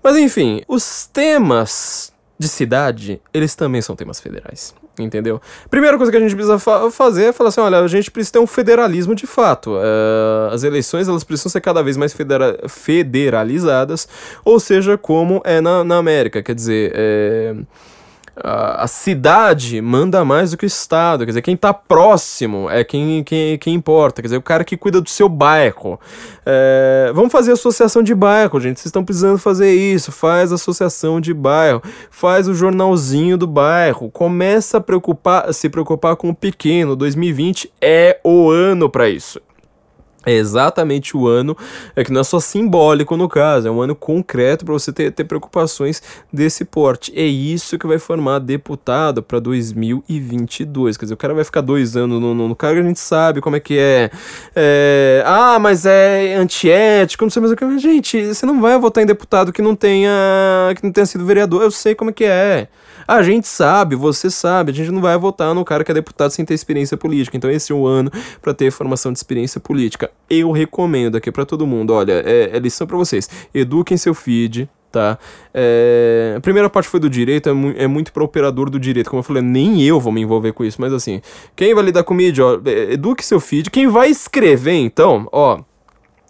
[0.03, 4.75] Mas enfim, os temas de cidade, eles também são temas federais.
[4.98, 5.40] Entendeu?
[5.70, 8.35] Primeira coisa que a gente precisa fa fazer é falar assim: olha, a gente precisa
[8.35, 9.73] ter um federalismo de fato.
[9.73, 14.09] Uh, as eleições elas precisam ser cada vez mais federa federalizadas,
[14.44, 16.43] ou seja, como é na, na América.
[16.43, 17.55] Quer dizer, é
[18.43, 21.21] a, cidade manda mais do que o Estado.
[21.21, 24.21] Quer dizer, quem está próximo é quem, quem, quem importa.
[24.21, 25.99] Quer dizer, o cara que cuida do seu bairro.
[26.45, 28.77] É, vamos fazer associação de bairro, gente.
[28.77, 30.13] Vocês estão precisando fazer isso.
[30.13, 31.83] Faz associação de bairro.
[32.11, 34.11] Faz o jornalzinho do bairro.
[34.11, 36.95] Começa a preocupar, se preocupar com o pequeno.
[36.95, 39.41] 2020 é o ano para isso.
[40.27, 41.57] É exatamente o ano,
[41.94, 45.12] é que não é só simbólico no caso, é um ano concreto para você ter,
[45.12, 47.12] ter preocupações desse porte.
[47.15, 50.97] É isso que vai formar deputado para 2022.
[50.97, 53.40] Quer dizer, o cara vai ficar dois anos no, no, no cargo, a gente sabe
[53.40, 54.11] como é que é.
[54.57, 57.78] é ah, mas é antiético, não sei mais o que.
[57.78, 60.11] Gente, você não vai votar em deputado que não tenha,
[60.74, 61.62] que não tenha sido vereador.
[61.62, 62.66] Eu sei como é que é.
[63.07, 66.31] A gente sabe, você sabe, a gente não vai votar no cara que é deputado
[66.31, 67.37] sem ter experiência política.
[67.37, 68.11] Então esse é o ano
[68.43, 70.11] para ter formação de experiência política.
[70.28, 73.28] Eu recomendo aqui para todo mundo, olha, é, é lição para vocês.
[73.55, 75.19] Eduquem seu feed, tá?
[75.55, 79.11] É, a primeira parte foi do direito, é, mu é muito para operador do direito.
[79.11, 81.20] Como eu falei, nem eu vou me envolver com isso, mas assim,
[81.55, 83.70] quem vai lidar com mídia, ó, é, eduque seu feed.
[83.70, 85.61] Quem vai escrever, então, ó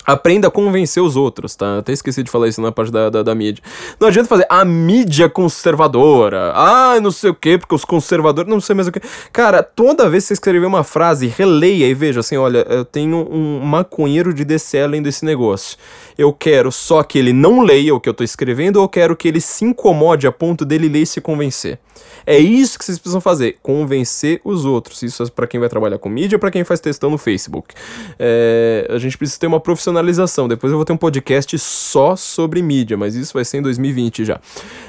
[0.07, 1.79] Aprenda a convencer os outros, tá?
[1.79, 3.63] Até esqueci de falar isso na parte da, da, da, mídia.
[3.99, 6.53] Não adianta fazer a mídia conservadora.
[6.55, 8.49] Ah, não sei o que, porque os conservadores.
[8.49, 9.01] Não sei mais o que.
[9.33, 13.29] Cara, toda vez que você escrever uma frase, releia e veja assim: olha, eu tenho
[13.31, 15.77] um maconheiro de DCL lendo esse negócio.
[16.17, 19.17] Eu quero só que ele não leia o que eu tô escrevendo, ou eu quero
[19.17, 21.79] que ele se incomode a ponto dele ler e se convencer.
[22.27, 25.03] É isso que vocês precisam fazer: convencer os outros.
[25.03, 27.75] Isso é para quem vai trabalhar com mídia, para quem faz textão no Facebook.
[28.19, 29.61] É, a gente precisa ter uma
[29.97, 30.49] profissionalização.
[30.49, 34.25] Depois eu vou ter um podcast só sobre mídia, mas isso vai ser em 2020
[34.25, 34.41] já.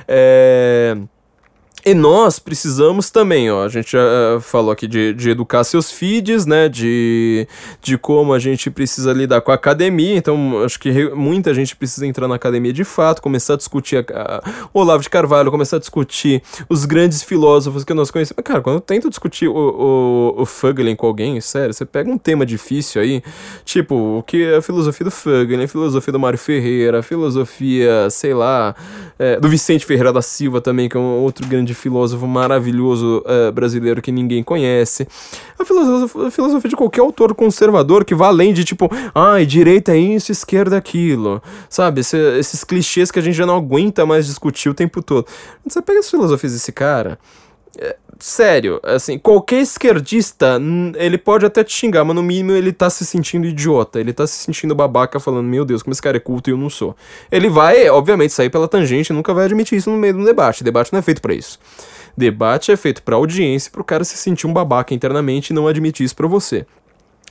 [0.07, 0.97] É.
[1.87, 3.99] E nós precisamos também, ó, a gente já
[4.35, 7.47] uh, falou aqui de, de educar seus feeds, né, de,
[7.81, 12.05] de como a gente precisa lidar com a academia, então acho que muita gente precisa
[12.05, 14.43] entrar na academia de fato, começar a discutir a, a,
[14.73, 18.43] Olavo de Carvalho, começar a discutir os grandes filósofos que nós conhecemos.
[18.43, 22.17] Cara, quando eu tento discutir o, o, o Fugling com alguém, sério, você pega um
[22.17, 23.23] tema difícil aí,
[23.63, 28.09] tipo, o que é a filosofia do Fugling, a filosofia do Mário Ferreira, a filosofia,
[28.09, 28.75] sei lá,
[29.17, 33.51] é, do Vicente Ferreira da Silva também, que é um outro grande filósofo maravilhoso uh,
[33.51, 35.07] brasileiro que ninguém conhece.
[35.57, 39.93] A filosofia, a filosofia de qualquer autor conservador que vá além de tipo, ai, direita
[39.93, 41.41] é isso, esquerda é aquilo.
[41.69, 42.01] Sabe?
[42.01, 45.25] Esse, esses clichês que a gente já não aguenta mais discutir o tempo todo.
[45.65, 47.17] Você pega as filosofias desse cara.
[48.19, 50.59] Sério, assim, qualquer esquerdista,
[50.95, 54.25] ele pode até te xingar, mas no mínimo ele tá se sentindo idiota, ele tá
[54.25, 56.95] se sentindo babaca, falando, meu Deus, como esse cara é culto e eu não sou.
[57.31, 60.63] Ele vai, obviamente, sair pela tangente, nunca vai admitir isso no meio do debate.
[60.63, 61.59] Debate não é feito para isso.
[62.17, 66.03] Debate é feito pra audiência, pro cara se sentir um babaca internamente e não admitir
[66.03, 66.65] isso pra você.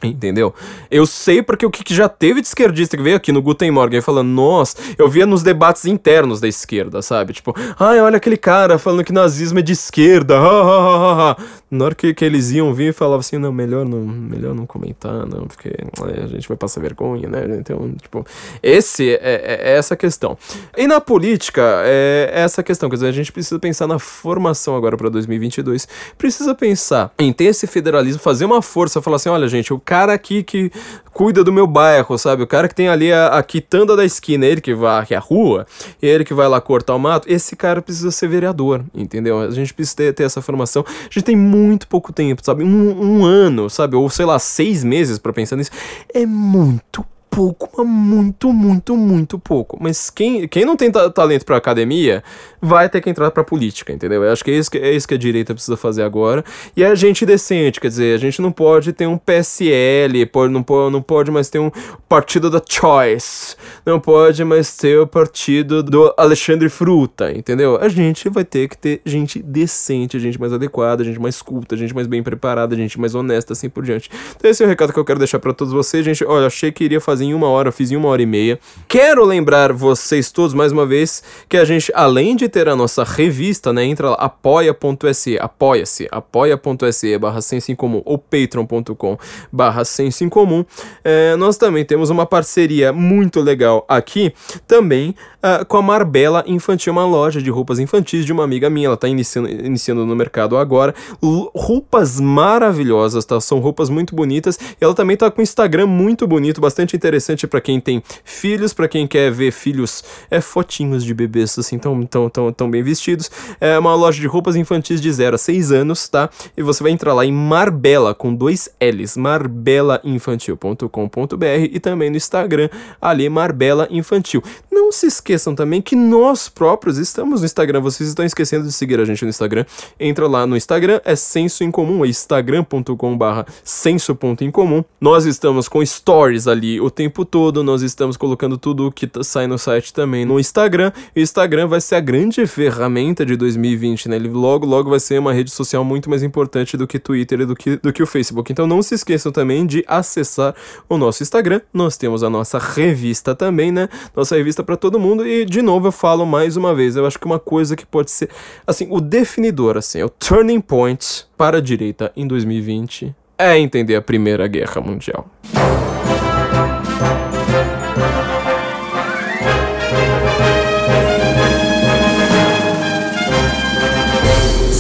[0.03, 0.55] Entendeu?
[0.91, 4.03] Eu sei porque o que já teve de esquerdista que veio aqui no Guten Morgen
[4.03, 7.33] falando, nossa, eu via nos debates internos da esquerda, sabe?
[7.33, 11.37] Tipo, ai, olha aquele cara falando que nazismo é de esquerda, ha, ha, ha, ha.
[11.71, 15.27] Na hora que, que eles iam vir, falava assim, não, melhor não, melhor não comentar,
[15.27, 17.57] não, porque é, a gente vai passar vergonha, né?
[17.59, 18.25] Então, tipo,
[18.63, 20.37] esse é, é, é essa questão.
[20.77, 24.97] E na política, é essa questão, quer dizer, a gente precisa pensar na formação agora
[24.97, 29.73] para 2022, precisa pensar em ter esse federalismo, fazer uma força, falar assim, olha, gente,
[29.73, 30.71] o cara aqui que
[31.13, 32.43] cuida do meu bairro, sabe?
[32.43, 35.17] O cara que tem ali a, a quitanda da esquina, ele que vai, que é
[35.17, 35.67] a rua,
[36.03, 39.41] ele que vai lá cortar o mato, esse cara precisa ser vereador, entendeu?
[39.41, 40.85] A gente precisa ter, ter essa formação.
[40.87, 42.65] A gente tem muito pouco tempo, sabe?
[42.65, 43.97] Um, um ano, sabe?
[43.97, 45.71] Ou sei lá, seis meses para pensar nisso.
[46.13, 47.07] É muito
[47.37, 49.77] pouco, mas muito, muito, muito pouco.
[49.79, 52.25] Mas quem, quem não tem talento pra academia
[52.63, 54.25] vai ter que entrar pra política, entendeu?
[54.25, 56.43] Eu acho que é isso que, é isso que a direita precisa fazer agora.
[56.75, 60.63] E é gente decente, quer dizer, a gente não pode ter um PSL, pode, não,
[60.63, 61.71] pode, não pode mais ter um
[62.09, 63.55] partido da Choice,
[63.85, 67.77] não pode mais ter o partido do Alexandre Fruta, entendeu?
[67.79, 71.95] A gente vai ter que ter gente decente, gente mais adequada, gente mais culta, gente
[71.95, 74.09] mais bem preparada, gente mais honesta, assim por diante.
[74.35, 76.25] Então esse é o recado que eu quero deixar para todos vocês, gente.
[76.25, 78.59] Olha, achei que iria fazer em uma hora, eu fiz em uma hora e meia.
[78.89, 83.05] Quero lembrar vocês todos, mais uma vez, que a gente, além de ter a nossa
[83.05, 89.19] revista, né, entra lá, apoia.se, apoia-se, apoia.se barra senso em comum, ou patreon.com
[89.53, 90.65] barra senso em comum,
[91.05, 94.33] é, nós também temos uma parceria muito legal aqui,
[94.67, 98.89] também uh, com a Marbella Infantil, uma loja de roupas infantis de uma amiga minha,
[98.89, 104.59] ela tá iniciando, iniciando no mercado agora, L roupas maravilhosas, tá, são roupas muito bonitas,
[104.59, 108.03] e ela também tá com um Instagram muito bonito, bastante interessante, interessante para quem tem
[108.25, 112.69] filhos, para quem quer ver filhos, é fotinhos de bebês assim tão, tão, tão, tão
[112.69, 113.31] bem vestidos.
[113.61, 116.29] É uma loja de roupas infantis de 0 a 6 anos, tá?
[116.57, 122.69] E você vai entrar lá em Marbella com dois L's, marbelainfantil.com.br e também no Instagram
[123.01, 124.43] ali Marbella Infantil.
[124.71, 127.81] Não se esqueçam também que nós próprios estamos no Instagram.
[127.81, 129.65] Vocês estão esquecendo de seguir a gente no Instagram.
[129.99, 134.83] Entra lá no Instagram, é senso em comum, é instagram.com/barra senso.incomum.
[135.01, 137.63] Nós estamos com stories ali o tempo todo.
[137.63, 140.91] Nós estamos colocando tudo o que tá, sai no site também no Instagram.
[141.15, 144.17] O Instagram vai ser a grande ferramenta de 2020, né?
[144.17, 147.47] Ele logo, logo vai ser uma rede social muito mais importante do que Twitter e
[147.47, 148.51] do que, do que o Facebook.
[148.51, 150.55] Então não se esqueçam também de acessar
[150.89, 151.61] o nosso Instagram.
[151.73, 153.89] Nós temos a nossa revista também, né?
[154.17, 155.27] Nossa revista para todo mundo.
[155.27, 158.11] E de novo eu falo mais uma vez, eu acho que uma coisa que pode
[158.11, 158.31] ser
[158.67, 164.03] assim, o definidor assim, o turning point para a direita em 2020 é entender a
[164.03, 165.31] Primeira Guerra Mundial.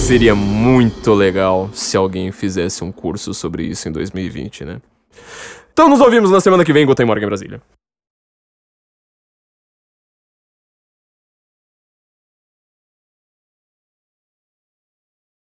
[0.06, 4.80] Seria muito legal se alguém fizesse um curso sobre isso em 2020, né?
[5.72, 7.60] Então nos ouvimos na semana que vem, Gotemorga em Brasília.